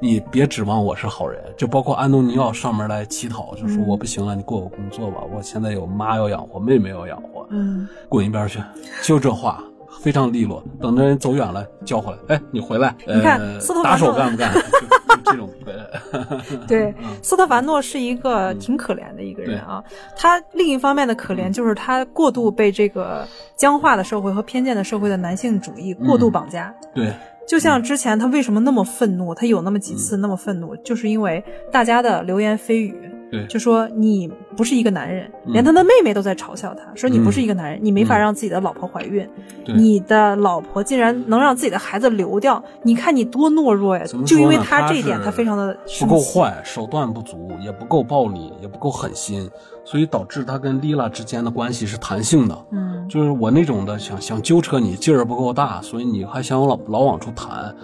[0.00, 1.42] 你别指望我是好人。
[1.56, 8.60] 就包括安东尼奥上门来乞讨，就说嗯我不行了，你给我工作吧，我现在有妈要养活，妹妹要养活，嗯，滚一边去，
[9.02, 9.62] 就这话。
[10.02, 14.52] 非常利落，等着人走远了叫回来，哎，你回来，你看呃斯托打凡诺手干不干？
[14.52, 15.48] 就就这种，
[16.68, 19.82] 对，嗯斯特凡诺是一个挺可怜的一个人啊。
[20.14, 26.72] 他另一方面的可怜就是他过度被这个僵化的社会和偏见的社会的男性主义过度绑架。
[26.94, 27.12] 对，
[27.46, 32.94] 就像之前他为什么那么愤怒，他有那么几次那么愤怒，就是因为大家的流言蜚语，
[33.30, 39.28] 对就说你不是一个男人，嗯连他的妹妹都在嘲笑他，说你不是一个男人，你没法让自己的老婆怀孕，
[39.64, 46.06] 对你的老婆竟然能让自己的孩子流掉，你看你多懦弱呀就因为他他这一点，他非常的不。
[46.06, 49.50] 够坏，手段不足，也不够暴力，也不够狠心，
[49.84, 52.56] 所以导致他跟丽拉之间的关系是弹性的。
[52.70, 57.74] 嗯就是我那种的想想揪扯你劲儿不够大，所以你还想老老往出弹。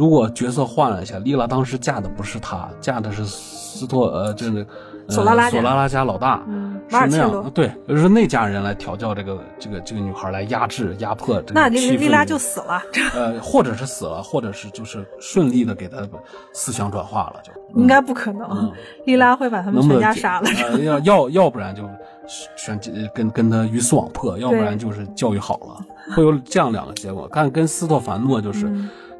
[0.00, 4.66] 如果角色换了一下，莉拉当时嫁的不是他，嫁的是斯托呃这个、
[5.06, 7.50] 呃、索拉拉家索拉拉家老大，嗯，是那样。
[7.52, 12.80] 对，就是那家人来调教这个这个这个女孩来压制压迫这个那丽欺负丽拉就死了，
[13.14, 15.98] 呃，或者是死了，或者是就是顺利的给他
[16.54, 18.72] 思想转化了，就应该不可能嗯。
[19.04, 20.48] 丽拉会把他们全家杀了。
[20.64, 21.86] 呃，要要要不然就
[22.56, 22.80] 选
[23.14, 27.28] 跟跟他鱼死网破，要不然就是教育好了，会有这样两个结果。
[27.30, 28.66] 但跟斯托凡诺就是，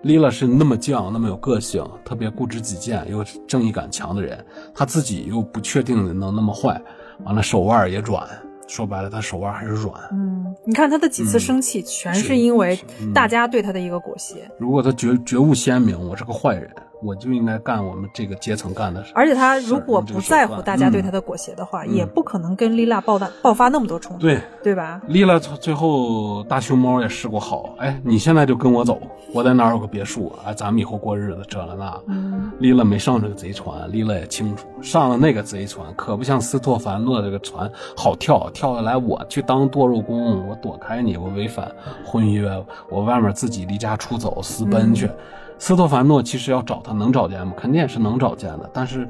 [0.03, 4.43] 嗯丽拉是那么犟，那么有个性，特别固执己见，又正义感强的人，
[4.75, 6.81] 他自己又不确定能那么坏，
[7.25, 8.27] 完了手腕也软，
[8.67, 9.95] 说白了他手腕还是软。
[10.13, 12.79] 嗯，你看他的几次生气，全是因为
[13.15, 14.37] 大家对他的一个裹挟。
[14.59, 16.71] 如果他觉觉悟鲜明，我是个坏人，
[17.03, 19.13] 我就应该干我们这个阶层干的事。
[19.15, 25.01] 而且他如果不在乎大家对嗯他的裹挟的话，也不可能跟丽拉爆发爆发那么多冲突，对，对吧？
[25.09, 29.01] 丽拉最后大熊猫也试过好，哎，你现在就跟我走，
[29.35, 32.01] 我在哪儿有个别墅，哎，咱们以后过日子，这了那。
[32.07, 41.71] 嗯，丽拉没上这个贼船，丽拉也清楚，上了那个贼船，可不像斯托凡诺这个船好跳，跳下来我去当剁肉工，我躲开你，我违反
[42.05, 42.51] 婚约，
[42.89, 45.11] 我外面自己离家出走私奔去。
[45.61, 47.53] 斯托凡诺其实要找他能找见吗？
[47.57, 49.07] 肯定也是能找见的，但是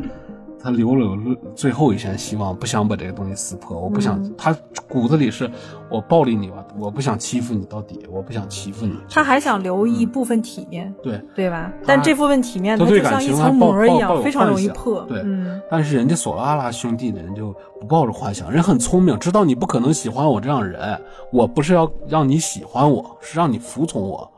[0.63, 1.17] 他留了
[1.55, 3.81] 最后一线希望，不想把这个东西撕破。
[3.81, 4.55] 我不想，他
[4.89, 5.49] 骨子里是
[5.89, 8.95] 我暴力你吧，我不想欺负你到底，我不想欺负你。
[9.09, 11.73] 他还想留一部分体面，对，对吧？
[11.87, 15.03] 但这部分体面，他它就像一层膜一样，非常容易破。
[15.09, 21.01] 对，嗯，但是人家索拉拉兄弟的人就不抱着幻想，人很聪明，知道你不可能喜欢我这样的人。
[21.33, 24.29] 我不是要让你喜欢我，是让你服从我。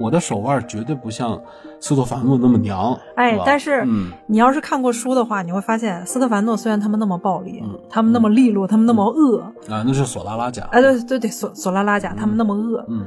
[0.00, 1.38] 我的手腕绝对不像
[1.78, 2.94] 斯特凡诺那么娘。
[2.94, 10.62] 吧，哎但是嗯，你要是看过书的话，你会发现斯特凡诺虽然他们那么暴力，嗯他们那么利落，他们那么恶，啊，那是索拉拉家。
[10.72, 13.04] 哎，对对对，索索拉拉家他们那么恶，嗯，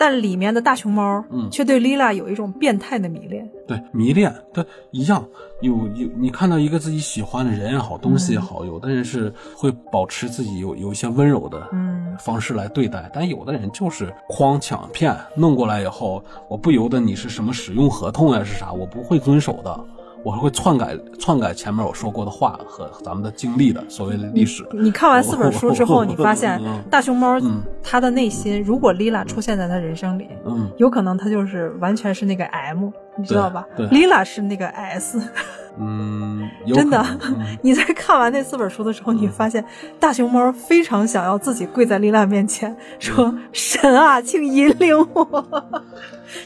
[0.00, 3.46] 但里面的大熊猫，嗯却对 Lila 有一种变态的迷恋。
[3.68, 5.22] 对，迷恋，对，一样。
[5.60, 19.78] 有有，你看到一个自己喜欢的人也好，东西也好，有的人是会保持自己有有一些温柔的嗯方式来对待，但有的人就是诓抢骗，弄过来以后，我不由得你是什么使用合同呀是啥，我不会遵守的。
[20.22, 24.66] 我会篡改篡改前面我说过的话和咱们的经历的所谓的历史。
[24.72, 35.20] 你看完四本书之后，你发现嗯大熊猫嗯它的内心，如果莉拉出现在他人生里，嗯，有可能他就是完全是那个 M，你知道吧对莉拉是那个 S。
[35.78, 39.64] 嗯，真的嗯 你在看完那四本书的时候，你发现
[39.98, 45.44] 大熊猫非常想要自己跪在莉拉面前，说：“神啊，请引领我。”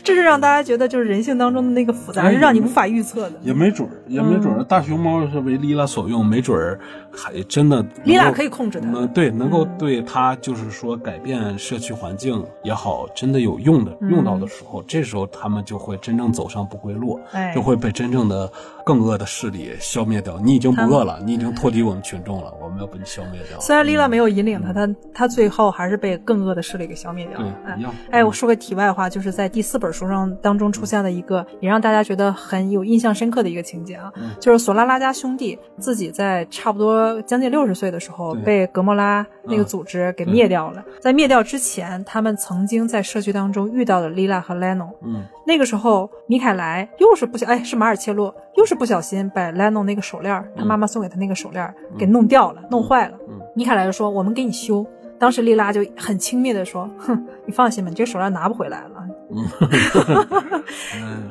[0.03, 3.33] 这是让大家觉得就是人性当中的那个复杂，哎是让你无法预测的。
[3.43, 6.79] 也没准儿，也没准儿，大熊猫是为莉拉所用，没准儿
[7.11, 18.51] 还真的莉拉可以控制它嗯，对，能够对它就是说改变社区环境也好，真的有用的，用到的时候，这时候他们就会真正走上不归路，哎就会被真正的
[18.85, 20.39] 更恶的势力消灭掉。
[20.39, 23.59] 你已经不恶了，你已经脱离我们群众了，我们要把你消灭掉。
[23.61, 27.93] 虽然莉拉没有引领他，他他最后还是被更恶的势力给消灭掉了。
[28.11, 40.85] 哎我说个题外话，就是在第四本书上当中出现了一个也让大家觉得很有印象深刻的一个情节啊，就是索拉拉家兄弟自己在差不多将近六十岁的时候被格莫拉那个组织给灭掉了。
[41.01, 44.93] 在灭掉之前，他们曾经在社区当中遇到了莉拉和莱农。
[45.03, 53.19] 嗯，那个时候，米凯莱又是不想，哎，是马尔切洛，又是不小心把莱农那个手链，他妈妈送给他那个手链儿给弄掉了，弄坏了。
[53.29, 54.85] 嗯米凯莱就说：“我们给你修。”
[55.17, 59.07] 当时莉拉就很轻蔑的说：“哼，你放心吧，你这手链拿不回来了。
[59.31, 59.45] 嗯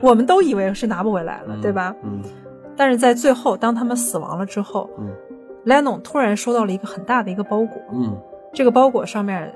[0.02, 1.94] 我们都以为是拿不回来了，对吧？
[2.04, 2.22] 嗯
[2.76, 5.08] 但是在最后，当他们死亡了之后，嗯
[5.66, 8.18] 莱农突然收到了一个很大的一个包裹，嗯
[8.54, 9.54] 这个包裹上面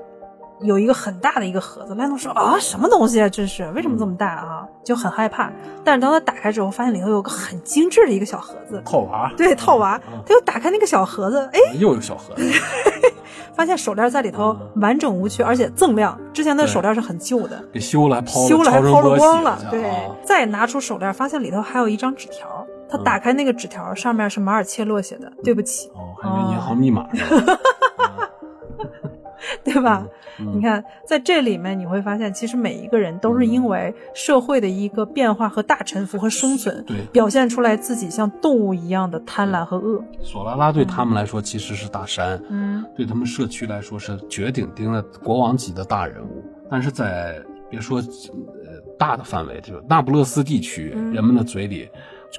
[0.60, 1.94] 有一个很大的一个盒子。
[1.94, 3.28] 莱农说：“啊，什么东西啊？
[3.28, 5.50] 这是为什么这么大啊？”就很害怕。
[5.84, 10.00] 但是当他打开之后，发现里头有个很精致的一个小盒子，套娃，对，套娃。
[10.26, 12.42] 他又打开那个小盒子，哎，又有小盒子，
[13.54, 16.18] 发现手链在里头完整无缺，而且锃亮。
[16.32, 19.58] 之前的手链是很旧的，给修了还抛修了还抛了光了。
[19.70, 19.90] 对对，
[20.24, 22.66] 再拿出手链，发现里头还有一张纸条。
[22.90, 27.58] 他打开那个纸条，上面是马尔切洛写的：“对不起。”哦，还有银行密码呢。
[29.64, 30.06] 对吧？
[30.40, 40.00] 嗯你看，在这里面你会发现，其实每一个人都是因为社会的一个变化和大沉浮和生存，对表现出来自己像动物一样的贪婪和恶。
[40.22, 46.44] 索拉拉对他们来说其实是大山，嗯，对他们社区来说是绝顶顶的国王级的大人物。
[46.70, 51.88] 但是在别说呃大的范围，就是那不勒斯地区，嗯人们的嘴里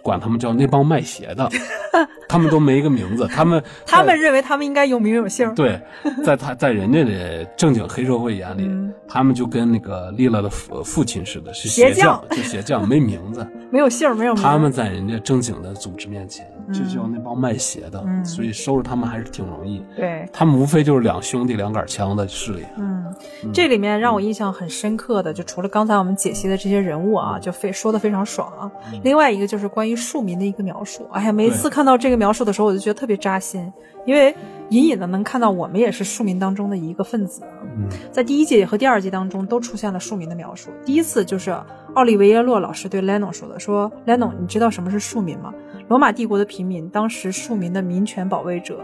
[0.01, 1.49] 管他们叫那帮卖鞋的，
[2.29, 5.53] 他们都没一个名字， 他们他们认为他们应该有名有姓。
[5.55, 5.79] 对，
[6.23, 13.45] 在他在人家的正经黑社会眼里，嗯他们就跟那个丽拉的父父亲似的，是鞋鞋匠，就鞋匠， 没名字。
[13.71, 14.41] 没有姓，没有名。
[14.43, 19.83] 他们在人家正经的组织面前，就叫那帮卖鞋的，嗯所以收拾他们还是挺容易。
[19.95, 22.63] 对，他们无非就是两兄弟两杆枪的势力。
[22.77, 23.05] 嗯，
[23.53, 28.71] 这里面让我印象很深刻的，就除了刚才我们解析的这些人物啊，就非说的非常爽啊。
[29.03, 31.07] 另外一个就是关于庶民的一个描述。
[31.13, 33.71] 哎呀，每一次看到这个描述的时候，我就觉得特别扎心，
[34.05, 34.35] 因为
[34.71, 37.43] 隐隐的能看到我们也是庶民当中的一个分子。
[37.77, 40.69] 嗯，在第一季和第二季当中都出现了庶民的描述。
[40.83, 41.57] 第一次就是
[41.93, 45.53] 奥利维耶洛老师对 Leno 说的：“说 Leno，你知道什么是庶民吗？
[45.87, 48.81] 罗马帝国的平民，当时庶民的民权保卫者。”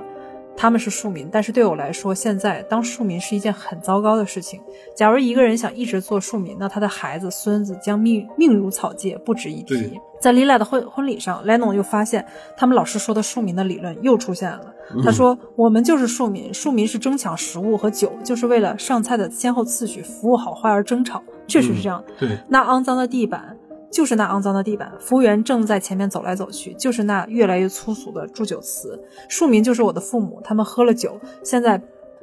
[0.57, 4.61] 他们是庶民，但是对我来说，现在当庶民是一件很糟糕的事情。
[4.95, 12.25] 假如一个人想一直做庶民，那他的孩子、孙子将命命如草芥，不值一提在 Lila 的婚婚礼上，Leno 又发现
[12.57, 14.73] 他们老师说的庶民的理论又出现了。
[15.03, 22.03] 他说：“我们就是庶民，庶民是争抢食物和酒，就是为了上菜的先后次序、服务好坏而争吵。”确实是这样。
[22.19, 23.55] 对，那肮脏的地板，
[23.91, 24.91] 就是那肮脏的地板。
[24.99, 28.99] 服务员正在前面走来走去，就是那越来越粗俗的祝酒词。
[29.29, 31.81] 庶民就是我的父母，他们喝了酒，现在。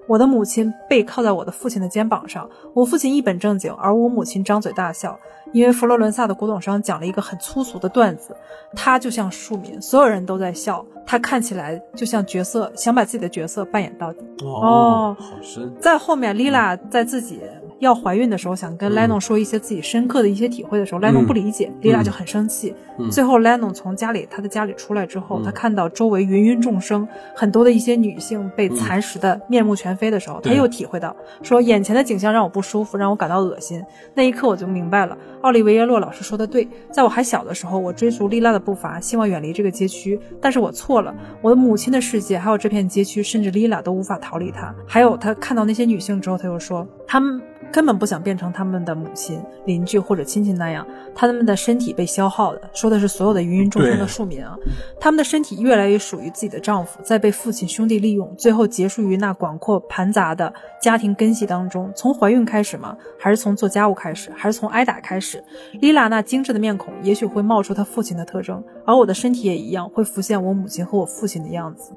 [0.08, 5.16] 我的母亲背靠在我的父亲的肩膀上，我父亲一本正经，而我母亲张嘴大笑。
[5.52, 8.34] 因为佛罗伦萨的古董商讲了一个很粗俗的段子，
[8.74, 14.18] 他就像庶民，所有人都在笑，他看起来就像角色，想把自己的角色扮演到底。
[14.44, 15.72] 哦好深。
[15.80, 17.40] 在后面，莉拉在自己
[17.82, 22.72] 要怀孕的时候，想跟莱农说一些自己深刻的一些体会的时候，莱农不理解，莉拉就很生气。
[23.10, 33.82] 最后，莱农从家里他的家里出来之后，他看到周围芸芸众生，很多的一些女性被蚕食的面目全非的时候，他又体会到说眼前的景象让我不舒服，让我感到恶心。
[34.14, 44.72] 那一刻，我就明白了，奥利维耶洛老师说的对，在我还小的时候，我追逐莉拉的步伐，希望远离这个街区，但是我错了，我的母亲的世界，还有这片街区，甚至莉拉都无法逃离它。
[44.86, 47.38] 还有，他看到那些女性之后，他又说，他们
[47.70, 54.56] 根本不想变成他们的母亲、邻居或者亲戚那样，他们的身体被消耗的，说的是所有的芸芸众生的庶民啊，
[54.98, 61.92] 他们的身体越来越属于自己的丈夫，在被父亲兄弟利用，最后结束于那广阔盘杂的家庭根系当中。
[61.94, 62.96] 从怀孕开始吗？
[63.18, 64.30] 还是从做家务开始？
[64.34, 65.44] 还是从挨打开始？
[65.82, 71.92] 莉拉那精致的面孔，也许会冒出她父亲的特征，而我的身体也一样，会浮现我母亲和我父亲的样子。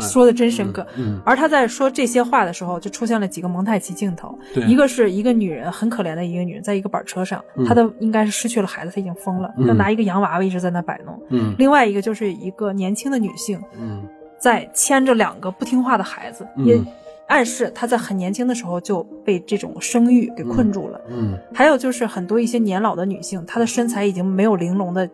[0.00, 0.86] 说的真深刻。
[0.96, 4.38] 嗯，而他在说这些话的时候，就出现了几个蒙太奇镜头。
[4.54, 11.20] 对，一个是一个女人，很可怜的一个女人，在一个板车上，她的应该是失去了孩子，她已经疯了，她拿一个洋娃娃一直在那摆弄。
[11.30, 14.04] 嗯，另外一个就是一个年轻的女性，嗯，
[14.38, 16.80] 在牵着两个不听话的孩子，也
[17.28, 21.00] 暗示她在很年轻的时候就被这种生育给困住了。
[21.08, 25.08] 嗯，还有就是很多一些年老的女性，她的身材已经没有玲珑的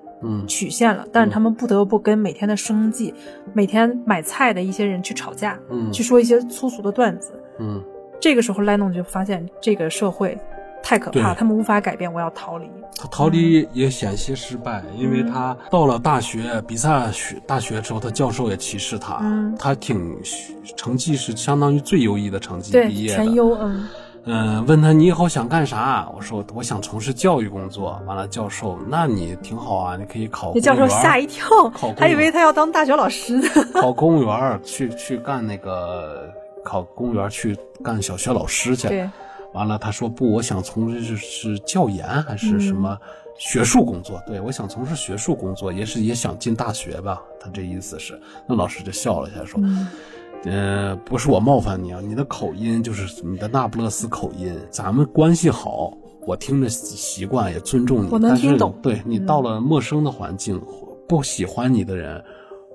[0.46, 3.12] 曲线了，但是他们不得不跟每天的生计、
[3.52, 7.82] 每天买菜的一些人去吵架，嗯，去说一些粗俗的段子，嗯，
[8.20, 10.38] 这个时候莱农就发现这个社会
[10.82, 12.68] 太可怕，他们无法改变，我要逃离。
[12.96, 20.16] 他逃离也险些失败，因为他到了大学比萨学大学之后，他教授也歧视他，嗯，他挺
[20.76, 23.88] 成绩是相当于最优异的成绩毕业的，全优，嗯。
[24.24, 26.08] 嗯，问他你以后想干啥？
[26.14, 28.00] 我说我想从事教育工作。
[28.06, 30.52] 完了，教授，那你挺好啊，你可以考。
[30.60, 31.48] 教授吓一跳，
[31.98, 33.48] 还以为他要当大学老师呢。
[33.74, 36.32] 考公务员去去干那个
[36.64, 38.88] 考公务员去干小学老师去。
[38.88, 39.10] 对。
[39.54, 42.96] 完了，他说不，我想从事是教研还是什么
[43.36, 44.22] 学术工作？
[44.24, 47.20] 对，我想从事学术工作，也是也想进大学吧。
[47.40, 49.60] 他这意思是，那老师就笑了一下说。
[50.44, 55.92] 呃，不是我冒犯你啊，你的口音就是你的那不勒斯口音，咱们关系好，
[56.26, 58.74] 我听着习惯也尊重你，我能听懂。
[58.82, 60.60] 对你到了陌生的环境，
[61.08, 62.22] 不喜欢你的人。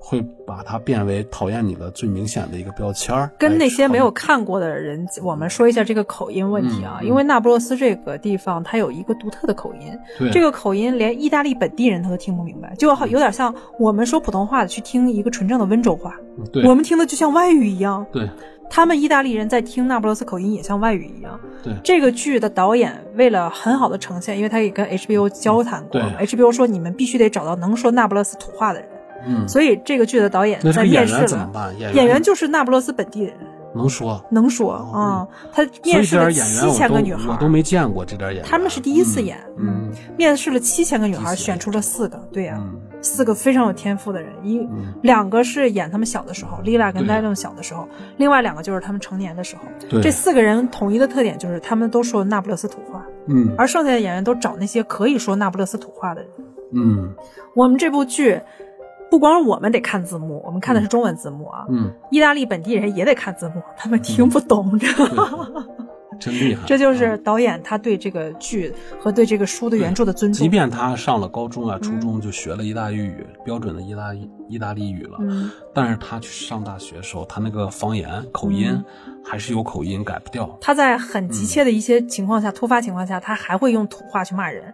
[0.00, 3.30] 会把它变为讨厌你的最明显的一个标签儿。
[3.38, 6.98] 跟那些没有看过的人，我们说一下这个口音问题啊。
[7.00, 16.14] 嗯、因为那不勒斯这个地方，它有一个独特的口音，对这个口音连意大利本地人他都听不明白，就好有点像我们说普通话的去听一个纯正的温州话，
[16.52, 18.06] 对我们听的就像外语一样。
[18.12, 18.28] 对，
[18.70, 21.38] 他们意大利人在听那不勒斯口音也像外语一样。
[21.62, 28.88] 对，这个剧的导演为了很好的呈现，因为他也跟 HBO 交谈过，HBO 说你们必须得找到能说那不勒斯土话的人。
[29.26, 32.22] 嗯，所以这个剧的导演在面试了，演员？
[32.22, 33.34] 就是那不勒斯本地人，
[33.74, 34.24] 能说？
[34.30, 35.26] 能说啊。
[35.52, 42.62] 他面试了七千个女孩，我都没见过这点演员，他们是第一次演，嗯，面试了七千个女孩，选出了四个，对呀，
[43.02, 44.66] 四个非常有天赋的人，一
[45.02, 49.62] 两个是演他们小的时候，，Lila 跟戴正小的时候，另外两个就是他们成年的时候。
[50.00, 56.30] 这四个人统一的特点就是他们都说那不勒斯土话，嗯，而剩下的演员都找那些可以说那不勒斯土话的人，
[56.74, 57.14] 嗯，
[57.54, 58.40] 我们这部剧。
[59.10, 61.64] 不光我们得看字幕，我们看的是中文字幕啊。
[61.68, 65.66] 嗯，意大利本地人也得看字幕，他们听不懂，知道吗？
[66.18, 66.66] 真厉害！
[66.66, 70.42] 这就是导演他对这个剧和对这个书的原著的尊重。
[70.42, 78.82] 即便他上了高中啊、初中就学了意大利语，标准的意大利意大利语了，嗯，但是他去上大学的时候，他那个方言口音
[79.24, 80.58] 还是有口音，改不掉。
[80.60, 84.72] 他在很急切的一些情况下、突发情况下，他还会用土话去骂人。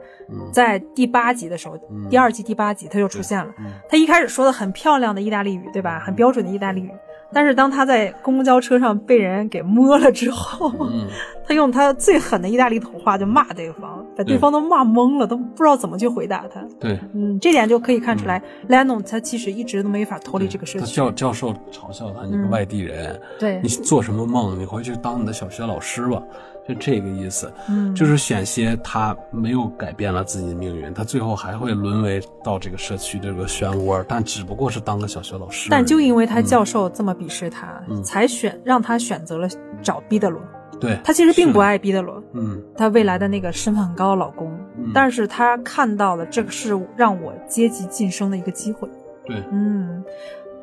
[0.53, 3.53] 在第八集的时候，第二季第八集他就出现了。
[3.89, 6.01] 他一开始说的很漂亮的意大利语，对吧？
[6.01, 6.91] 很标准的意大利语。
[7.35, 11.09] 但是当他在公交车上被人给摸了之后，嗯、
[11.45, 16.65] 他用他最狠的意大利土话就骂对方，把对方都骂懵了，都不知道怎么去回答他。
[16.79, 20.95] 对，嗯，这点就可以看出来、嗯、，Lennon 他其实一直都没法脱离这个社区。
[20.95, 24.59] 教教授嘲笑他，你个外地人，嗯、对，你做什么梦？
[24.59, 26.23] 你回去当你的小学老师吧。
[26.67, 35.69] 就这个意思，嗯，就是选些他没有改变了自己的命运，他最后还会沦为到这个社区这个漩涡，但只不过是当个小学老师。
[35.71, 39.49] 但就因为他教授这么鄙视他，嗯、才选让他选择了
[39.83, 40.41] 找毕德罗。
[40.81, 48.89] 对他其实并不爱毕德罗，嗯，他未来的那个身份很高的老公，嗯、但是他看到了这个是让我阶级晋升的一个机会。
[49.27, 50.05] 对，嗯。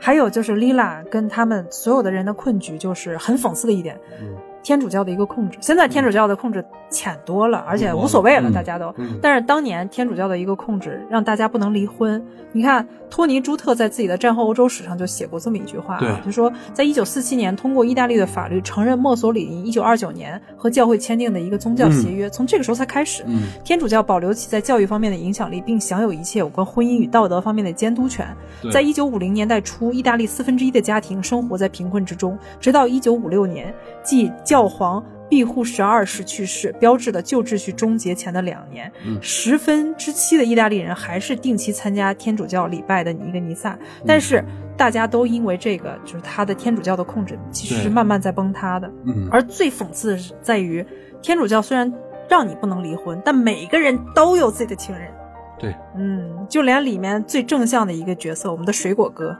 [0.03, 3.95] 还有就是丽拉跟他们所有的人的困局，就是很讽刺的一点。
[4.19, 8.93] 嗯天主教的一个控制，现在天主教的控制浅多了，而且无所谓了，大家都。
[9.21, 12.23] 但是当年天主教的一个控制，让大家不能离婚。
[12.51, 23.23] 你看，托尼·朱特在自己的战后欧洲史上就写过这么一句话啊，就说，在一九四七年通过意大利的法律承认墨索里尼一九二九年和教会签订的一个宗教协约，从这个时候才开始，
[23.65, 28.25] 天主教保留其在教育方面的影响力，并享有一切有关婚姻与道德方面的监督权。
[28.71, 44.44] 在一九五零年代初，意大利四分之一的家庭生活在贫困之中，直到一九五六年，即教皇庇护十二世去世，标志了旧秩序终结前的两年，嗯、十分之七的意大利人还是定期参加天主教礼拜的一个弥撒，但是
[44.76, 48.91] 大家都因为这个，就是他的天主教的控制，其实是慢慢在崩塌的。
[49.06, 50.86] 嗯，而最讽刺的是在于，
[51.22, 51.90] 天主教虽然
[52.28, 55.10] 让你不能离婚，但每个人都有自己的情人。
[55.58, 59.34] 对，嗯，就连里面最正向的一个角色，我们的水果哥，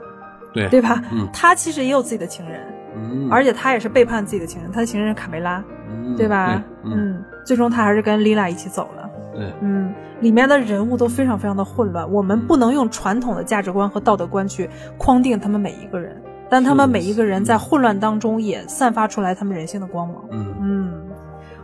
[0.54, 1.04] 对对吧？
[1.12, 2.60] 嗯，他其实也有自己的情人。
[2.94, 6.62] 嗯，而且他也是背叛自己的情人，他的情人是卡梅拉，嗯、对吧？
[6.82, 9.10] 对嗯，最终他还是跟丽拉一起走了。
[9.34, 16.20] 对，嗯，里面的人物都非常非常的混乱，我们不能用传统的价值观和道德观去框定他们每一个人。
[16.50, 20.16] 但他们每一个人在混乱当中也散发出来他们人性的光芒。
[20.30, 20.92] 嗯，嗯，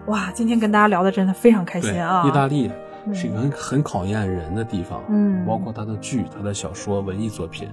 [0.07, 2.71] 哇，今天跟大家聊的真的非常开心啊！，意大利
[3.13, 7.69] 是一个很很考验人的地方，嗯包括他的剧、他的小说、文艺作品，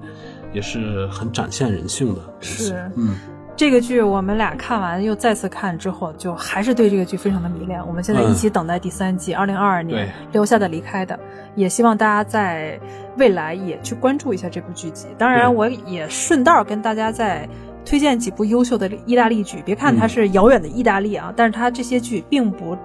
[0.51, 2.19] 也是很展现人性的。
[2.41, 3.15] 是嗯，
[3.57, 7.81] 这个剧我们俩看完又再次看之后，就还是对这个剧非常的迷恋。
[7.87, 11.17] 我们现在一起等待第三季，二零二二年留下的离开的，
[11.55, 12.77] 也希望大家在
[13.17, 15.07] 未来也去关注一下这部剧集。
[15.17, 17.47] 当然，我也顺道跟大家再
[17.85, 19.63] 推荐几部优秀的意大利剧。
[19.65, 22.77] 别看它嗯是遥远的意大利啊，但是它这些剧并不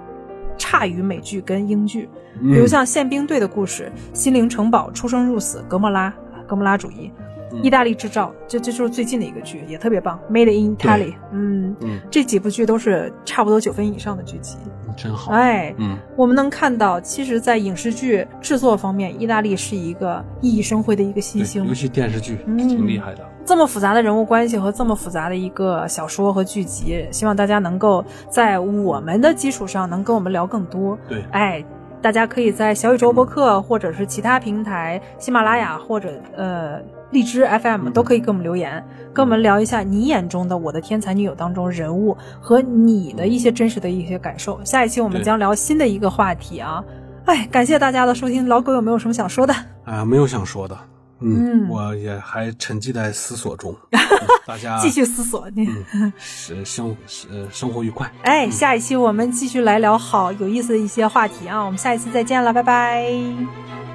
[0.56, 2.08] 差于美剧跟英剧。
[2.40, 6.14] 比如嗯像宪兵队的故事、心灵城堡、出生入死、格莫拉、
[6.46, 7.10] 格莫拉主义、
[7.62, 11.14] 意大利制造，这这就是最近的一个剧，也特别棒，Made in Italy。
[11.32, 14.56] 嗯，嗯，这几部剧都是差不多九分以上的剧集。
[14.96, 15.32] 真好。
[15.32, 21.72] 哎，嗯，我们能看到，其实，在影视剧制作方面，意大利是一个熠熠生辉的一个新，星尤。
[21.72, 23.24] 其电视剧嗯挺厉害的。
[23.46, 30.98] 这么复杂的人物关系和这么复杂的一个小说和剧集，希望大家能够在我们的基础上能跟我们聊更多。
[31.08, 31.64] 对，哎，
[32.02, 36.80] 大家可以在小宇宙播客或者是其他平台，喜马拉雅或者呃
[37.10, 44.60] 荔枝 FM 都可以给我们留言，跟我们聊一下你眼中的《我的天才女友》当中人物和你的一些真实的一些感受。
[44.64, 46.82] 下一期我们将聊新的一个话题啊！
[47.26, 49.54] 哎，感谢大家的收听，老狗有没有什么想说的？
[49.84, 50.76] 哎呀，没有想说的。
[51.22, 53.76] 嗯我也还沉浸在思索中。
[54.46, 55.68] 大家继续思索你。
[56.16, 58.10] 是生是生活愉快。
[58.22, 61.60] 哎，下一期我们继续来聊好有意思的一些话题啊！
[61.60, 63.89] 我们下一次再见了，拜拜。